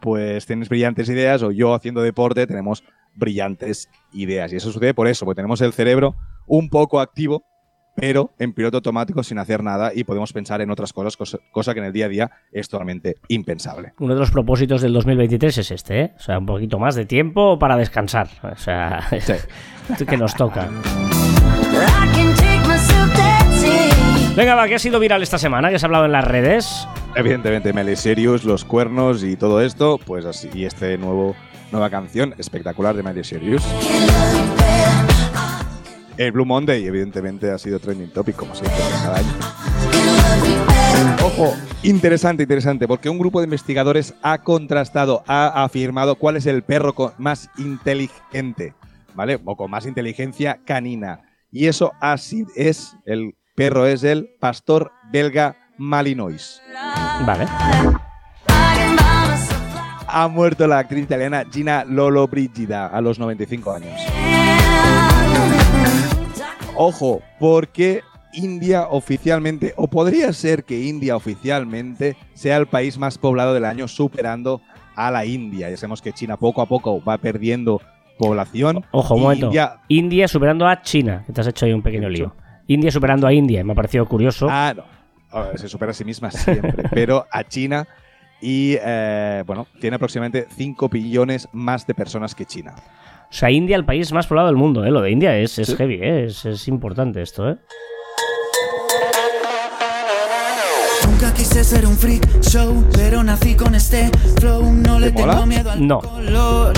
pues 0.01 0.45
tienes 0.45 0.67
brillantes 0.67 1.07
ideas 1.09 1.43
o 1.43 1.51
yo 1.51 1.73
haciendo 1.73 2.01
deporte 2.01 2.47
tenemos 2.47 2.83
brillantes 3.15 3.89
ideas. 4.13 4.51
Y 4.53 4.57
eso 4.57 4.71
sucede 4.71 4.93
por 4.93 5.07
eso, 5.07 5.25
porque 5.25 5.37
tenemos 5.37 5.61
el 5.61 5.73
cerebro 5.73 6.15
un 6.47 6.69
poco 6.69 6.99
activo, 6.99 7.43
pero 7.95 8.33
en 8.39 8.53
piloto 8.53 8.77
automático 8.77 9.21
sin 9.23 9.37
hacer 9.37 9.63
nada 9.63 9.91
y 9.93 10.03
podemos 10.03 10.31
pensar 10.33 10.61
en 10.61 10.71
otras 10.71 10.93
cosas, 10.93 11.17
cosa, 11.17 11.37
cosa 11.51 11.73
que 11.73 11.81
en 11.81 11.87
el 11.87 11.93
día 11.93 12.05
a 12.05 12.09
día 12.09 12.31
es 12.51 12.69
totalmente 12.69 13.15
impensable. 13.27 13.93
Uno 13.99 14.13
de 14.13 14.19
los 14.19 14.31
propósitos 14.31 14.81
del 14.81 14.93
2023 14.93 15.57
es 15.57 15.71
este, 15.71 16.01
¿eh? 16.01 16.13
O 16.17 16.19
sea, 16.19 16.39
un 16.39 16.45
poquito 16.45 16.79
más 16.79 16.95
de 16.95 17.05
tiempo 17.05 17.59
para 17.59 17.77
descansar. 17.77 18.29
O 18.43 18.57
sea, 18.57 19.07
que 20.07 20.17
nos 20.17 20.35
toca. 20.35 20.69
Venga, 24.35 24.55
va, 24.55 24.67
¿qué 24.67 24.75
ha 24.75 24.79
sido 24.79 24.99
viral 24.99 25.21
esta 25.21 25.37
semana? 25.37 25.69
¿Qué 25.69 25.75
has 25.75 25.83
hablado 25.83 26.05
en 26.05 26.13
las 26.13 26.25
redes? 26.25 26.87
Evidentemente, 27.15 27.73
Cyrus, 27.95 28.43
los 28.45 28.63
cuernos 28.63 29.23
y 29.23 29.35
todo 29.35 29.61
esto, 29.61 29.99
pues 30.05 30.25
así, 30.25 30.49
y 30.53 30.65
este 30.65 30.97
nuevo 30.97 31.35
nueva 31.71 31.89
canción 31.89 32.33
espectacular 32.37 32.95
de 32.95 33.23
Cyrus. 33.23 33.63
El 36.17 36.31
Blue 36.31 36.45
Monday, 36.45 36.85
evidentemente, 36.85 37.51
ha 37.51 37.57
sido 37.57 37.79
trending 37.79 38.11
topic, 38.11 38.35
como 38.35 38.55
siempre, 38.55 38.79
cada 39.03 39.17
año. 39.17 39.27
Ojo, 41.23 41.53
interesante, 41.83 42.43
interesante, 42.43 42.87
porque 42.87 43.09
un 43.09 43.19
grupo 43.19 43.39
de 43.39 43.45
investigadores 43.45 44.13
ha 44.21 44.39
contrastado, 44.39 45.23
ha 45.27 45.63
afirmado 45.63 46.15
cuál 46.15 46.37
es 46.37 46.45
el 46.45 46.63
perro 46.63 46.93
más 47.17 47.49
inteligente, 47.57 48.73
¿vale? 49.15 49.39
O 49.45 49.55
con 49.55 49.71
más 49.71 49.85
inteligencia 49.85 50.59
canina. 50.65 51.21
Y 51.51 51.67
eso 51.67 51.91
así 51.99 52.45
es, 52.55 52.95
el 53.05 53.35
perro 53.55 53.85
es 53.85 54.03
el 54.03 54.29
pastor 54.39 54.91
belga 55.11 55.57
Malinois. 55.81 56.61
Vale. 57.25 57.47
Ha 60.13 60.27
muerto 60.27 60.67
la 60.67 60.77
actriz 60.79 61.03
italiana 61.03 61.43
Gina 61.51 61.83
Lollobrigida 61.85 62.85
a 62.87 63.01
los 63.01 63.17
95 63.17 63.73
años. 63.73 63.99
Ojo, 66.75 67.21
porque 67.39 68.01
India 68.33 68.87
oficialmente, 68.89 69.73
o 69.75 69.87
podría 69.87 70.31
ser 70.33 70.63
que 70.65 70.81
India 70.85 71.15
oficialmente 71.15 72.15
sea 72.33 72.57
el 72.57 72.67
país 72.67 72.97
más 72.97 73.17
poblado 73.17 73.53
del 73.53 73.65
año, 73.65 73.87
superando 73.87 74.61
a 74.95 75.09
la 75.11 75.25
India. 75.25 75.69
Ya 75.69 75.77
sabemos 75.77 76.01
que 76.01 76.13
China 76.13 76.37
poco 76.37 76.61
a 76.61 76.65
poco 76.67 77.03
va 77.03 77.17
perdiendo 77.17 77.81
población. 78.19 78.85
Ojo, 78.91 79.15
un 79.15 79.21
momento. 79.23 79.45
India- 79.47 79.77
India 79.87 80.27
superando 80.27 80.67
a 80.67 80.81
China, 80.81 81.23
te 81.33 81.41
has 81.41 81.47
hecho 81.47 81.65
ahí 81.65 81.73
un 81.73 81.81
pequeño 81.81 82.07
lío. 82.09 82.35
India 82.67 82.91
superando 82.91 83.25
a 83.27 83.33
India, 83.33 83.63
me 83.63 83.73
ha 83.73 83.75
parecido 83.75 84.05
curioso. 84.05 84.47
Ah, 84.49 84.73
no. 84.75 84.83
A 85.31 85.41
ver, 85.43 85.59
se 85.59 85.67
supera 85.69 85.91
a 85.91 85.93
sí 85.93 86.03
misma 86.05 86.29
siempre, 86.31 86.83
pero 86.91 87.25
a 87.31 87.43
China 87.43 87.87
y, 88.41 88.75
eh, 88.81 89.43
bueno, 89.45 89.67
tiene 89.79 89.95
aproximadamente 89.95 90.47
5 90.55 90.89
billones 90.89 91.47
más 91.53 91.85
de 91.87 91.93
personas 91.93 92.33
que 92.35 92.45
China. 92.45 92.73
O 93.29 93.33
sea, 93.33 93.49
India 93.51 93.75
el 93.77 93.85
país 93.85 94.11
más 94.11 94.27
poblado 94.27 94.47
del 94.47 94.57
mundo, 94.57 94.83
¿eh? 94.83 94.91
Lo 94.91 95.01
de 95.01 95.11
India 95.11 95.37
es, 95.37 95.57
es 95.59 95.67
Sí. 95.67 95.75
heavy, 95.77 95.99
¿eh? 96.01 96.25
Es, 96.25 96.43
es 96.45 96.67
importante 96.67 97.21
esto, 97.21 97.49
¿eh? 97.49 97.57
Nunca 101.07 101.33
quise 101.33 101.63
ser 101.63 101.85
un 101.85 101.95
freak 101.97 102.41
show, 102.41 102.85
pero 102.93 103.23
nací 103.23 103.55
con 103.55 103.75
este 103.75 104.09
flow. 104.39 104.63
No 104.73 104.99
le 104.99 105.11
¿Te 105.11 105.21
mola? 105.21 105.33
tengo 105.33 105.45
miedo 105.45 105.71
al 105.71 105.87
No. 105.87 105.99
color. 105.99 106.73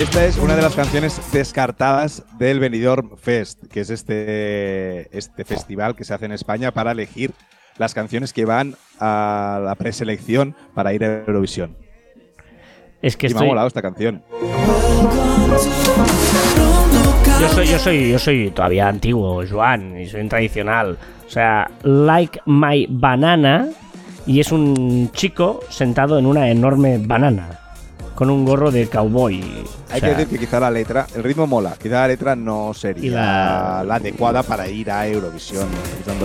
Esta 0.00 0.24
es 0.26 0.36
una 0.38 0.54
de 0.54 0.62
las 0.62 0.74
canciones 0.76 1.20
descartadas 1.32 2.22
del 2.38 2.60
Benidorm 2.60 3.16
Fest, 3.16 3.64
que 3.68 3.80
es 3.80 3.90
este, 3.90 5.16
este 5.16 5.44
festival 5.44 5.96
que 5.96 6.04
se 6.04 6.14
hace 6.14 6.26
en 6.26 6.32
España 6.32 6.70
para 6.70 6.92
elegir 6.92 7.32
las 7.78 7.94
canciones 7.94 8.32
que 8.32 8.44
van 8.44 8.74
a 9.00 9.60
la 9.64 9.74
preselección 9.76 10.54
para 10.74 10.92
ir 10.92 11.04
a 11.04 11.20
Eurovisión. 11.20 11.76
Es 13.00 13.16
que 13.16 13.28
y 13.28 13.30
me 13.30 13.34
ha 13.34 13.38
estoy... 13.38 13.48
molado 13.48 13.68
esta 13.68 13.82
canción. 13.82 14.22
Yo 17.40 17.48
soy, 17.50 17.66
yo 17.68 17.78
soy, 17.78 18.10
yo 18.10 18.18
soy 18.18 18.50
todavía 18.50 18.88
antiguo, 18.88 19.44
Joan, 19.48 20.00
y 20.00 20.06
soy 20.06 20.22
un 20.22 20.28
tradicional. 20.28 20.98
O 21.26 21.30
sea, 21.30 21.70
Like 21.84 22.40
My 22.46 22.86
Banana, 22.90 23.68
y 24.26 24.40
es 24.40 24.50
un 24.50 25.10
chico 25.12 25.60
sentado 25.68 26.18
en 26.18 26.26
una 26.26 26.50
enorme 26.50 26.98
banana, 26.98 27.60
con 28.18 28.30
un 28.30 28.44
gorro 28.44 28.72
de 28.72 28.88
cowboy. 28.88 29.40
O 29.40 29.92
Hay 29.94 30.00
sea, 30.00 30.08
que 30.08 30.14
decir 30.16 30.26
que 30.40 30.44
quizá 30.44 30.58
la 30.58 30.72
letra, 30.72 31.06
el 31.14 31.22
ritmo 31.22 31.46
mola, 31.46 31.76
quizá 31.80 32.00
la 32.00 32.08
letra 32.08 32.34
no 32.34 32.74
sería 32.74 33.12
la- 33.12 33.84
la... 33.86 33.94
adecuada 33.94 34.42
para 34.42 34.66
ir 34.66 34.90
a 34.90 35.06
Eurovisión, 35.06 35.68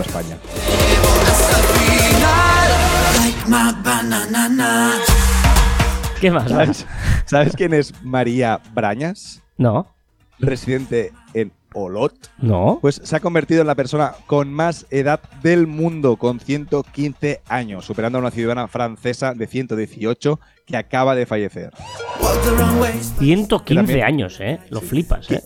España. 0.04 0.36
¿Qué 6.20 6.32
más? 6.32 6.48
¿Sabes, 6.50 6.86
¿Sabes 7.26 7.52
quién 7.56 7.72
es 7.74 7.94
María 8.02 8.60
Brañas? 8.72 9.40
No, 9.56 9.86
Residente 10.40 11.12
en 11.32 11.52
Olot. 11.74 12.14
no. 12.38 12.78
Pues 12.80 13.00
se 13.04 13.16
ha 13.16 13.20
convertido 13.20 13.60
en 13.60 13.66
la 13.66 13.74
persona 13.74 14.14
con 14.26 14.52
más 14.52 14.86
edad 14.90 15.20
del 15.42 15.66
mundo, 15.66 16.16
con 16.16 16.40
115 16.40 17.42
años, 17.48 17.84
superando 17.84 18.18
a 18.18 18.20
una 18.22 18.30
ciudadana 18.30 18.68
francesa 18.68 19.34
de 19.34 19.46
118 19.46 20.40
que 20.66 20.76
acaba 20.76 21.14
de 21.14 21.26
fallecer. 21.26 21.70
Walk 22.20 22.42
the 22.42 22.50
wrong 22.50 22.80
ways. 22.80 23.12
115 23.18 23.74
también- 23.74 24.02
años, 24.04 24.38
¿eh? 24.40 24.58
Lo 24.70 24.80
flipas, 24.80 25.30
¿eh? 25.30 25.42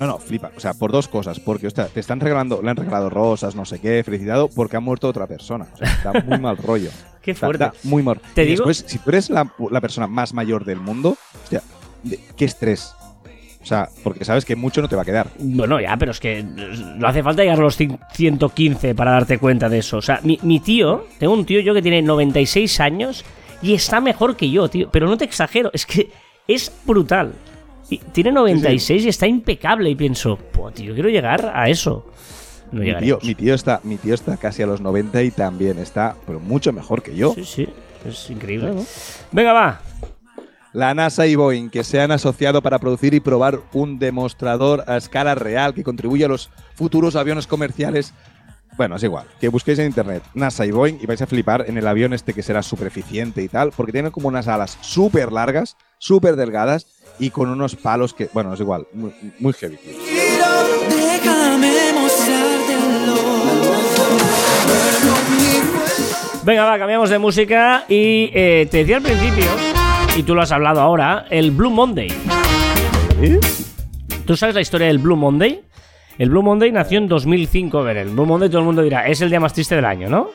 No, 0.00 0.06
no, 0.06 0.18
flipa. 0.18 0.50
O 0.56 0.60
sea, 0.60 0.74
por 0.74 0.90
dos 0.90 1.06
cosas. 1.06 1.38
Porque, 1.38 1.66
ostras, 1.66 1.90
te 1.90 2.00
están 2.00 2.18
regalando, 2.20 2.60
le 2.62 2.70
han 2.70 2.76
regalado 2.76 3.08
rosas, 3.10 3.54
no 3.54 3.64
sé 3.64 3.78
qué, 3.78 4.02
felicitado, 4.04 4.48
porque 4.48 4.76
ha 4.76 4.80
muerto 4.80 5.08
otra 5.08 5.26
persona. 5.26 5.68
O 5.74 5.76
sea, 5.76 6.00
da 6.12 6.22
muy 6.22 6.38
mal 6.38 6.56
rollo. 6.56 6.90
Qué 7.22 7.34
fuerte. 7.36 7.64
da 7.64 7.72
muy 7.84 8.02
mal. 8.02 8.20
Te 8.34 8.42
y 8.42 8.46
digo- 8.48 8.64
después, 8.66 8.84
si 8.90 8.98
tú 8.98 9.10
eres 9.10 9.30
la, 9.30 9.48
la 9.70 9.80
persona 9.80 10.08
más 10.08 10.34
mayor 10.34 10.64
del 10.64 10.80
mundo, 10.80 11.16
hostia, 11.44 11.62
qué 12.36 12.44
estrés. 12.44 12.94
O 13.62 13.64
sea, 13.64 13.88
porque 14.02 14.24
sabes 14.24 14.44
que 14.44 14.56
mucho 14.56 14.82
no 14.82 14.88
te 14.88 14.96
va 14.96 15.02
a 15.02 15.04
quedar. 15.04 15.28
Bueno, 15.38 15.80
ya, 15.80 15.96
pero 15.96 16.10
es 16.10 16.18
que 16.18 16.42
no 16.42 17.06
hace 17.06 17.22
falta 17.22 17.42
llegar 17.42 17.58
a 17.58 17.62
los 17.62 17.78
cin- 17.78 17.98
115 18.12 18.94
para 18.94 19.12
darte 19.12 19.38
cuenta 19.38 19.68
de 19.68 19.78
eso. 19.78 19.98
O 19.98 20.02
sea, 20.02 20.18
mi, 20.24 20.38
mi 20.42 20.58
tío, 20.60 21.06
tengo 21.18 21.32
un 21.34 21.44
tío 21.44 21.60
yo 21.60 21.72
que 21.72 21.80
tiene 21.82 22.02
96 22.02 22.80
años 22.80 23.24
y 23.62 23.74
está 23.74 24.00
mejor 24.00 24.36
que 24.36 24.50
yo, 24.50 24.68
tío. 24.68 24.90
Pero 24.90 25.06
no 25.06 25.16
te 25.16 25.24
exagero, 25.24 25.70
es 25.72 25.86
que 25.86 26.10
es 26.48 26.72
brutal. 26.84 27.32
Y 27.88 27.98
tiene 27.98 28.32
96 28.32 29.04
y 29.04 29.08
está 29.08 29.26
impecable 29.28 29.90
y 29.90 29.94
pienso, 29.94 30.38
tío, 30.74 30.94
quiero 30.94 31.08
llegar 31.08 31.52
a 31.54 31.68
eso. 31.68 32.06
No 32.72 32.80
Mi 32.80 32.94
tío, 32.96 33.18
mi, 33.22 33.34
tío 33.34 33.54
está, 33.54 33.80
mi 33.84 33.96
tío 33.96 34.14
está 34.14 34.38
casi 34.38 34.62
a 34.62 34.66
los 34.66 34.80
90 34.80 35.22
y 35.22 35.30
también 35.30 35.78
está, 35.78 36.16
pero 36.26 36.40
mucho 36.40 36.72
mejor 36.72 37.02
que 37.02 37.14
yo. 37.14 37.34
Sí, 37.34 37.44
sí, 37.44 37.68
es 38.08 38.30
increíble. 38.30 38.72
Venga, 39.30 39.52
va. 39.52 39.80
La 40.72 40.94
NASA 40.94 41.26
y 41.26 41.34
Boeing, 41.34 41.68
que 41.68 41.84
se 41.84 42.00
han 42.00 42.12
asociado 42.12 42.62
para 42.62 42.78
producir 42.78 43.12
y 43.12 43.20
probar 43.20 43.60
un 43.74 43.98
demostrador 43.98 44.84
a 44.86 44.96
escala 44.96 45.34
real 45.34 45.74
que 45.74 45.84
contribuye 45.84 46.24
a 46.24 46.28
los 46.28 46.48
futuros 46.74 47.14
aviones 47.14 47.46
comerciales. 47.46 48.14
Bueno, 48.78 48.96
es 48.96 49.02
igual, 49.02 49.26
que 49.38 49.48
busquéis 49.48 49.78
en 49.80 49.86
internet 49.86 50.22
NASA 50.32 50.64
y 50.64 50.70
Boeing 50.70 50.96
y 50.98 51.04
vais 51.04 51.20
a 51.20 51.26
flipar 51.26 51.66
en 51.68 51.76
el 51.76 51.86
avión 51.86 52.14
este 52.14 52.32
que 52.32 52.42
será 52.42 52.62
súper 52.62 52.86
eficiente 52.86 53.42
y 53.42 53.48
tal, 53.48 53.70
porque 53.76 53.92
tiene 53.92 54.10
como 54.10 54.28
unas 54.28 54.48
alas 54.48 54.78
súper 54.80 55.30
largas, 55.30 55.76
súper 55.98 56.36
delgadas 56.36 56.86
y 57.18 57.28
con 57.28 57.50
unos 57.50 57.76
palos 57.76 58.14
que, 58.14 58.30
bueno, 58.32 58.54
es 58.54 58.60
igual, 58.60 58.86
muy, 58.94 59.12
muy 59.38 59.52
heavy. 59.52 59.78
Venga, 66.44 66.64
va, 66.64 66.78
cambiamos 66.78 67.10
de 67.10 67.18
música 67.18 67.84
y 67.90 68.30
eh, 68.34 68.66
te 68.70 68.78
decía 68.78 68.96
al 68.96 69.02
principio, 69.02 69.44
y 70.16 70.22
tú 70.22 70.34
lo 70.34 70.42
has 70.42 70.52
hablado 70.52 70.80
ahora, 70.80 71.26
el 71.30 71.50
Blue 71.50 71.70
Monday. 71.70 72.08
¿Tú 74.26 74.36
sabes 74.36 74.54
la 74.54 74.60
historia 74.60 74.88
del 74.88 74.98
Blue 74.98 75.16
Monday? 75.16 75.62
El 76.18 76.30
Blue 76.30 76.42
Monday 76.42 76.70
nació 76.70 76.98
en 76.98 77.08
2005. 77.08 77.78
A 77.78 77.82
ver, 77.82 77.96
el 77.96 78.10
Blue 78.10 78.26
Monday 78.26 78.48
todo 78.48 78.60
el 78.60 78.66
mundo 78.66 78.82
dirá, 78.82 79.06
es 79.06 79.20
el 79.22 79.30
día 79.30 79.40
más 79.40 79.54
triste 79.54 79.74
del 79.74 79.86
año, 79.86 80.08
¿no? 80.08 80.30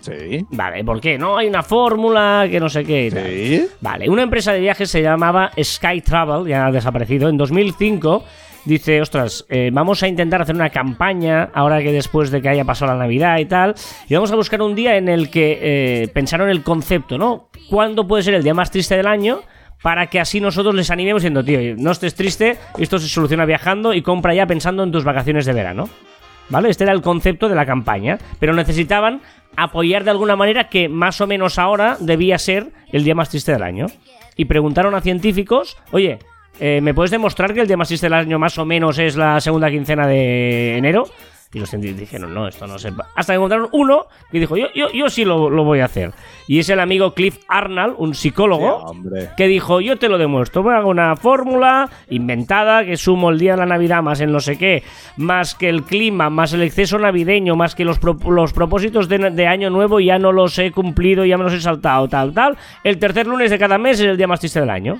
Sí. 0.00 0.44
Vale, 0.50 0.84
¿por 0.84 1.00
qué? 1.00 1.16
No, 1.16 1.38
hay 1.38 1.46
una 1.48 1.62
fórmula 1.62 2.46
que 2.50 2.60
no 2.60 2.68
sé 2.68 2.84
qué. 2.84 3.10
Sí. 3.10 3.74
Vale, 3.80 4.10
una 4.10 4.22
empresa 4.22 4.52
de 4.52 4.60
viajes 4.60 4.90
se 4.90 5.00
llamaba 5.00 5.50
Sky 5.60 6.02
Travel, 6.02 6.46
ya 6.46 6.66
ha 6.66 6.72
desaparecido. 6.72 7.30
En 7.30 7.38
2005 7.38 8.24
dice, 8.64 9.00
ostras, 9.00 9.44
eh, 9.48 9.70
vamos 9.72 10.02
a 10.02 10.08
intentar 10.08 10.42
hacer 10.42 10.54
una 10.54 10.70
campaña 10.70 11.50
ahora 11.54 11.82
que 11.82 11.92
después 11.92 12.30
de 12.30 12.40
que 12.40 12.48
haya 12.48 12.64
pasado 12.64 12.92
la 12.92 12.98
Navidad 12.98 13.38
y 13.38 13.46
tal. 13.46 13.74
Y 14.08 14.14
vamos 14.14 14.32
a 14.32 14.36
buscar 14.36 14.62
un 14.62 14.74
día 14.74 14.96
en 14.96 15.08
el 15.08 15.30
que 15.30 15.58
eh, 15.60 16.08
pensaron 16.08 16.48
el 16.48 16.62
concepto, 16.62 17.18
¿no? 17.18 17.48
¿Cuándo 17.68 18.06
puede 18.06 18.22
ser 18.22 18.34
el 18.34 18.42
día 18.42 18.54
más 18.54 18.70
triste 18.70 18.96
del 18.96 19.06
año? 19.06 19.40
Para 19.82 20.06
que 20.06 20.18
así 20.18 20.40
nosotros 20.40 20.74
les 20.74 20.90
animemos 20.90 21.22
diciendo, 21.22 21.44
tío, 21.44 21.58
no 21.76 21.90
estés 21.90 22.14
triste, 22.14 22.56
esto 22.78 22.98
se 22.98 23.08
soluciona 23.08 23.44
viajando 23.44 23.92
y 23.92 24.02
compra 24.02 24.34
ya 24.34 24.46
pensando 24.46 24.82
en 24.82 24.92
tus 24.92 25.04
vacaciones 25.04 25.44
de 25.44 25.52
verano. 25.52 25.88
¿Vale? 26.48 26.68
Este 26.68 26.84
era 26.84 26.92
el 26.92 27.02
concepto 27.02 27.48
de 27.48 27.54
la 27.54 27.66
campaña. 27.66 28.18
Pero 28.38 28.52
necesitaban 28.54 29.20
apoyar 29.56 30.04
de 30.04 30.10
alguna 30.10 30.36
manera 30.36 30.68
que 30.68 30.88
más 30.88 31.20
o 31.20 31.26
menos 31.26 31.58
ahora 31.58 31.96
debía 32.00 32.38
ser 32.38 32.72
el 32.92 33.04
día 33.04 33.14
más 33.14 33.30
triste 33.30 33.52
del 33.52 33.62
año. 33.62 33.86
Y 34.36 34.46
preguntaron 34.46 34.94
a 34.94 35.00
científicos, 35.00 35.76
oye, 35.92 36.18
eh, 36.60 36.80
¿me 36.82 36.94
puedes 36.94 37.10
demostrar 37.10 37.52
que 37.54 37.60
el 37.60 37.66
día 37.66 37.76
más 37.76 37.88
triste 37.88 38.06
del 38.06 38.14
año 38.14 38.38
más 38.38 38.56
o 38.58 38.64
menos 38.64 38.98
es 38.98 39.16
la 39.16 39.40
segunda 39.40 39.70
quincena 39.70 40.06
de 40.06 40.76
enero? 40.76 41.04
Y 41.52 41.60
los 41.60 41.70
científicos 41.70 42.00
dijeron, 42.00 42.34
no, 42.34 42.48
esto 42.48 42.66
no 42.66 42.80
se 42.80 42.90
va. 42.90 43.06
Hasta 43.14 43.32
que 43.32 43.36
encontraron 43.36 43.68
uno 43.70 44.06
que 44.32 44.40
dijo, 44.40 44.56
yo, 44.56 44.66
yo, 44.74 44.90
yo 44.90 45.08
sí 45.08 45.24
lo, 45.24 45.48
lo 45.50 45.62
voy 45.62 45.78
a 45.78 45.84
hacer. 45.84 46.10
Y 46.48 46.58
es 46.58 46.68
el 46.68 46.80
amigo 46.80 47.14
Cliff 47.14 47.38
Arnold, 47.46 47.94
un 47.96 48.16
psicólogo 48.16 48.92
Sí, 48.92 49.26
que 49.36 49.46
dijo, 49.46 49.80
yo 49.80 49.96
te 49.96 50.08
lo 50.08 50.18
demuestro, 50.18 50.64
voy 50.64 50.72
a 50.74 50.78
hacer 50.78 50.86
una 50.88 51.14
fórmula 51.14 51.88
inventada 52.10 52.84
que 52.84 52.96
sumo 52.96 53.30
el 53.30 53.38
día 53.38 53.52
de 53.52 53.58
la 53.58 53.66
Navidad 53.66 54.02
más 54.02 54.20
el 54.20 54.32
no 54.32 54.40
sé 54.40 54.58
qué, 54.58 54.82
más 55.16 55.54
que 55.54 55.68
el 55.68 55.84
clima, 55.84 56.28
más 56.28 56.52
el 56.54 56.62
exceso 56.62 56.98
navideño, 56.98 57.54
más 57.54 57.76
que 57.76 57.84
los, 57.84 58.00
pro- 58.00 58.18
los 58.28 58.52
propósitos 58.52 59.08
de, 59.08 59.18
de 59.30 59.46
año 59.46 59.70
nuevo 59.70 60.00
ya 60.00 60.18
no 60.18 60.32
los 60.32 60.58
he 60.58 60.72
cumplido, 60.72 61.24
ya 61.24 61.38
me 61.38 61.44
los 61.44 61.52
he 61.52 61.60
saltado, 61.60 62.08
tal, 62.08 62.34
tal. 62.34 62.56
El 62.82 62.98
tercer 62.98 63.28
lunes 63.28 63.52
de 63.52 63.60
cada 63.60 63.78
mes 63.78 64.00
es 64.00 64.06
el 64.06 64.16
día 64.16 64.26
más 64.26 64.40
triste 64.40 64.58
del 64.58 64.70
año. 64.70 64.98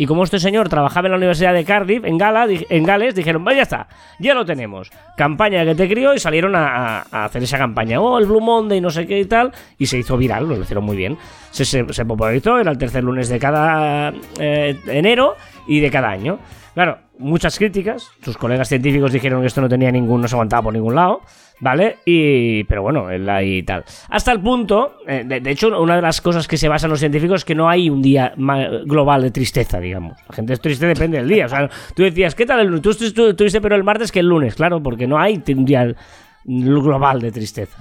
Y 0.00 0.06
como 0.06 0.24
este 0.24 0.38
señor 0.38 0.70
trabajaba 0.70 1.08
en 1.08 1.10
la 1.10 1.18
Universidad 1.18 1.52
de 1.52 1.62
Cardiff, 1.62 2.06
en, 2.06 2.16
Gala, 2.16 2.46
en 2.48 2.84
Gales, 2.84 3.14
dijeron, 3.14 3.44
vaya 3.44 3.58
ya 3.58 3.62
está, 3.64 3.88
ya 4.18 4.32
lo 4.32 4.46
tenemos. 4.46 4.90
Campaña 5.14 5.62
que 5.62 5.74
te 5.74 5.86
crió 5.90 6.14
y 6.14 6.18
salieron 6.18 6.56
a, 6.56 7.00
hacer 7.02 7.42
esa 7.42 7.58
campaña. 7.58 8.00
Oh, 8.00 8.18
el 8.18 8.24
Blue 8.24 8.40
Monday, 8.40 8.80
no 8.80 8.88
sé 8.88 9.06
qué 9.06 9.18
y 9.18 9.26
tal. 9.26 9.52
Y 9.76 9.84
se 9.84 9.98
hizo 9.98 10.16
viral, 10.16 10.48
lo 10.48 10.58
hicieron 10.58 10.84
muy 10.84 10.96
bien. 10.96 11.18
Se 11.50 11.84
popularizó, 12.06 12.58
era 12.58 12.70
el 12.70 12.78
tercer 12.78 13.04
lunes 13.04 13.28
de 13.28 13.38
cada 13.38 14.14
eh, 14.38 14.80
enero 14.86 15.34
y 15.66 15.80
de 15.80 15.90
cada 15.90 16.08
año. 16.08 16.38
Claro, 16.72 16.96
muchas 17.18 17.58
críticas. 17.58 18.10
Sus 18.22 18.38
colegas 18.38 18.70
científicos 18.70 19.12
dijeron 19.12 19.42
que 19.42 19.48
esto 19.48 19.60
no 19.60 19.68
tenía 19.68 19.92
ningún, 19.92 20.22
no 20.22 20.28
se 20.28 20.34
aguantaba 20.34 20.62
por 20.62 20.72
ningún 20.72 20.94
lado. 20.94 21.20
¿Vale? 21.62 21.98
Y, 22.06 22.64
pero 22.64 22.80
bueno, 22.82 23.08
ahí 23.30 23.62
tal. 23.62 23.84
Hasta 24.08 24.32
el 24.32 24.40
punto, 24.40 24.96
eh, 25.06 25.24
de, 25.26 25.40
de 25.40 25.50
hecho, 25.50 25.68
una 25.80 25.96
de 25.96 26.02
las 26.02 26.22
cosas 26.22 26.48
que 26.48 26.56
se 26.56 26.68
basan 26.68 26.88
los 26.88 27.00
científicos 27.00 27.42
es 27.42 27.44
que 27.44 27.54
no 27.54 27.68
hay 27.68 27.90
un 27.90 28.00
día 28.00 28.32
global 28.86 29.20
de 29.20 29.30
tristeza, 29.30 29.78
digamos. 29.78 30.16
La 30.28 30.34
gente 30.36 30.54
es 30.54 30.60
triste 30.60 30.86
depende 30.86 31.18
del 31.18 31.28
día. 31.28 31.44
O 31.44 31.48
sea, 31.50 31.68
tú 31.94 32.02
decías, 32.02 32.34
¿qué 32.34 32.46
tal 32.46 32.60
el 32.60 32.68
lunes? 32.68 32.80
Tú 32.82 32.90
estu- 32.90 33.28
estuviste 33.30 33.60
pero 33.60 33.76
el 33.76 33.84
martes 33.84 34.10
que 34.10 34.20
el 34.20 34.26
lunes, 34.26 34.54
claro, 34.54 34.82
porque 34.82 35.06
no 35.06 35.18
hay 35.18 35.42
un 35.48 35.64
día 35.66 35.94
global 36.44 37.20
de 37.20 37.30
tristeza. 37.32 37.76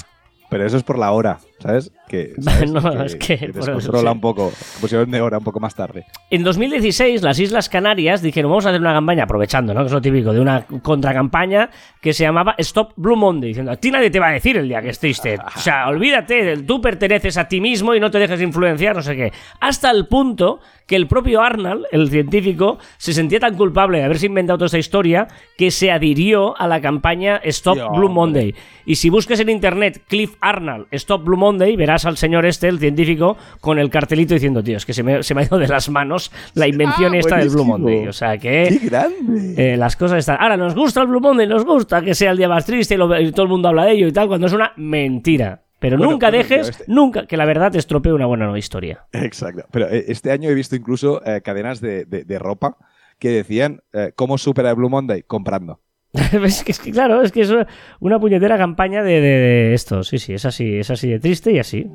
Pero 0.50 0.66
eso 0.66 0.76
es 0.78 0.84
por 0.84 0.98
la 0.98 1.12
hora, 1.12 1.40
¿sabes? 1.60 1.92
Que, 2.08 2.34
¿sabes? 2.40 2.72
No, 2.72 3.04
es 3.04 3.16
que 3.16 3.34
eso, 3.34 3.52
descontrola 3.52 4.12
sí. 4.12 4.16
un 4.16 4.22
poco. 4.22 4.52
Pusieron 4.82 5.12
de 5.12 5.22
hora 5.22 5.38
un 5.38 5.44
poco 5.44 5.60
más 5.60 5.76
tarde. 5.76 6.06
En 6.30 6.44
2016, 6.44 7.22
las 7.22 7.40
Islas 7.40 7.70
Canarias 7.70 8.22
dijeron, 8.22 8.52
vamos 8.52 8.66
a 8.66 8.70
hacer 8.70 8.82
una 8.82 8.94
campaña, 8.94 9.24
aprovechando, 9.24 9.74
¿no? 9.74 9.82
Que 9.82 9.88
es 9.88 9.92
lo 9.92 10.02
típico, 10.02 10.34
de 10.34 10.40
una 10.40 10.66
contracampaña 10.82 11.70
que 12.02 12.14
se 12.14 12.24
llamaba 12.24 12.56
Stop 12.58 12.94
Blue 12.96 13.16
Monday, 13.16 13.50
diciendo, 13.50 13.72
a 13.72 13.76
ti 13.76 13.92
nadie 13.92 14.10
te 14.10 14.20
va 14.20 14.28
a 14.30 14.32
decir 14.32 14.58
el 14.58 14.68
día 14.68 14.82
que 14.82 14.90
es 14.90 15.00
triste. 15.00 15.38
O 15.60 15.62
sea, 15.62 15.90
olvídate, 15.90 16.56
tú 16.64 16.80
perteneces 16.80 17.38
a 17.38 17.48
ti 17.48 17.60
mismo 17.60 17.94
y 17.94 18.00
no 18.00 18.10
te 18.10 18.18
dejes 18.18 18.42
influenciar, 18.42 18.96
no 18.96 19.02
sé 19.02 19.16
qué. 19.16 19.34
Hasta 19.60 19.92
el 19.92 20.08
punto 20.08 20.62
que 20.88 20.96
el 20.96 21.08
propio 21.08 21.42
Arnold, 21.42 21.86
el 21.92 22.10
científico, 22.10 22.80
se 22.98 23.14
sentía 23.14 23.40
tan 23.40 23.56
culpable 23.56 24.00
de 24.00 24.06
haberse 24.06 24.26
inventado 24.26 24.58
toda 24.58 24.66
esta 24.68 24.80
historia 24.80 25.28
que 25.58 25.70
se 25.70 25.92
adhirió 25.92 26.60
a 26.60 26.68
la 26.68 26.82
campaña 26.82 27.40
Stop 27.44 27.76
Dios, 27.76 27.90
Blue 27.90 28.08
hombre. 28.08 28.14
Monday. 28.14 28.56
Y 28.86 28.96
si 28.96 29.10
buscas 29.10 29.40
en 29.40 29.50
internet 29.50 30.02
Cliff 30.08 30.36
Arnold, 30.42 30.88
Stop 30.92 31.24
Blue 31.26 31.38
Monday, 31.38 31.49
verás 31.58 32.06
al 32.06 32.18
señor 32.18 32.46
este, 32.46 32.68
el 32.68 32.80
científico, 32.80 33.38
con 33.62 33.80
el 33.80 33.90
cartelito 33.90 34.34
diciendo, 34.34 34.62
tío, 34.64 34.78
es 34.78 34.86
que 34.86 34.94
se 34.94 35.04
me, 35.04 35.24
se 35.24 35.34
me 35.34 35.42
ha 35.42 35.46
ido 35.46 35.58
de 35.58 35.68
las 35.68 35.90
manos 35.90 36.32
la 36.54 36.68
invención 36.68 37.14
Ah, 37.14 37.18
esta 37.18 37.38
del 37.38 37.50
Blue. 37.50 37.66
Monday. 37.66 38.08
O 38.08 38.14
sea 38.14 38.38
¡Qué 38.38 38.78
que 38.80 38.88
grande! 38.90 39.74
eh, 39.74 39.78
las 39.78 39.96
cosas 39.96 40.20
están... 40.20 40.38
Ahora, 40.40 40.58
nos 40.58 40.76
gusta 40.76 41.02
el 41.02 41.08
Blue 41.08 41.20
Monday, 41.22 41.48
nos 41.48 41.66
gusta 41.66 42.02
que 42.02 42.14
sea 42.14 42.32
el 42.32 42.38
día 42.38 42.50
más 42.50 42.66
triste 42.66 42.96
y, 42.96 42.98
lo- 42.98 43.20
y 43.20 43.32
todo 43.32 43.44
el 43.44 43.50
mundo 43.50 43.68
habla 43.70 43.86
de 43.86 43.94
ello 43.94 44.08
y 44.08 44.12
tal, 44.12 44.28
cuando 44.28 44.48
es 44.48 44.54
una 44.54 44.74
mentira. 44.78 45.64
Pero 45.80 45.98
Bueno, 45.98 46.12
nunca 46.12 46.28
bueno, 46.30 46.44
dejes, 46.44 46.70
este- 46.70 46.84
nunca, 46.88 47.26
que 47.26 47.38
la 47.38 47.46
verdad 47.46 47.72
te 47.72 47.78
estropee 47.78 48.12
una 48.12 48.26
buena 48.26 48.58
historia. 48.58 49.06
Exacto. 49.14 49.64
Pero 49.72 49.88
eh, 49.90 50.06
este 50.10 50.32
año 50.32 50.50
he 50.50 50.54
visto 50.54 50.76
incluso 50.76 51.22
eh, 51.26 51.42
cadenas 51.42 51.80
de, 51.80 52.04
de- 52.06 52.26
de 52.26 52.40
ropa 52.40 52.76
que 53.18 53.30
decían 53.30 53.82
eh, 53.94 54.12
cómo 54.16 54.38
supera 54.38 54.70
el 54.72 54.76
Blue 54.76 54.90
Monday 54.90 55.24
comprando. 55.24 55.80
es, 56.44 56.64
que, 56.64 56.72
es 56.72 56.80
que, 56.80 56.92
claro, 56.92 57.22
es 57.22 57.32
que 57.32 57.42
es 57.42 57.54
una 58.00 58.20
puñetera 58.20 58.58
campaña 58.58 59.04
de, 59.04 59.22
de- 59.22 59.28
de 59.40 59.74
esto. 59.74 60.04
Sí, 60.04 60.18
sí, 60.18 60.34
es 60.34 60.46
así, 60.46 60.78
es 60.78 60.90
así 60.90 61.10
de 61.10 61.20
triste 61.20 61.52
y 61.52 61.60
así. 61.60 61.88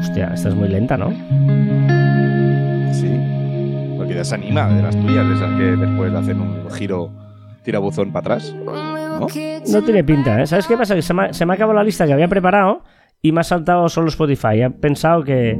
Hostia, 0.00 0.30
esta 0.34 0.48
es 0.48 0.54
muy 0.54 0.68
lenta, 0.68 0.96
¿no? 0.96 1.10
Sí. 2.92 3.08
Porque 3.96 4.14
ya 4.14 4.24
se 4.24 4.34
anima 4.34 4.68
de 4.68 4.82
las 4.82 4.96
tuyas, 5.00 5.26
de 5.28 5.34
esas 5.34 5.58
que 5.58 5.64
después 5.76 6.12
hacen 6.14 6.40
un 6.40 6.70
giro 6.70 7.10
tirabuzón 7.62 8.12
para 8.12 8.34
atrás. 8.36 8.54
¿No? 8.64 9.26
No 9.68 9.82
tiene 9.84 10.02
pinta, 10.04 10.40
¿eh? 10.42 10.46
¿Sabes 10.46 10.66
qué 10.66 10.76
pasa? 10.76 10.94
Que 10.94 11.02
se 11.02 11.12
me, 11.14 11.24
ha- 11.26 11.32
se 11.32 11.44
me 11.46 11.54
acabado 11.54 11.76
la 11.78 11.84
lista 11.84 12.06
que 12.06 12.12
había 12.12 12.28
preparado 12.28 12.82
y 13.22 13.32
me 13.32 13.40
ha 13.40 13.44
saltado 13.44 13.88
solo 13.88 14.08
Spotify. 14.08 14.62
He 14.62 14.70
pensado 14.70 15.22
que, 15.22 15.58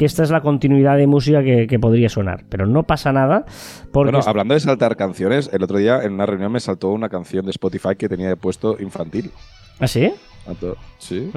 que 0.00 0.06
esta 0.06 0.22
es 0.22 0.30
la 0.30 0.40
continuidad 0.40 0.96
de 0.96 1.06
música 1.06 1.42
que, 1.42 1.66
que 1.66 1.78
podría 1.78 2.08
sonar. 2.08 2.44
Pero 2.48 2.64
no 2.66 2.84
pasa 2.84 3.12
nada 3.12 3.44
porque... 3.92 4.12
Bueno, 4.12 4.26
hablando 4.26 4.54
de 4.54 4.60
saltar 4.60 4.96
canciones, 4.96 5.50
el 5.52 5.62
otro 5.62 5.76
día 5.76 6.00
en 6.02 6.14
una 6.14 6.24
reunión 6.24 6.50
me 6.50 6.58
saltó 6.58 6.88
una 6.88 7.10
canción 7.10 7.44
de 7.44 7.50
Spotify 7.50 7.96
que 7.98 8.08
tenía 8.08 8.28
de 8.28 8.36
puesto 8.36 8.78
infantil. 8.80 9.30
¿Ah, 9.78 9.86
sí? 9.86 10.10
Tanto- 10.46 10.74
Sí. 10.98 11.30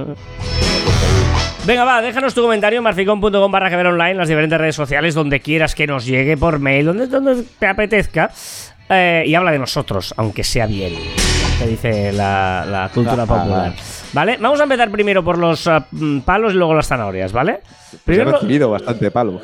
Venga, 1.66 1.84
va, 1.86 2.02
déjanos 2.02 2.34
tu 2.34 2.42
comentario 2.42 2.78
en 2.78 2.84
marficon.com 2.84 3.52
barra 3.52 3.70
que 3.70 3.76
ver 3.76 3.88
online, 3.88 4.16
las 4.16 4.28
diferentes 4.30 4.58
redes 4.58 4.76
sociales, 4.76 5.14
donde 5.14 5.40
quieras 5.42 5.76
que 5.76 5.86
nos 5.88 6.06
llegue, 6.06 6.36
por 6.38 6.60
mail, 6.60 6.86
donde, 6.86 7.08
donde 7.08 7.44
te 7.60 7.68
apetezca. 7.68 8.32
Eh, 8.94 9.24
y 9.28 9.36
habla 9.36 9.52
de 9.52 9.60
nosotros, 9.60 10.14
aunque 10.18 10.44
sea 10.44 10.66
bien. 10.68 10.94
Que 11.60 11.68
dice 11.68 12.12
la, 12.14 12.66
la 12.70 12.90
cultura 12.94 13.24
Ah, 13.24 13.28
popular. 13.28 13.74
¿Vale? 14.14 14.38
Vamos 14.40 14.60
a 14.60 14.64
empezar 14.64 14.92
primero 14.92 15.24
por 15.24 15.38
los 15.38 15.68
mm, 15.92 16.20
palos 16.20 16.54
y 16.54 16.58
luego 16.58 16.74
las 16.76 16.88
zanahorias, 16.88 17.32
¿vale? 17.32 17.60
Pues 17.64 17.94
he 17.94 18.06
Primero, 18.06 18.32
recibido 18.32 18.70
bastante 18.72 19.12
palo. 19.12 19.40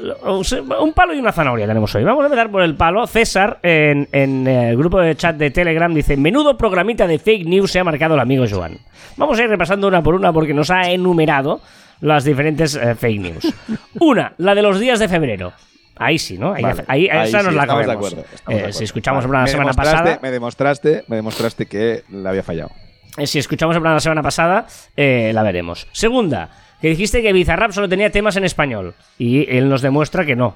un 0.81 0.93
palo 0.93 1.13
y 1.13 1.19
una 1.19 1.31
zanahoria 1.31 1.67
tenemos 1.67 1.93
hoy. 1.95 2.03
Vamos 2.03 2.23
a 2.23 2.25
empezar 2.25 2.49
por 2.51 2.61
el 2.63 2.75
palo. 2.75 3.05
César, 3.07 3.59
en, 3.63 4.07
en 4.11 4.47
eh, 4.47 4.69
el 4.69 4.77
grupo 4.77 4.99
de 4.99 5.15
chat 5.15 5.35
de 5.37 5.51
Telegram, 5.51 5.91
dice: 5.93 6.17
Menudo 6.17 6.57
programita 6.57 7.05
de 7.07 7.19
fake 7.19 7.45
news 7.47 7.71
se 7.71 7.79
ha 7.79 7.83
marcado 7.83 8.15
el 8.15 8.19
amigo 8.19 8.45
Joan. 8.49 8.77
Vamos 9.17 9.39
a 9.39 9.43
ir 9.43 9.49
repasando 9.49 9.87
una 9.87 10.01
por 10.01 10.15
una 10.15 10.31
porque 10.33 10.53
nos 10.53 10.69
ha 10.71 10.89
enumerado 10.89 11.61
las 12.01 12.23
diferentes 12.23 12.75
eh, 12.75 12.95
fake 12.95 13.19
news. 13.21 13.53
Una, 13.99 14.33
la 14.37 14.55
de 14.55 14.61
los 14.61 14.79
días 14.79 14.99
de 14.99 15.09
febrero. 15.09 15.51
Ahí 15.99 16.17
sí, 16.17 16.37
¿no? 16.37 16.53
Ahí, 16.53 16.63
Vale. 16.63 16.83
ahí- 16.87 17.09
Ahí 17.09 17.27
esa 17.27 17.39
sí, 17.41 17.45
nos 17.45 17.55
la 17.55 17.61
estamos 17.63 17.85
de 17.85 17.91
acuerdo, 17.91 18.17
estamos 18.21 18.33
de 18.47 18.53
Eh, 18.53 18.57
acuerdo. 18.59 18.77
si 18.77 18.83
escuchamos 18.85 19.25
Vale. 19.25 19.33
la 19.37 19.43
Me 19.43 19.49
semana 19.51 19.73
pasada. 19.73 20.19
Me 20.21 20.31
demostraste, 20.31 21.03
me 21.07 21.15
demostraste 21.17 21.65
que 21.65 22.03
la 22.09 22.29
había 22.29 22.41
fallado. 22.43 22.71
Eh, 23.17 23.27
Si 23.27 23.37
escuchamos 23.37 23.75
el 23.75 23.81
programa 23.81 23.95
la 23.95 23.99
semana 24.01 24.23
pasada, 24.23 24.65
eh, 24.95 25.31
la 25.33 25.43
veremos. 25.43 25.87
Segunda, 25.91 26.49
que 26.81 26.87
dijiste 26.89 27.21
que 27.21 27.33
Bizarrap 27.33 27.71
solo 27.71 27.89
tenía 27.89 28.09
temas 28.11 28.37
en 28.37 28.45
español. 28.45 28.95
Y 29.17 29.45
él 29.55 29.67
nos 29.67 29.81
demuestra 29.81 30.25
que 30.25 30.35
no. 30.37 30.55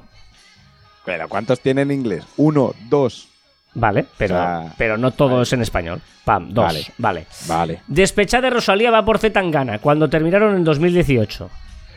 Pero 1.06 1.28
¿cuántos 1.28 1.60
tiene 1.60 1.82
en 1.82 1.92
inglés? 1.92 2.24
Uno, 2.38 2.74
dos. 2.90 3.28
Vale, 3.76 4.06
pero, 4.18 4.36
O 4.36 4.38
sea, 4.38 4.74
pero 4.78 4.98
no 4.98 5.12
todo 5.12 5.42
es 5.42 5.52
en 5.52 5.62
español. 5.62 6.00
Pam, 6.24 6.54
dos. 6.54 6.64
Vale. 6.66 6.86
Vale. 6.98 7.26
Vale. 7.48 7.82
Despechada 7.88 8.44
de 8.44 8.52
Rosalía 8.52 8.92
va 8.92 9.04
por 9.04 9.18
Zetangana 9.20 9.80
cuando 9.80 10.10
terminaron 10.10 10.56
en 10.56 10.64
2018. 10.64 11.50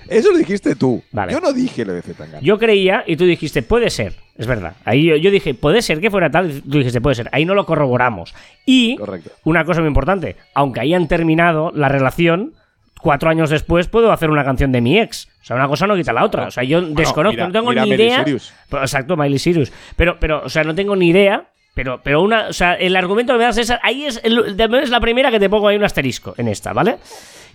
Eso 0.08 0.30
lo 0.32 0.38
dijiste 0.38 0.74
tú. 0.76 1.02
Vale. 1.12 1.32
Yo 1.32 1.40
no 1.40 1.52
dije 1.52 1.84
lo 1.84 1.92
de 1.94 2.02
Zetangana. 2.02 2.40
Yo 2.40 2.58
creía 2.58 3.04
y 3.06 3.16
tú 3.16 3.24
dijiste, 3.24 3.62
puede 3.62 3.90
ser. 3.90 4.14
Es 4.36 4.46
verdad. 4.46 4.74
Ahí 4.84 5.04
yo, 5.04 5.16
yo 5.16 5.30
dije, 5.30 5.54
puede 5.54 5.82
ser 5.82 6.00
que 6.00 6.10
fuera 6.10 6.30
tal. 6.30 6.50
y 6.50 6.60
Tú 6.60 6.78
dijiste, 6.78 7.00
puede 7.00 7.16
ser. 7.16 7.28
Ahí 7.32 7.44
no 7.44 7.54
lo 7.54 7.64
corroboramos. 7.66 8.34
Y 8.64 8.96
Correcto. 8.96 9.30
una 9.44 9.64
cosa 9.64 9.80
muy 9.80 9.88
importante, 9.88 10.36
aunque 10.54 10.80
hayan 10.80 11.08
terminado 11.08 11.72
la 11.74 11.88
relación, 11.88 12.52
cuatro 13.00 13.30
años 13.30 13.50
después 13.50 13.88
puedo 13.88 14.12
hacer 14.12 14.30
una 14.30 14.44
canción 14.44 14.72
de 14.72 14.80
mi 14.80 14.98
ex. 14.98 15.28
O 15.42 15.44
sea, 15.46 15.56
una 15.56 15.68
cosa 15.68 15.86
no 15.86 15.96
quita 15.96 16.12
la 16.12 16.24
otra. 16.24 16.48
O 16.48 16.50
sea, 16.50 16.64
yo 16.64 16.80
desconozco, 16.82 17.30
mira- 17.36 17.46
no 17.46 17.52
tengo 17.52 17.70
mira 17.70 17.84
ni 17.84 17.90
Miley 17.90 18.06
idea. 18.08 18.24
Pues, 18.24 18.52
Exacto, 18.82 19.16
Miley 19.16 19.38
Cyrus. 19.38 19.72
Pero, 19.96 20.18
pero, 20.20 20.42
o 20.44 20.48
sea, 20.48 20.64
no 20.64 20.74
tengo 20.74 20.94
ni 20.96 21.08
idea. 21.08 21.48
Pero, 21.74 22.00
pero 22.02 22.22
una, 22.22 22.48
o 22.48 22.52
sea, 22.54 22.72
el 22.72 22.96
argumento 22.96 23.34
que 23.34 23.38
me 23.38 23.44
das 23.44 23.54
César, 23.56 23.78
ahí 23.82 24.06
es, 24.06 24.18
el- 24.24 24.58
es 24.58 24.88
la 24.90 24.98
primera 25.00 25.30
que 25.30 25.38
te 25.38 25.50
pongo 25.50 25.68
ahí 25.68 25.76
un 25.76 25.84
asterisco 25.84 26.34
en 26.38 26.48
esta, 26.48 26.72
¿vale? 26.72 26.96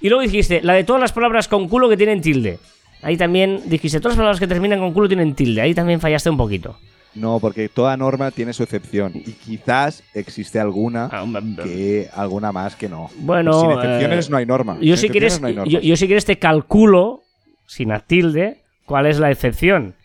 Y 0.02 0.10
luego 0.10 0.24
dijiste, 0.24 0.62
la 0.64 0.74
de 0.74 0.84
todas 0.84 1.02
las 1.02 1.14
palabras 1.14 1.48
con 1.48 1.68
culo 1.68 1.88
que 1.88 1.98
tienen 1.98 2.22
tilde. 2.22 2.60
Ahí 3.04 3.18
también 3.18 3.62
dijiste, 3.66 4.00
todas 4.00 4.14
las 4.14 4.18
palabras 4.18 4.40
que 4.40 4.48
terminan 4.48 4.80
con 4.80 4.94
culo 4.94 5.08
tienen 5.08 5.36
tilde. 5.36 5.62
Ahí 5.62 5.74
también 5.74 6.00
fallaste 6.00 6.30
un 6.30 6.38
poquito. 6.38 6.78
No, 7.14 7.40
porque 7.40 7.68
toda 7.68 7.98
norma 7.98 8.32
tiene 8.32 8.54
su 8.54 8.64
excepción. 8.64 9.12
Y 9.14 9.34
quizás 9.34 10.04
existe 10.14 10.60
alguna 10.60 11.10
Ah, 11.12 11.26
que 11.64 12.10
alguna 12.14 12.52
más 12.52 12.76
que 12.76 12.88
no. 12.88 13.10
Bueno, 13.18 13.60
Sin 13.60 13.72
excepciones 13.72 14.28
eh, 14.28 14.32
no 14.32 14.38
hay 14.38 14.46
norma. 14.46 14.78
Yo 14.82 14.96
Sin 14.96 15.08
si, 15.08 15.10
quieres, 15.10 15.42
no 15.42 15.66
yo, 15.66 15.80
yo 15.82 15.96
si 15.98 16.06
quieres 16.06 16.26
te 16.26 16.40
calculo, 16.40 17.22
sin 17.68 17.92
tilde, 18.08 18.62
cuál 18.86 19.08
es 19.08 19.20
la 19.20 19.30
excepción. 19.30 19.96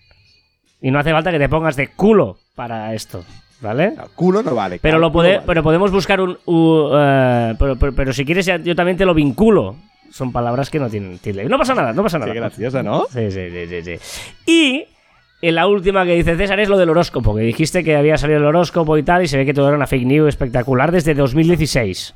Y 0.80 0.90
no 0.90 0.98
hace 0.98 1.12
falta 1.12 1.30
que 1.30 1.38
te 1.38 1.48
pongas 1.48 1.76
de 1.76 1.88
culo 1.88 2.38
para 2.54 2.94
esto, 2.94 3.24
¿vale? 3.60 3.92
No, 3.96 4.04
culo 4.14 4.42
no 4.42 4.54
vale. 4.54 4.78
Pero, 4.80 4.98
lo 4.98 5.10
pode- 5.12 5.34
vale. 5.36 5.42
pero 5.46 5.62
podemos 5.62 5.90
buscar 5.90 6.20
un... 6.20 6.38
u- 6.46 6.90
eh, 6.94 7.54
pero, 7.58 7.76
pero- 7.76 7.94
pero 7.94 8.12
si 8.12 8.24
quieres 8.24 8.46
yo 8.46 8.74
también 8.74 8.96
te 8.96 9.04
lo 9.04 9.14
vinculo. 9.14 9.76
Son 10.10 10.32
palabras 10.32 10.70
que 10.70 10.78
no 10.78 10.88
tienen 10.88 11.18
tilde. 11.18 11.44
No 11.46 11.58
pasa 11.58 11.74
nada, 11.74 11.92
no 11.92 12.02
pasa 12.02 12.18
nada. 12.18 12.32
Qué 12.32 12.38
graciosa, 12.38 12.82
¿no? 12.82 13.06
Sí, 13.12 13.30
sí, 13.30 13.50
sí, 13.50 13.66
sí, 13.68 13.82
sí. 13.98 13.98
Y 14.50 14.84
en 15.42 15.54
la 15.56 15.66
última 15.66 16.04
que 16.06 16.14
dice 16.14 16.36
César 16.36 16.60
es 16.60 16.68
lo 16.68 16.78
del 16.78 16.88
horóscopo, 16.90 17.34
que 17.34 17.42
dijiste 17.42 17.82
que 17.84 17.96
había 17.96 18.16
salido 18.16 18.38
el 18.38 18.44
horóscopo 18.46 18.96
y 18.96 19.02
tal, 19.02 19.24
y 19.24 19.28
se 19.28 19.36
ve 19.36 19.44
que 19.44 19.52
todo 19.52 19.66
era 19.68 19.76
una 19.76 19.86
fake 19.88 20.06
news 20.06 20.28
espectacular 20.28 20.92
desde 20.92 21.12
2016. 21.14 22.14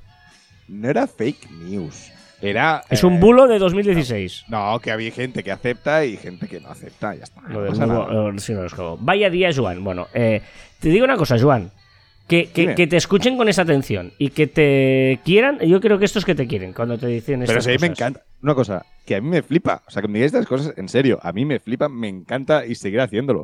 No 0.69 0.89
era 0.89 1.07
fake 1.09 1.51
news. 1.69 2.10
Era. 2.43 2.83
Es 2.89 3.03
eh, 3.03 3.07
un 3.07 3.21
bulo 3.21 3.47
de 3.47 3.59
2016. 3.59 4.45
No, 4.49 4.79
que 4.81 4.91
había 4.91 5.11
gente 5.11 5.43
que 5.43 5.53
acepta 5.53 6.05
y 6.05 6.17
gente 6.17 6.47
que 6.49 6.61
no 6.61 6.69
acepta. 6.69 7.15
Ya 7.15 7.25
está. 7.25 7.43
Lo 7.49 7.63
no 7.63 7.69
pasa 7.69 7.87
nada. 7.87 8.31
eh, 8.31 8.39
sí, 8.39 8.55
no, 8.55 8.97
Vaya 8.99 9.29
día, 9.31 9.51
Joan. 9.55 9.83
Bueno, 9.85 10.07
eh, 10.15 10.41
te 10.81 10.89
digo 10.89 11.05
una 11.05 11.17
cosa, 11.17 11.39
Joan. 11.39 11.71
Que, 12.27 12.49
que- 12.51 12.87
te 12.87 12.97
escuchen 12.97 13.37
con 13.37 13.49
esa 13.49 13.63
atención 13.63 14.13
y 14.17 14.31
que 14.31 14.47
te 14.47 15.19
quieran. 15.25 15.59
Yo 15.59 15.81
creo 15.81 15.99
que 15.99 16.05
estos 16.05 16.25
que 16.25 16.37
te 16.37 16.47
quieren 16.47 16.73
cuando 16.73 16.97
te 16.97 17.09
dicen 17.09 17.41
Pero 17.41 17.59
estas 17.59 17.65
sí, 17.65 17.71
me 17.73 17.89
cosas. 17.89 17.91
encanta. 17.99 18.23
Una 18.41 18.55
cosa, 18.55 18.87
que 19.05 19.17
a 19.17 19.21
mí 19.21 19.29
me 19.29 19.43
flipa. 19.43 19.83
O 19.87 19.91
sea, 19.91 20.01
que 20.01 20.07
me 20.07 20.15
digáis 20.15 20.33
estas 20.33 20.47
cosas 20.47 20.73
en 20.77 20.89
serio. 20.89 21.19
A 21.23 21.33
mí 21.33 21.45
me 21.45 21.59
flipa, 21.59 21.89
me 21.89 22.07
encanta 22.09 22.65
y 22.65 22.77
seguiré 22.77 23.03
haciéndolo. 23.03 23.41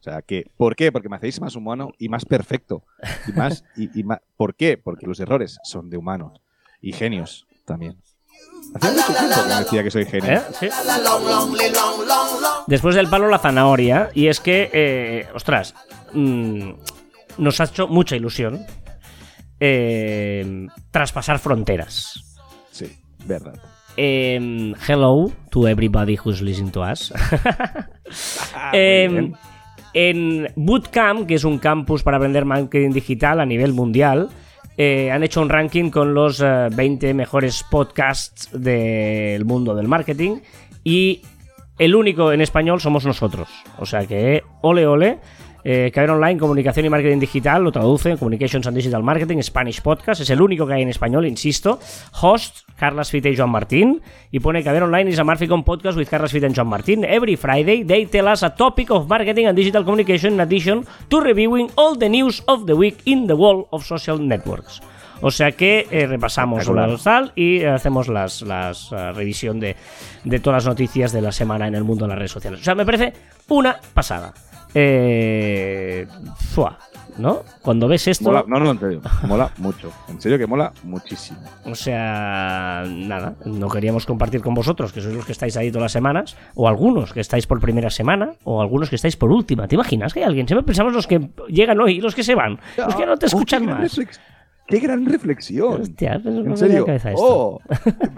O 0.00 0.02
sea, 0.02 0.22
que, 0.22 0.44
¿por 0.56 0.76
qué? 0.76 0.92
Porque 0.92 1.08
me 1.08 1.16
hacéis 1.16 1.40
más 1.40 1.56
humano 1.56 1.90
y 1.98 2.08
más 2.08 2.24
perfecto. 2.24 2.84
Y 3.26 3.32
más, 3.32 3.64
y, 3.76 3.98
y 3.98 4.04
más, 4.04 4.20
¿Por 4.36 4.54
qué? 4.54 4.78
Porque 4.78 5.08
los 5.08 5.18
errores 5.18 5.58
son 5.64 5.90
de 5.90 5.96
humanos. 5.96 6.40
Y 6.80 6.92
genios 6.92 7.44
también. 7.64 7.96
Hace 8.74 8.90
mucho 8.92 9.12
tiempo 9.14 9.42
que 9.42 9.48
me 9.48 9.60
decía 9.60 9.82
que 9.82 9.90
soy 9.90 10.04
genio. 10.04 10.32
¿Eh? 10.32 10.42
Sí. 10.60 10.68
Después 12.66 12.94
del 12.94 13.08
palo, 13.08 13.28
la 13.28 13.38
zanahoria. 13.38 14.10
Y 14.14 14.26
es 14.26 14.40
que, 14.40 14.70
eh, 14.72 15.26
ostras, 15.34 15.74
mm, 16.12 16.70
nos 17.38 17.60
ha 17.60 17.64
hecho 17.64 17.88
mucha 17.88 18.16
ilusión 18.16 18.66
eh, 19.60 20.66
traspasar 20.90 21.38
fronteras. 21.38 22.36
Sí, 22.70 22.92
verdad. 23.24 23.54
Em, 23.96 24.74
hello 24.86 25.32
to 25.50 25.66
everybody 25.66 26.16
who's 26.16 26.40
listening 26.40 26.70
to 26.70 26.82
us. 26.82 27.12
Ah, 28.54 28.70
Em, 28.72 29.34
en 29.92 30.50
Bootcamp, 30.56 31.26
que 31.26 31.34
es 31.34 31.44
un 31.44 31.58
campus 31.58 32.02
para 32.02 32.16
aprender 32.16 32.46
marketing 32.46 32.92
digital 32.92 33.40
a 33.40 33.44
nivel 33.44 33.74
mundial, 33.74 34.30
eh, 34.80 35.10
han 35.10 35.24
hecho 35.24 35.42
un 35.42 35.48
ranking 35.48 35.90
con 35.90 36.14
los 36.14 36.40
eh, 36.40 36.68
20 36.72 37.12
mejores 37.12 37.64
podcasts 37.68 38.48
del 38.52 39.44
mundo 39.44 39.74
del 39.74 39.88
marketing 39.88 40.36
y 40.84 41.22
el 41.78 41.96
único 41.96 42.32
en 42.32 42.40
español 42.40 42.80
somos 42.80 43.04
nosotros. 43.04 43.48
O 43.78 43.86
sea 43.86 44.06
que, 44.06 44.44
ole, 44.62 44.86
ole. 44.86 45.18
Eh, 45.64 45.90
Caber 45.92 46.10
Online, 46.10 46.38
Comunicación 46.38 46.86
y 46.86 46.90
Marketing 46.90 47.18
Digital, 47.18 47.62
lo 47.62 47.72
traduce, 47.72 48.16
Communications 48.16 48.66
and 48.66 48.76
Digital 48.76 49.02
Marketing, 49.02 49.38
Spanish 49.42 49.80
Podcast, 49.80 50.20
es 50.20 50.30
el 50.30 50.40
único 50.40 50.66
que 50.66 50.74
hay 50.74 50.82
en 50.82 50.88
español, 50.88 51.26
insisto. 51.26 51.78
Host, 52.20 52.68
Carlas 52.76 53.10
Fite 53.10 53.30
y 53.30 53.36
Joan 53.36 53.50
Martín. 53.50 54.00
Y 54.30 54.40
pone 54.40 54.62
Caber 54.62 54.84
Online 54.84 55.10
is 55.10 55.18
a 55.18 55.24
Marficon 55.24 55.64
podcast 55.64 55.98
with 55.98 56.08
Carlas 56.08 56.32
Fite 56.32 56.46
and 56.46 56.56
Joan 56.56 56.68
Martín. 56.68 57.04
Every 57.04 57.36
Friday, 57.36 57.84
they 57.84 58.06
tell 58.06 58.28
us 58.28 58.42
a 58.42 58.50
topic 58.54 58.90
of 58.90 59.08
marketing 59.08 59.46
and 59.46 59.56
digital 59.56 59.84
communication 59.84 60.34
in 60.34 60.40
addition 60.40 60.86
to 61.08 61.20
reviewing 61.20 61.70
all 61.76 61.96
the 61.96 62.08
news 62.08 62.42
of 62.46 62.66
the 62.66 62.74
week 62.74 62.98
in 63.04 63.26
the 63.26 63.34
world 63.34 63.66
of 63.70 63.84
social 63.84 64.18
networks. 64.18 64.80
O 65.20 65.30
sea 65.30 65.52
que 65.52 65.86
eh, 65.90 66.06
repasamos 66.06 66.68
la 66.68 67.32
y 67.34 67.58
eh, 67.58 67.68
hacemos 67.68 68.08
las, 68.08 68.42
las 68.42 68.92
eh, 68.92 69.12
revisión 69.12 69.58
de, 69.58 69.74
de 70.24 70.38
todas 70.38 70.64
las 70.64 70.70
noticias 70.70 71.12
de 71.12 71.20
la 71.20 71.32
semana 71.32 71.66
en 71.66 71.74
el 71.74 71.82
mundo 71.82 72.04
de 72.04 72.10
las 72.10 72.18
redes 72.18 72.30
sociales. 72.30 72.60
O 72.60 72.64
sea, 72.64 72.74
me 72.74 72.86
parece 72.86 73.12
una 73.48 73.80
pasada. 73.92 74.32
Eh, 74.74 76.06
fua, 76.36 76.78
¿no? 77.16 77.42
Cuando 77.62 77.88
ves 77.88 78.06
esto, 78.08 78.24
Mola, 78.26 78.44
no, 78.46 78.58
no, 78.60 78.70
en 78.70 78.78
serio. 78.78 79.00
Mola 79.26 79.50
mucho. 79.58 79.90
En 80.08 80.20
serio 80.20 80.38
que 80.38 80.46
mola 80.46 80.72
muchísimo. 80.84 81.38
o 81.64 81.74
sea, 81.74 82.84
nada, 82.86 83.34
no 83.44 83.68
queríamos 83.68 84.06
compartir 84.06 84.40
con 84.42 84.54
vosotros, 84.54 84.92
que 84.92 85.00
sois 85.00 85.14
los 85.14 85.24
que 85.24 85.32
estáis 85.32 85.56
ahí 85.56 85.70
todas 85.70 85.84
las 85.84 85.92
semanas, 85.92 86.36
o 86.54 86.68
algunos 86.68 87.12
que 87.12 87.20
estáis 87.20 87.46
por 87.46 87.60
primera 87.60 87.90
semana, 87.90 88.32
o 88.44 88.60
algunos 88.60 88.88
que 88.90 88.96
estáis 88.96 89.16
por 89.16 89.30
última. 89.32 89.66
¿Te 89.68 89.74
imaginas 89.74 90.12
que 90.12 90.20
hay 90.20 90.26
alguien? 90.26 90.46
Siempre 90.46 90.64
pensamos 90.66 90.92
los 90.92 91.06
que 91.06 91.28
llegan 91.48 91.80
hoy 91.80 91.96
y 91.96 92.00
los 92.00 92.14
que 92.14 92.22
se 92.22 92.34
van, 92.34 92.58
los 92.76 92.94
que 92.94 93.06
no 93.06 93.16
te 93.16 93.26
Oh, 93.26 93.28
escuchan 93.28 93.66
más. 93.66 93.98
¡Qué 94.68 94.80
gran 94.80 95.06
reflexión! 95.06 95.80
Hostia, 95.80 96.20
pues 96.22 96.34
me 96.34 96.50
en 96.50 96.56
serio. 96.58 96.84
Oh, 97.16 97.58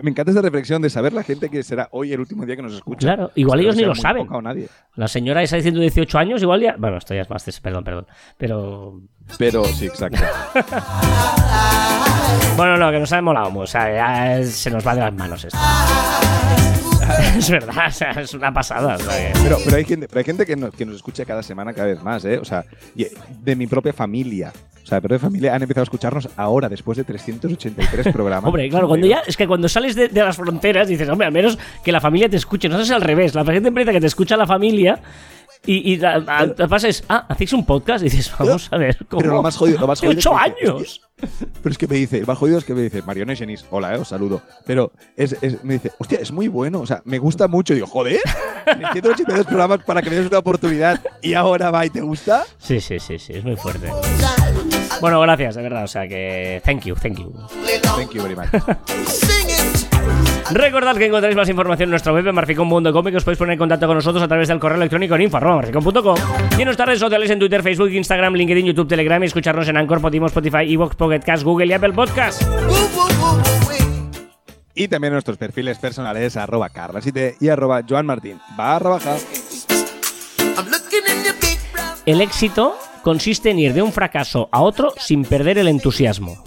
me 0.03 0.11
encanta 0.11 0.33
esa 0.33 0.43
reflexión 0.43 0.83
de 0.83 0.91
saber 0.91 1.13
la 1.13 1.23
gente 1.23 1.49
que 1.49 1.63
será 1.63 1.89
hoy 1.93 2.13
el 2.13 2.19
último 2.19 2.45
día 2.45 2.57
que 2.57 2.63
nos 2.63 2.75
escucha. 2.75 3.07
Claro, 3.07 3.31
igual 3.37 3.61
ellos 3.61 3.77
ni 3.77 3.85
lo 3.85 3.95
saben. 3.95 4.27
nadie. 4.43 4.69
La 4.97 5.07
señora 5.07 5.45
esa 5.45 5.55
de 5.57 5.63
118 5.63 6.19
años, 6.19 6.43
igual 6.43 6.61
ya. 6.61 6.75
Bueno, 6.77 6.97
esto 6.97 7.15
ya 7.15 7.23
es 7.23 7.31
más. 7.31 7.61
Perdón, 7.61 7.85
perdón. 7.85 8.07
Pero. 8.37 9.01
Pero 9.39 9.65
sí, 9.65 9.87
exacto. 9.87 10.19
Bueno, 12.57 12.77
no, 12.77 12.91
que 12.91 12.99
nos 12.99 13.13
ha 13.13 13.23
molado. 13.23 13.59
O 13.59 13.67
sea, 13.67 14.39
ya 14.39 14.45
se 14.45 14.71
nos 14.71 14.87
va 14.87 14.95
de 14.95 15.01
las 15.01 15.15
manos 15.15 15.45
esto. 15.45 15.59
es 17.39 17.51
verdad, 17.51 17.87
o 17.89 17.91
sea, 17.91 18.11
es 18.13 18.35
una 18.35 18.53
pasada. 18.53 18.97
Pero, 19.43 19.59
pero 19.65 19.77
hay 19.77 19.85
gente, 19.85 20.07
pero 20.09 20.19
hay 20.19 20.25
gente 20.25 20.47
que, 20.47 20.57
nos, 20.57 20.75
que 20.75 20.85
nos 20.87 20.97
escucha 20.97 21.25
cada 21.25 21.43
semana 21.43 21.73
cada 21.73 21.89
vez 21.89 22.03
más, 22.03 22.25
¿eh? 22.25 22.39
O 22.39 22.45
sea, 22.45 22.65
de 22.95 23.57
mi 23.57 23.67
propia 23.67 23.93
familia. 23.93 24.53
O 24.83 24.87
sea, 24.87 24.97
de 24.99 25.03
mi 25.03 25.09
propia 25.09 25.19
familia 25.19 25.55
han 25.55 25.63
empezado 25.63 25.83
a 25.83 25.85
escucharnos 25.85 26.29
ahora, 26.37 26.69
después 26.69 26.97
de 26.99 27.05
383 27.05 28.09
programas. 28.13 28.47
Hombre, 28.49 28.69
claro, 28.69 28.89
cuando 28.89 29.07
ya. 29.07 29.23
Es 29.27 29.37
que 29.37 29.47
cuando 29.47 29.69
sales 29.69 29.95
de, 29.95 30.09
de 30.09 30.23
las 30.23 30.37
fronteras 30.37 30.89
dices, 30.89 31.09
hombre, 31.09 31.27
al 31.27 31.33
menos 31.33 31.59
que 31.85 31.93
la 31.93 32.01
familia 32.01 32.29
te 32.29 32.37
escuche. 32.37 32.69
No 32.69 32.81
es 32.81 32.91
al 32.91 33.03
revés. 33.03 33.35
La 33.35 33.45
gente 33.45 33.69
empieza 33.69 33.93
que 33.93 34.01
te 34.01 34.07
escucha 34.07 34.37
la 34.37 34.47
familia. 34.47 35.01
Y, 35.67 35.93
y 35.93 35.97
la- 35.99 36.19
la 36.57 36.69
pasa 36.69 36.89
es, 36.89 37.05
ah, 37.11 37.27
hacéis 37.29 37.53
un 37.53 37.67
podcast. 37.67 38.01
Y 38.03 38.09
dices, 38.09 38.33
vamos 38.39 38.69
a 38.73 38.79
ver. 38.79 38.97
¿cómo? 39.09 39.21
Pero 39.21 39.35
lo 39.35 39.43
más 39.43 39.57
jodido, 39.57 39.79
lo 39.81 39.87
más 39.87 40.01
jodido 40.01 40.19
es 40.19 40.27
ocho 40.27 40.35
que 40.37 40.65
años! 40.65 41.01
Pero 41.63 41.71
es 41.73 41.79
que 41.79 41.87
me 41.87 41.97
dice, 41.97 42.19
el 42.19 42.27
más 42.27 42.39
jodido 42.39 42.59
es 42.59 42.65
que 42.65 42.75
me 42.75 42.83
dice, 42.83 43.03
Marione 43.03 43.37
Genis, 43.37 43.65
hola, 43.71 43.95
eh, 43.95 43.99
os 43.99 44.09
saludo. 44.09 44.43
Pero 44.67 44.93
es, 45.17 45.37
es- 45.41 45.63
me 45.65 45.75
dice, 45.75 45.93
hostia, 45.99 46.19
es 46.21 46.33
muy 46.33 46.49
bueno, 46.49 46.81
o 46.81 46.87
sea, 46.87 47.03
me 47.05 47.19
gusta 47.19 47.49
mucho. 47.49 47.73
Y 47.73 47.77
digo, 47.77 47.87
joder, 47.89 48.19
182 48.93 49.47
programas 49.47 49.85
para 49.85 50.03
que 50.03 50.11
me 50.11 50.17
des 50.17 50.27
una 50.27 50.39
oportunidad 50.39 51.01
y 51.23 51.35
ahora 51.35 51.71
va 51.71 51.85
y 51.87 51.91
te 51.91 52.01
gusta. 52.01 52.45
Sí, 52.59 52.81
sí, 52.81 52.99
sí, 52.99 53.19
sí, 53.19 53.33
es 53.35 53.45
muy 53.45 53.57
fuerte. 53.57 53.89
Bueno, 55.01 55.21
gracias, 55.21 55.55
de 55.55 55.63
verdad. 55.63 55.85
O 55.85 55.89
sea 55.89 56.07
que. 56.09 56.61
Thank 56.65 56.83
you, 56.85 56.95
thank 56.95 57.19
you. 57.19 57.33
Thank 57.97 58.11
you 58.13 58.23
very 58.23 58.37
much. 58.37 58.49
Recordad 60.53 60.97
que 60.97 61.07
encontráis 61.07 61.37
más 61.37 61.49
información 61.49 61.87
en 61.87 61.91
nuestro 61.91 62.13
web 62.13 62.27
en 62.27 62.35
marficon.com 62.35 63.09
y 63.09 63.11
que 63.11 63.17
os 63.17 63.25
podéis 63.25 63.39
poner 63.39 63.53
en 63.53 63.59
contacto 63.59 63.87
con 63.87 63.95
nosotros 63.97 64.23
a 64.23 64.29
través 64.29 64.49
del 64.49 64.59
correo 64.59 64.77
electrónico 64.77 65.15
en 65.15 65.23
info.marficon.com 65.23 66.17
y 66.59 66.61
en 66.61 66.65
nuestras 66.65 66.87
redes 66.87 67.01
sociales 67.01 67.31
en 67.31 67.39
Twitter, 67.39 67.63
Facebook, 67.63 67.91
Instagram, 67.91 68.35
LinkedIn, 68.35 68.67
YouTube, 68.67 68.89
Telegram 68.89 69.23
y 69.23 69.27
escucharnos 69.27 69.69
en 69.69 69.77
Anchor, 69.77 70.01
Podimo, 70.01 70.27
Spotify, 70.27 70.73
Evox, 70.73 70.97
Pocket 70.97 71.21
Cast, 71.21 71.45
Google 71.45 71.67
y 71.67 71.73
Apple 71.73 71.93
Podcast. 71.93 72.43
Y 74.75 74.89
también 74.89 75.13
nuestros 75.13 75.37
perfiles 75.37 75.79
personales, 75.79 76.37
arroba 76.37 76.69
carlasite 76.69 77.37
y 77.41 77.49
arroba 77.49 77.83
Joan 77.89 78.07
Martín. 78.07 78.41
Barra 78.57 78.91
baja. 78.91 79.17
El 82.07 82.21
éxito 82.21 82.77
consiste 83.03 83.51
en 83.51 83.59
ir 83.61 83.73
de 83.73 83.83
un 83.83 83.93
fracaso 83.93 84.49
a 84.51 84.63
otro 84.63 84.93
sin 84.97 85.25
perder 85.25 85.59
el 85.59 85.69
entusiasmo. 85.69 86.43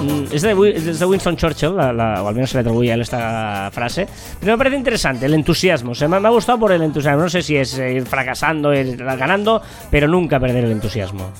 Mm, 0.00 0.24
Es 0.32 0.42
de, 0.42 0.54
Wi- 0.54 0.74
es 0.76 0.98
de 0.98 1.06
Winston 1.06 1.36
Churchill, 1.36 1.74
la- 1.76 1.92
la- 1.92 2.22
o 2.22 2.28
al 2.28 2.34
menos 2.34 2.50
se 2.50 2.56
le 2.56 2.60
atribuye 2.60 2.90
a 2.90 2.94
él 2.94 3.00
esta 3.00 3.70
frase. 3.72 4.06
Pero 4.40 4.52
me 4.52 4.58
parece 4.58 4.76
interesante, 4.76 5.26
el 5.26 5.34
entusiasmo. 5.34 5.92
O 5.92 5.94
sea, 5.94 6.08
me, 6.08 6.20
me 6.20 6.28
ha 6.28 6.30
gustado 6.30 6.58
por 6.58 6.72
el 6.72 6.82
entusiasmo. 6.82 7.22
No 7.22 7.28
sé 7.30 7.42
si 7.42 7.56
es 7.56 7.78
eh, 7.78 7.94
ir 7.94 8.06
fracasando, 8.06 8.72
ir 8.74 8.96
ganando, 8.96 9.60
pero 9.90 10.06
nunca 10.08 10.38
perder 10.38 10.64
el 10.64 10.72
entusiasmo. 10.72 11.30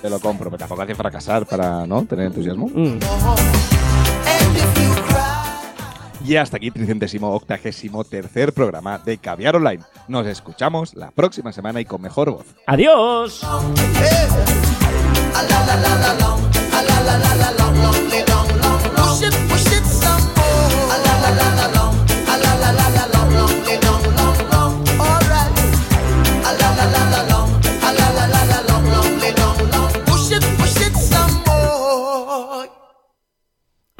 Te 0.00 0.08
lo 0.08 0.18
compro, 0.18 0.50
pero 0.50 0.58
tampoco 0.58 0.82
hace 0.82 0.94
fracasar 0.94 1.44
para 1.46 1.86
no 1.86 2.04
tener 2.04 2.26
entusiasmo. 2.26 2.68
Mm. 2.72 2.98
Y 6.24 6.36
hasta 6.36 6.58
aquí, 6.58 6.70
383 6.70 8.08
tercer 8.08 8.52
programa 8.52 8.98
de 8.98 9.18
Caviar 9.18 9.56
Online. 9.56 9.82
Nos 10.08 10.26
escuchamos 10.26 10.94
la 10.94 11.10
próxima 11.10 11.52
semana 11.52 11.80
y 11.80 11.84
con 11.84 12.00
mejor 12.00 12.30
voz. 12.30 12.46
¡Adiós! 12.66 13.42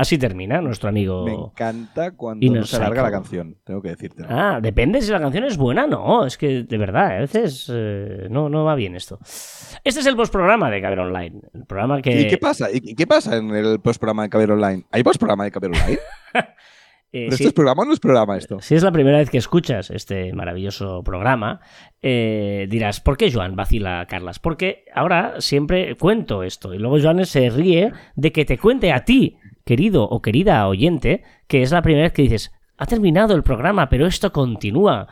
Así 0.01 0.17
termina 0.17 0.63
nuestro 0.63 0.87
Me 0.91 1.01
amigo. 1.01 1.29
encanta 1.51 2.13
cuando 2.13 2.47
Inner 2.47 2.67
se 2.67 2.77
alarga 2.77 3.03
la 3.03 3.11
canción, 3.11 3.59
tengo 3.65 3.83
que 3.83 3.91
decirte. 3.91 4.23
Ah, 4.27 4.59
depende 4.63 5.03
si 5.03 5.13
la 5.13 5.21
canción 5.21 5.45
es 5.45 5.59
buena 5.59 5.87
no. 5.87 6.25
Es 6.25 6.39
que 6.39 6.63
de 6.63 6.79
verdad, 6.79 7.17
a 7.17 7.21
veces 7.21 7.71
eh, 7.71 8.27
no, 8.31 8.49
no 8.49 8.65
va 8.65 8.75
bien 8.77 8.97
esto. 8.97 9.19
Este 9.85 10.01
es 10.01 10.07
el 10.07 10.17
postprograma 10.17 10.71
de 10.71 10.81
Caber 10.81 11.01
Online. 11.01 11.41
El 11.53 11.67
programa 11.67 12.01
que. 12.01 12.19
¿Y 12.19 12.29
qué 12.29 12.39
pasa? 12.39 12.69
¿Y 12.73 12.95
qué 12.95 13.07
pasa 13.07 13.37
en 13.37 13.51
el 13.51 13.79
postprograma 13.81 14.23
de 14.23 14.31
Caber 14.31 14.53
Online? 14.53 14.85
¿Hay 14.91 15.03
postprograma 15.03 15.45
de 15.45 15.51
Caber 15.51 15.71
Online? 15.71 15.99
eh, 17.13 17.27
¿Pero 17.27 17.37
sí- 17.37 17.43
esto 17.43 17.49
es 17.49 17.55
programa 17.55 17.83
o 17.83 17.85
no 17.87 17.93
es 17.93 18.01
programa 18.01 18.37
esto? 18.39 18.61
Si 18.61 18.75
es 18.75 18.83
la 18.83 18.93
primera 18.93 19.19
vez 19.19 19.29
que 19.29 19.39
escuchas 19.39 19.91
este 19.91 20.33
maravilloso 20.33 21.03
programa, 21.03 21.61
eh, 22.01 22.67
dirás, 22.71 23.01
¿por 23.01 23.17
qué 23.17 23.31
Joan 23.33 23.57
vacila 23.57 24.01
a 24.01 24.07
Carlas? 24.07 24.39
Porque 24.39 24.85
ahora 24.95 25.35
siempre 25.41 25.95
cuento 25.97 26.43
esto 26.43 26.73
y 26.73 26.79
luego 26.79 26.99
Joan 27.03 27.27
se 27.27 27.51
ríe 27.51 27.93
de 28.15 28.33
que 28.33 28.45
te 28.45 28.57
cuente 28.59 28.93
a 28.93 29.05
ti, 29.05 29.37
querido 29.65 30.05
o 30.05 30.23
querida 30.23 30.67
oyente, 30.67 31.23
que 31.47 31.63
es 31.63 31.71
la 31.71 31.83
primera 31.83 32.05
vez 32.05 32.13
que 32.13 32.23
dices, 32.23 32.53
ha 32.77 32.87
terminado 32.87 33.35
el 33.35 33.43
programa, 33.43 33.89
pero 33.89 34.07
esto 34.07 34.33
continúa. 34.33 35.09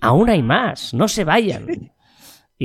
Aún 0.00 0.28
hay 0.28 0.42
más, 0.42 0.92
no 0.94 1.08
se 1.08 1.24
vayan. 1.24 1.92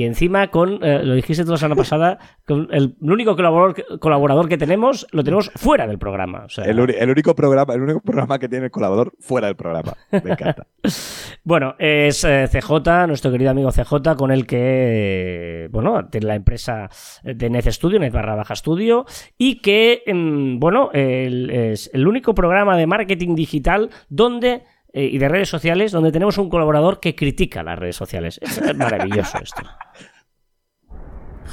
Y 0.00 0.04
encima 0.04 0.48
con, 0.50 0.82
eh, 0.82 1.04
lo 1.04 1.12
dijiste 1.14 1.44
tú 1.44 1.50
la 1.50 1.58
semana 1.58 1.76
pasada, 1.76 2.18
con 2.46 2.68
el, 2.70 2.96
el 3.02 3.10
único 3.12 3.36
colaborador, 3.36 3.74
que- 3.74 3.84
colaborador 3.98 4.48
que 4.48 4.56
tenemos, 4.56 5.06
lo 5.12 5.22
tenemos 5.22 5.50
fuera 5.56 5.86
del 5.86 5.98
programa. 5.98 6.44
O 6.46 6.48
sea, 6.48 6.64
El, 6.64 6.80
único 6.80 7.34
programa, 7.34 7.74
el 7.74 7.82
único 7.82 8.00
programa 8.00 8.38
que 8.38 8.48
tiene 8.48 8.64
el 8.66 8.70
colaborador 8.70 9.12
fuera 9.20 9.48
del 9.48 9.56
programa. 9.56 9.92
Me 10.10 10.30
encanta. 10.32 10.66
Bueno, 11.42 11.74
es 11.78 12.22
eh, 12.24 12.46
CJ, 12.50 13.06
nuestro 13.06 13.30
querido 13.30 13.50
amigo 13.50 13.70
CJ, 13.72 14.14
con 14.16 14.30
el 14.30 14.46
que, 14.46 15.68
bueno, 15.70 16.06
tiene 16.08 16.26
la 16.26 16.34
empresa 16.34 16.88
de 17.22 17.48
Net 17.50 17.66
Studio, 17.70 17.98
Net 17.98 18.12
barra 18.12 18.34
baja 18.34 18.54
Studio, 18.54 19.06
y 19.38 19.60
que, 19.60 20.02
em, 20.06 20.58
bueno, 20.60 20.90
el- 20.92 21.50
es 21.50 21.90
el 21.94 22.06
único 22.06 22.34
programa 22.34 22.76
de 22.76 22.86
marketing 22.86 23.34
digital 23.34 23.90
donde, 24.08 24.62
eh, 24.92 25.04
y 25.04 25.18
de 25.18 25.28
redes 25.28 25.48
sociales, 25.48 25.92
donde 25.92 26.12
tenemos 26.12 26.38
un 26.38 26.48
colaborador 26.48 27.00
que 27.00 27.14
critica 27.14 27.62
las 27.62 27.78
redes 27.78 27.96
sociales. 27.96 28.38
Es 28.42 28.60
maravilloso 28.76 29.38
esto. 29.38 29.62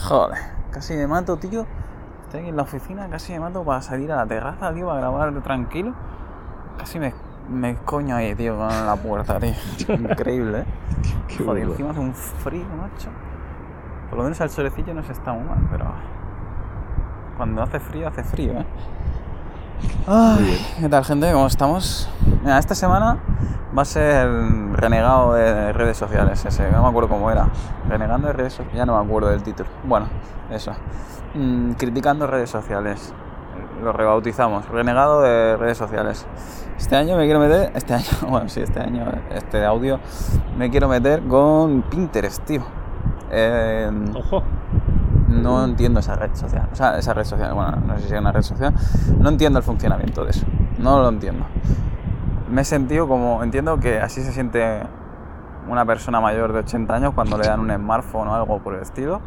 Joder, 0.08 0.38
casi 0.72 0.94
me 0.96 1.08
mato, 1.08 1.38
tío. 1.38 1.66
Estoy 2.24 2.42
aquí 2.42 2.50
en 2.50 2.58
la 2.58 2.64
oficina, 2.64 3.10
casi 3.10 3.34
me 3.34 3.40
mato 3.40 3.64
para 3.64 3.82
salir 3.82 4.12
a 4.12 4.18
la 4.18 4.26
terraza, 4.26 4.74
tío, 4.74 4.88
para 4.88 5.00
grabar 5.00 5.44
tranquilo. 5.44 5.94
Casi 6.78 7.00
me, 7.00 7.14
me 7.50 7.76
coño 7.78 8.16
ahí, 8.16 8.36
tío, 8.36 8.58
con 8.58 8.68
la 8.68 8.96
puerta, 8.96 9.40
tío. 9.40 9.54
Increíble, 9.96 10.60
¿eh? 10.60 10.66
Qué 11.28 11.44
Joder, 11.44 11.66
bueno. 11.66 11.72
encima 11.72 11.92
hace 11.92 12.00
un 12.00 12.14
frío, 12.14 12.66
macho. 12.76 13.10
Por 14.10 14.18
lo 14.18 14.24
menos 14.24 14.40
al 14.42 14.50
solecillo 14.50 14.94
no 14.94 15.04
se 15.04 15.12
está 15.12 15.34
muy 15.34 15.44
mal, 15.44 15.68
pero... 15.72 15.86
Cuando 17.38 17.62
hace 17.62 17.80
frío, 17.80 18.08
hace 18.08 18.24
frío, 18.24 18.54
¿eh? 18.54 18.66
Ay, 20.08 20.66
¿Qué 20.80 20.90
tal, 20.90 21.04
gente? 21.04 21.32
¿Cómo 21.32 21.48
estamos? 21.48 22.10
Mira, 22.42 22.58
esta 22.58 22.76
semana 22.76 23.18
va 23.78 23.82
a 23.82 23.86
ser 23.86 24.28
renegado 24.74 25.34
de 25.34 25.74
redes 25.74 25.98
sociales 25.98 26.44
ese, 26.46 26.72
no 26.72 26.82
me 26.82 26.88
acuerdo 26.88 27.10
cómo 27.10 27.30
era. 27.30 27.50
Renegando 27.88 28.28
de 28.28 28.34
redes 28.34 28.54
sociales, 28.54 28.78
ya 28.78 28.86
no 28.86 28.98
me 28.98 29.06
acuerdo 29.06 29.30
del 29.30 29.44
título. 29.44 29.70
Bueno, 29.84 30.08
eso. 30.50 30.72
Mm, 31.36 31.74
criticando 31.74 32.26
redes 32.26 32.50
sociales. 32.50 33.14
Lo 33.84 33.92
rebautizamos. 33.92 34.68
Renegado 34.70 35.22
de 35.22 35.58
redes 35.58 35.78
sociales. 35.78 36.26
Este 36.78 36.96
año 36.96 37.18
me 37.18 37.26
quiero 37.26 37.40
meter, 37.40 37.72
este 37.76 37.94
año, 37.94 38.06
bueno, 38.30 38.50
sí, 38.50 38.62
este 38.62 38.80
año, 38.80 39.06
este 39.32 39.66
audio, 39.66 40.00
me 40.58 40.70
quiero 40.70 40.88
meter 40.88 41.22
con 41.24 41.82
Pinterest, 41.84 42.44
tío. 42.46 42.62
Eh, 43.30 43.92
Ojo. 44.16 44.44
No 45.28 45.64
entiendo 45.64 46.00
esa 46.00 46.16
red 46.16 46.34
social. 46.34 46.70
O 46.72 46.76
sea, 46.76 46.98
esa 46.98 47.14
red 47.14 47.26
social, 47.26 47.54
bueno, 47.54 47.78
no 47.86 47.98
sé 47.98 48.08
si 48.08 48.14
es 48.14 48.20
una 48.20 48.32
red 48.32 48.42
social. 48.42 48.74
No 49.20 49.30
entiendo 49.30 49.60
el 49.60 49.64
funcionamiento 49.64 50.24
de 50.24 50.32
eso. 50.32 50.46
No 50.80 51.00
lo 51.02 51.10
entiendo. 51.10 51.46
Me 52.50 52.62
he 52.62 52.66
sentido 52.66 53.08
como, 53.08 53.44
entiendo 53.44 53.80
que 53.80 54.00
así 54.00 54.22
se 54.22 54.32
siente 54.32 54.82
una 55.70 55.86
persona 55.86 56.22
mayor 56.22 56.54
de 56.54 56.60
80 56.60 56.96
años 56.96 57.14
cuando 57.14 57.38
le 57.38 57.46
dan 57.46 57.60
un 57.60 57.74
smartphone 57.74 58.30
o 58.30 58.36
algo 58.36 58.60
por 58.60 58.76
el 58.76 58.82
estilo 58.82 59.22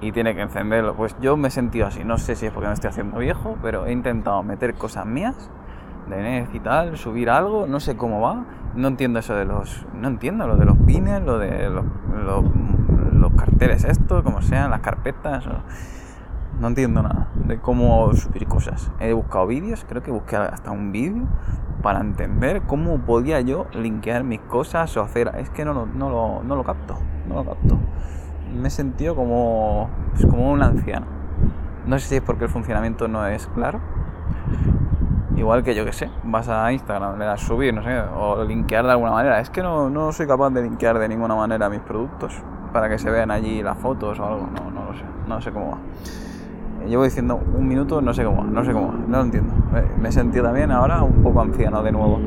y 0.00 0.12
tiene 0.12 0.34
que 0.34 0.42
encenderlo. 0.42 0.94
Pues 0.94 1.16
yo 1.20 1.36
me 1.36 1.48
he 1.48 1.50
sentido 1.50 1.86
así. 1.86 2.04
No 2.04 2.18
sé 2.18 2.34
si 2.34 2.46
es 2.46 2.52
porque 2.52 2.68
me 2.68 2.74
estoy 2.74 2.90
haciendo 2.90 3.18
viejo, 3.18 3.56
pero 3.62 3.86
he 3.86 3.92
intentado 3.92 4.42
meter 4.42 4.74
cosas 4.74 5.06
mías 5.06 5.50
de 6.08 6.22
NES 6.22 6.48
y 6.54 6.60
tal, 6.60 6.96
subir 6.98 7.30
algo, 7.30 7.66
no 7.66 7.80
sé 7.80 7.96
cómo 7.96 8.20
va. 8.20 8.44
No 8.76 8.88
entiendo 8.88 9.20
eso 9.20 9.34
de 9.34 9.44
los. 9.44 9.86
No 9.94 10.08
entiendo 10.08 10.46
lo 10.46 10.56
de 10.56 10.64
los 10.64 10.76
pines, 10.78 11.22
lo 11.22 11.38
de 11.38 11.70
los, 11.70 11.84
los, 12.24 13.32
carteles, 13.36 13.84
esto, 13.84 14.22
como 14.24 14.42
sean, 14.42 14.70
las 14.70 14.80
carpetas. 14.80 15.44
No 16.60 16.68
entiendo 16.68 17.02
nada 17.02 17.28
de 17.34 17.58
cómo 17.58 18.12
subir 18.14 18.46
cosas. 18.46 18.90
He 19.00 19.12
buscado 19.12 19.46
vídeos, 19.46 19.84
creo 19.88 20.02
que 20.02 20.10
busqué 20.10 20.36
hasta 20.36 20.70
un 20.70 20.92
vídeo 20.92 21.24
para 21.82 22.00
entender 22.00 22.62
cómo 22.62 22.98
podía 22.98 23.40
yo 23.40 23.66
linkear 23.74 24.24
mis 24.24 24.40
cosas 24.40 24.96
o 24.96 25.02
hacer. 25.02 25.32
Es 25.38 25.50
que 25.50 25.64
no, 25.64 25.74
lo- 25.74 25.86
no, 25.86 26.10
lo, 26.10 26.42
no 26.42 26.56
lo 26.56 26.64
capto, 26.64 26.96
no 27.28 27.34
lo 27.36 27.44
capto. 27.44 27.78
Me 28.54 28.68
he 28.68 28.70
sentido 28.70 29.16
como, 29.16 29.90
pues 30.12 30.26
como 30.26 30.50
un 30.52 30.62
anciano. 30.62 31.06
No 31.86 31.98
sé 31.98 32.08
si 32.08 32.16
es 32.16 32.22
porque 32.22 32.44
el 32.44 32.50
funcionamiento 32.50 33.08
no 33.08 33.26
es 33.26 33.46
claro. 33.48 33.80
Igual 35.36 35.64
que 35.64 35.74
yo 35.74 35.84
que 35.84 35.92
sé, 35.92 36.10
vas 36.22 36.48
a 36.48 36.72
Instagram, 36.72 37.18
le 37.18 37.24
das 37.24 37.40
subir, 37.40 37.74
no 37.74 37.82
sé, 37.82 37.98
o 38.16 38.44
linkear 38.44 38.84
de 38.84 38.92
alguna 38.92 39.10
manera. 39.10 39.40
Es 39.40 39.50
que 39.50 39.62
no, 39.62 39.90
no 39.90 40.12
soy 40.12 40.26
capaz 40.26 40.50
de 40.50 40.62
linkear 40.62 40.98
de 40.98 41.08
ninguna 41.08 41.34
manera 41.34 41.68
mis 41.68 41.80
productos 41.80 42.34
para 42.72 42.88
que 42.88 42.98
se 42.98 43.10
vean 43.10 43.30
allí 43.30 43.62
las 43.62 43.76
fotos 43.78 44.18
o 44.20 44.24
algo. 44.24 44.46
No, 44.46 44.70
no 44.70 44.84
lo 44.86 44.94
sé, 44.94 45.04
no 45.26 45.40
sé 45.40 45.50
cómo 45.50 45.72
va. 45.72 45.78
Llevo 46.86 47.04
diciendo 47.04 47.40
un 47.56 47.66
minuto, 47.66 48.00
no 48.00 48.12
sé 48.14 48.24
cómo 48.24 48.42
va, 48.42 48.44
no 48.44 48.64
sé 48.64 48.72
cómo 48.72 48.88
va, 48.88 48.94
no 48.94 49.18
lo 49.18 49.24
entiendo. 49.24 49.54
Me 49.98 50.08
he 50.08 50.12
sentido 50.12 50.44
también 50.44 50.70
ahora 50.70 51.02
un 51.02 51.22
poco 51.22 51.40
anciano 51.40 51.82
de 51.82 51.90
nuevo. 51.90 52.20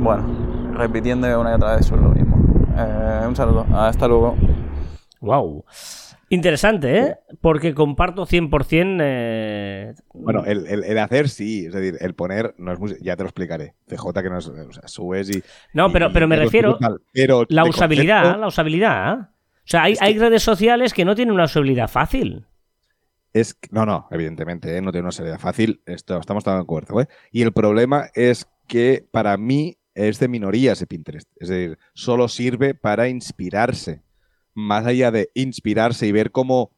Bueno, 0.00 0.24
repitiendo 0.72 1.26
una 1.40 1.52
y 1.52 1.54
otra 1.54 1.76
vez 1.76 1.86
sobre 1.86 2.02
lo 2.02 2.08
mismo. 2.08 2.36
Eh, 2.76 3.24
un 3.28 3.36
saludo, 3.36 3.66
hasta 3.74 4.08
luego. 4.08 4.34
Wow. 5.20 5.64
Interesante, 6.32 6.98
¿eh? 6.98 7.14
Porque 7.40 7.74
comparto 7.74 8.24
100%. 8.24 8.98
Eh... 9.02 9.94
Bueno, 10.14 10.44
el, 10.46 10.64
el- 10.68 10.84
el 10.84 10.98
hacer 10.98 11.28
sí, 11.28 11.66
es 11.66 11.72
decir, 11.72 11.96
el 12.00 12.14
poner 12.14 12.54
no 12.56 12.72
es 12.72 12.78
muy. 12.78 12.96
Ya 13.02 13.16
te 13.16 13.24
lo 13.24 13.28
explicaré. 13.28 13.74
CJ 13.88 14.22
que 14.22 14.30
no 14.30 14.38
es. 14.38 14.46
O 14.46 14.72
sea, 14.72 14.86
subes 14.86 15.28
y. 15.36 15.42
No, 15.74 15.90
pero, 15.92 16.08
y- 16.08 16.12
pero 16.12 16.28
me 16.28 16.36
refiero 16.36 16.78
pero 17.12 17.44
la 17.48 17.64
de 17.64 17.70
usabilidad, 17.70 18.22
concepto 18.22 18.40
la 18.40 18.46
usabilidad. 18.46 19.18
O 19.20 19.26
sea, 19.64 19.82
hay, 19.82 19.94
que- 19.96 20.04
hay 20.04 20.18
redes 20.18 20.42
sociales 20.44 20.94
que 20.94 21.04
no 21.04 21.16
tienen 21.16 21.34
una 21.34 21.44
usabilidad 21.44 21.88
fácil. 21.88 22.46
Es, 23.32 23.56
no, 23.72 23.84
no, 23.84 24.06
evidentemente, 24.12 24.76
¿eh? 24.76 24.80
no 24.80 24.92
tiene 24.92 25.04
una 25.06 25.12
salida 25.12 25.38
fácil. 25.38 25.82
Esto, 25.84 26.18
estamos 26.18 26.44
todos 26.44 26.58
de 26.58 26.62
acuerdo. 26.62 27.00
¿eh? 27.00 27.08
Y 27.32 27.42
el 27.42 27.52
problema 27.52 28.06
es 28.14 28.48
que 28.68 29.04
para 29.10 29.36
mí 29.36 29.76
es 29.94 30.20
de 30.20 30.28
minoría 30.28 30.72
ese 30.72 30.86
Pinterest. 30.86 31.28
Es 31.36 31.48
decir, 31.48 31.76
solo 31.92 32.28
sirve 32.28 32.74
para 32.74 33.08
inspirarse. 33.08 34.02
Más 34.66 34.86
allá 34.86 35.10
de 35.10 35.30
inspirarse 35.34 36.06
y 36.06 36.12
ver 36.12 36.30
como 36.30 36.70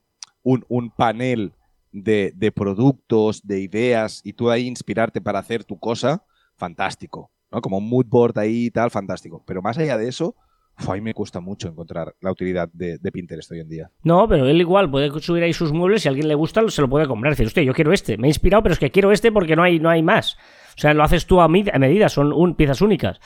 un, 0.42 0.64
un 0.68 0.90
panel 0.90 1.52
de, 1.92 2.32
de 2.36 2.52
productos, 2.52 3.46
de 3.46 3.60
ideas, 3.60 4.20
y 4.24 4.32
tú 4.32 4.50
ahí 4.50 4.66
inspirarte 4.66 5.20
para 5.20 5.38
hacer 5.40 5.64
tu 5.64 5.78
cosa, 5.78 6.24
fantástico. 6.56 7.30
¿no? 7.50 7.60
Como 7.60 7.78
un 7.78 7.88
mood 7.88 8.06
board 8.06 8.38
ahí 8.38 8.66
y 8.66 8.70
tal, 8.70 8.90
fantástico. 8.90 9.42
Pero 9.46 9.60
más 9.62 9.76
allá 9.78 9.98
de 9.98 10.08
eso, 10.08 10.34
a 10.76 10.94
mí 10.94 11.00
me 11.02 11.12
cuesta 11.12 11.40
mucho 11.40 11.68
encontrar 11.68 12.14
la 12.20 12.30
utilidad 12.32 12.68
de, 12.72 12.96
de 12.98 13.12
Pinterest 13.12 13.50
hoy 13.50 13.60
en 13.60 13.68
día. 13.68 13.90
No, 14.04 14.26
pero 14.26 14.46
él 14.46 14.58
igual 14.60 14.90
puede 14.90 15.10
subir 15.20 15.42
ahí 15.42 15.52
sus 15.52 15.70
muebles 15.72 16.02
si 16.02 16.08
a 16.08 16.10
alguien 16.10 16.28
le 16.28 16.34
gusta, 16.34 16.62
se 16.70 16.80
lo 16.80 16.88
puede 16.88 17.06
comprar. 17.06 17.32
Decir, 17.34 17.46
hostia, 17.46 17.62
yo 17.62 17.74
quiero 17.74 17.92
este. 17.92 18.16
Me 18.16 18.26
he 18.26 18.30
inspirado, 18.30 18.62
pero 18.62 18.72
es 18.72 18.78
que 18.78 18.90
quiero 18.90 19.12
este 19.12 19.30
porque 19.30 19.54
no 19.54 19.62
hay, 19.62 19.78
no 19.80 19.90
hay 19.90 20.02
más. 20.02 20.36
O 20.76 20.80
sea, 20.80 20.94
lo 20.94 21.02
haces 21.04 21.26
tú 21.26 21.42
a, 21.42 21.48
mid- 21.48 21.70
a 21.74 21.78
medida, 21.78 22.08
son 22.08 22.32
un, 22.32 22.54
piezas 22.54 22.80
únicas. 22.80 23.20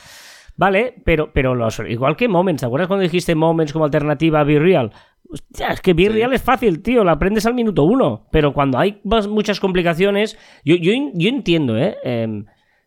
Vale, 0.57 0.95
pero, 1.05 1.33
pero 1.33 1.55
los, 1.55 1.81
igual 1.87 2.17
que 2.17 2.29
Moments, 2.29 2.61
¿te 2.61 2.67
acuerdas 2.67 2.89
cuando 2.89 3.03
dijiste 3.03 3.35
Moments 3.35 3.73
como 3.73 3.85
alternativa 3.85 4.41
a 4.41 4.45
Be 4.45 4.59
Real? 4.59 4.91
Hostia, 5.29 5.69
es 5.69 5.81
que 5.81 5.93
Be 5.93 6.09
Real 6.09 6.33
es 6.33 6.43
fácil, 6.43 6.83
tío, 6.83 7.05
lo 7.05 7.11
aprendes 7.11 7.45
al 7.47 7.55
minuto 7.55 7.85
uno. 7.85 8.27
Pero 8.31 8.55
cuando 8.55 8.79
hay 8.79 9.01
más- 9.05 9.29
muchas 9.29 9.61
complicaciones, 9.61 10.39
yo, 10.65 10.77
yo, 10.77 10.93
yo 11.15 11.29
entiendo, 11.29 11.77
¿eh? 11.77 11.97
Em, 12.05 12.47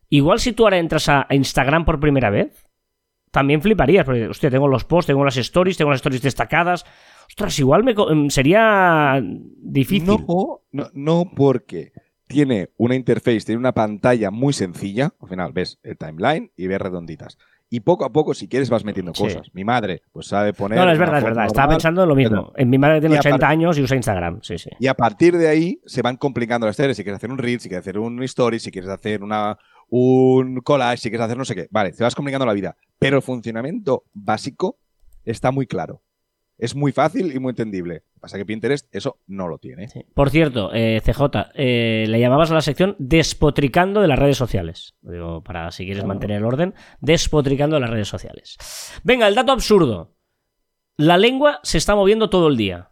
igual 0.10 0.40
si 0.40 0.54
tú 0.54 0.64
ahora 0.64 0.78
entras 0.80 1.10
a 1.10 1.28
Instagram 1.30 1.86
por 1.86 2.00
primera 2.00 2.30
vez, 2.30 2.66
también 3.32 3.62
fliparías, 3.62 4.06
porque, 4.06 4.28
hostia, 4.28 4.50
tengo 4.50 4.68
los 4.68 4.86
posts, 4.86 5.08
tengo 5.08 5.24
las 5.24 5.38
stories, 5.38 5.78
tengo 5.78 5.92
las 5.92 6.00
stories 6.00 6.24
destacadas. 6.24 6.86
Ostras, 7.28 7.60
igual 7.60 7.84
me 7.84 7.92
em, 7.92 8.30
sería 8.30 9.22
difícil. 9.22 10.08
No, 10.08 10.62
no, 10.72 10.88
no 10.94 11.32
porque 11.36 11.92
tiene 12.28 12.70
una 12.78 12.96
interface, 12.96 13.42
tiene 13.42 13.60
una 13.60 13.74
pantalla 13.74 14.32
muy 14.32 14.54
sencilla. 14.54 15.14
Al 15.22 15.30
final 15.30 15.52
ves 15.54 15.80
el 15.84 15.98
timeline 15.98 16.52
y 16.56 16.68
ves 16.68 16.80
redonditas. 16.80 17.38
Y 17.72 17.82
poco 17.82 18.04
a 18.04 18.12
poco, 18.12 18.34
si 18.34 18.48
quieres, 18.48 18.70
vas 18.70 18.84
metiendo 18.84 19.14
Sí. 19.14 19.22
cosas. 19.24 19.48
Mi 19.54 19.64
madre, 19.64 20.02
pues 20.12 20.26
sabe 20.28 20.54
poner. 20.54 20.78
No, 20.80 20.86
no, 20.86 20.92
es 20.92 20.98
verdad, 20.98 21.20
es 21.20 21.24
verdad. 21.24 21.46
Estaba 21.46 21.70
pensando 21.70 22.02
en 22.04 22.10
lo 22.10 22.16
mismo. 22.16 22.48
pero- 22.48 22.54
En 22.58 22.70
mi 22.70 22.78
madre 22.80 23.00
tiene 23.00 23.16
Y 23.16 23.18
aparte- 23.20 23.30
80 23.36 23.48
años 23.50 23.78
y 23.78 23.84
usa 23.84 23.96
Instagram. 23.96 24.40
Sí, 24.42 24.58
sí. 24.58 24.72
Y 24.80 24.88
a 24.88 24.96
partir 24.96 25.38
de 25.38 25.48
ahí 25.48 25.80
se 25.86 26.02
van 26.02 26.18
complicando 26.18 26.66
las 26.66 26.74
historias. 26.74 26.98
Si 26.98 27.04
quieres 27.04 27.18
hacer 27.18 27.32
un 27.32 27.38
reel, 27.38 27.60
si 27.60 27.70
quieres 27.70 27.84
hacer 27.84 28.00
un 28.00 28.24
story, 28.24 28.60
si 28.60 28.72
quieres 28.72 28.90
hacer 28.90 29.24
una, 29.24 29.58
un 29.90 30.62
collage, 30.62 30.98
si 30.98 31.10
quieres 31.10 31.26
hacer 31.26 31.38
no 31.38 31.46
sé 31.46 31.54
qué. 31.56 31.68
Vale, 31.70 31.92
te 31.92 32.04
vas 32.04 32.16
complicando 32.16 32.46
la 32.46 32.54
vida. 32.54 32.76
Pero 32.98 33.18
el 33.18 33.22
funcionamiento 33.24 34.04
básico 34.14 34.78
está 35.24 35.52
muy 35.52 35.68
claro. 35.68 36.02
Es 36.60 36.76
muy 36.76 36.92
fácil 36.92 37.34
y 37.34 37.40
muy 37.40 37.52
entendible. 37.52 38.04
Pasa 38.20 38.38
que 38.38 38.46
Pinterest 38.46 38.94
eso 38.94 39.18
no 39.28 39.48
lo 39.48 39.58
tiene. 39.60 39.88
Sí. 39.88 40.06
Por 40.14 40.30
cierto, 40.30 40.72
eh, 40.74 41.02
CJ, 41.04 41.22
eh, 41.56 42.06
le 42.08 42.20
llamabas 42.20 42.52
a 42.52 42.54
la 42.54 42.62
sección 42.62 42.96
despotricando 43.00 44.02
de 44.02 44.10
las 44.10 44.20
redes 44.20 44.38
sociales. 44.38 44.94
Lo 45.02 45.12
digo 45.14 45.44
para 45.44 45.72
si 45.72 45.86
quieres 45.86 46.04
mantener 46.04 46.38
el 46.38 46.44
orden, 46.46 46.74
despotricando 47.00 47.78
de 47.78 47.80
las 47.80 47.90
redes 47.90 48.10
sociales. 48.10 48.58
Venga, 49.04 49.28
el 49.28 49.36
dato 49.36 49.54
absurdo. 49.54 50.16
La 50.98 51.18
lengua 51.18 51.62
se 51.64 51.78
está 51.78 51.96
moviendo 51.96 52.30
todo 52.30 52.50
el 52.50 52.58
día. 52.58 52.90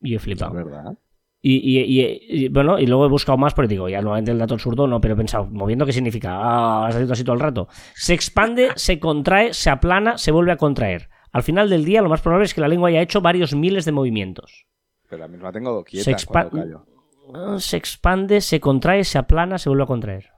Y 0.00 0.12
he 0.12 0.16
Es 0.16 0.22
flipado. 0.22 0.52
verdad. 0.54 0.96
Y, 1.40 1.56
y- 1.56 2.02
y- 2.02 2.44
y, 2.44 2.48
bueno, 2.48 2.78
y 2.78 2.86
luego 2.86 3.06
he 3.06 3.08
buscado 3.08 3.38
más 3.38 3.54
porque 3.54 3.68
digo, 3.68 3.88
ya 3.88 4.00
nuevamente 4.00 4.30
el 4.32 4.38
dato 4.38 4.54
absurdo 4.54 4.86
no, 4.86 5.00
pero 5.00 5.14
he 5.14 5.16
pensado, 5.16 5.46
moviendo 5.46 5.86
qué 5.86 5.92
significa, 5.92 6.36
ah, 6.36 6.86
has 6.86 6.94
salido 6.94 7.12
así 7.12 7.22
todo 7.24 7.34
el 7.34 7.40
rato. 7.40 7.68
Se 7.94 8.12
expande, 8.14 8.70
se 8.76 8.98
contrae, 8.98 9.54
se 9.54 9.70
aplana, 9.70 10.18
se 10.18 10.32
vuelve 10.32 10.52
a 10.52 10.56
contraer. 10.56 11.08
Al 11.32 11.42
final 11.42 11.68
del 11.70 11.84
día, 11.84 12.02
lo 12.02 12.08
más 12.08 12.20
probable 12.22 12.46
es 12.46 12.54
que 12.54 12.60
la 12.60 12.68
lengua 12.68 12.88
haya 12.88 13.02
hecho 13.02 13.20
varios 13.20 13.54
miles 13.54 13.84
de 13.84 13.92
movimientos. 13.92 14.66
Pero 15.08 15.20
la 15.20 15.28
misma 15.28 15.52
tengo 15.52 15.84
quieta 15.84 16.04
Se 16.04 16.12
expa- 16.12 16.48
cuando 16.50 16.50
callo. 16.62 16.86
Ah, 17.34 17.56
Se 17.60 17.76
expande, 17.76 18.40
se 18.40 18.58
contrae, 18.60 19.04
se 19.04 19.18
aplana, 19.18 19.58
se 19.58 19.68
vuelve 19.68 19.84
a 19.84 19.86
contraer. 19.86 20.30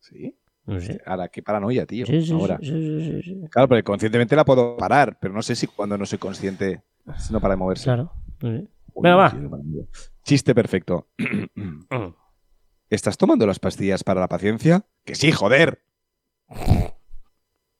¿Sí? 0.00 0.36
No 0.64 0.80
sé. 0.80 1.00
Ahora, 1.06 1.28
qué 1.28 1.42
paranoia, 1.42 1.86
tío. 1.86 2.06
Sí, 2.06 2.22
sí, 2.22 2.32
Ahora. 2.32 2.58
sí. 2.62 3.40
Claro, 3.50 3.68
porque 3.68 3.82
conscientemente 3.82 4.36
la 4.36 4.44
puedo 4.44 4.76
parar, 4.76 5.18
pero 5.20 5.34
no 5.34 5.42
sé 5.42 5.56
si 5.56 5.66
cuando 5.66 5.98
no 5.98 6.06
soy 6.06 6.18
consciente 6.18 6.82
no 7.30 7.40
para 7.40 7.54
de 7.54 7.58
moverse. 7.58 7.84
Claro. 7.84 8.12
Uy, 8.42 8.68
Venga, 8.94 9.16
va. 9.16 9.34
Chiste 10.22 10.54
perfecto. 10.54 11.08
Mm. 11.56 11.78
¿Estás 12.90 13.16
tomando 13.16 13.46
las 13.46 13.58
pastillas 13.58 14.04
para 14.04 14.20
la 14.20 14.28
paciencia? 14.28 14.84
Que 15.04 15.14
sí, 15.14 15.32
joder. 15.32 15.82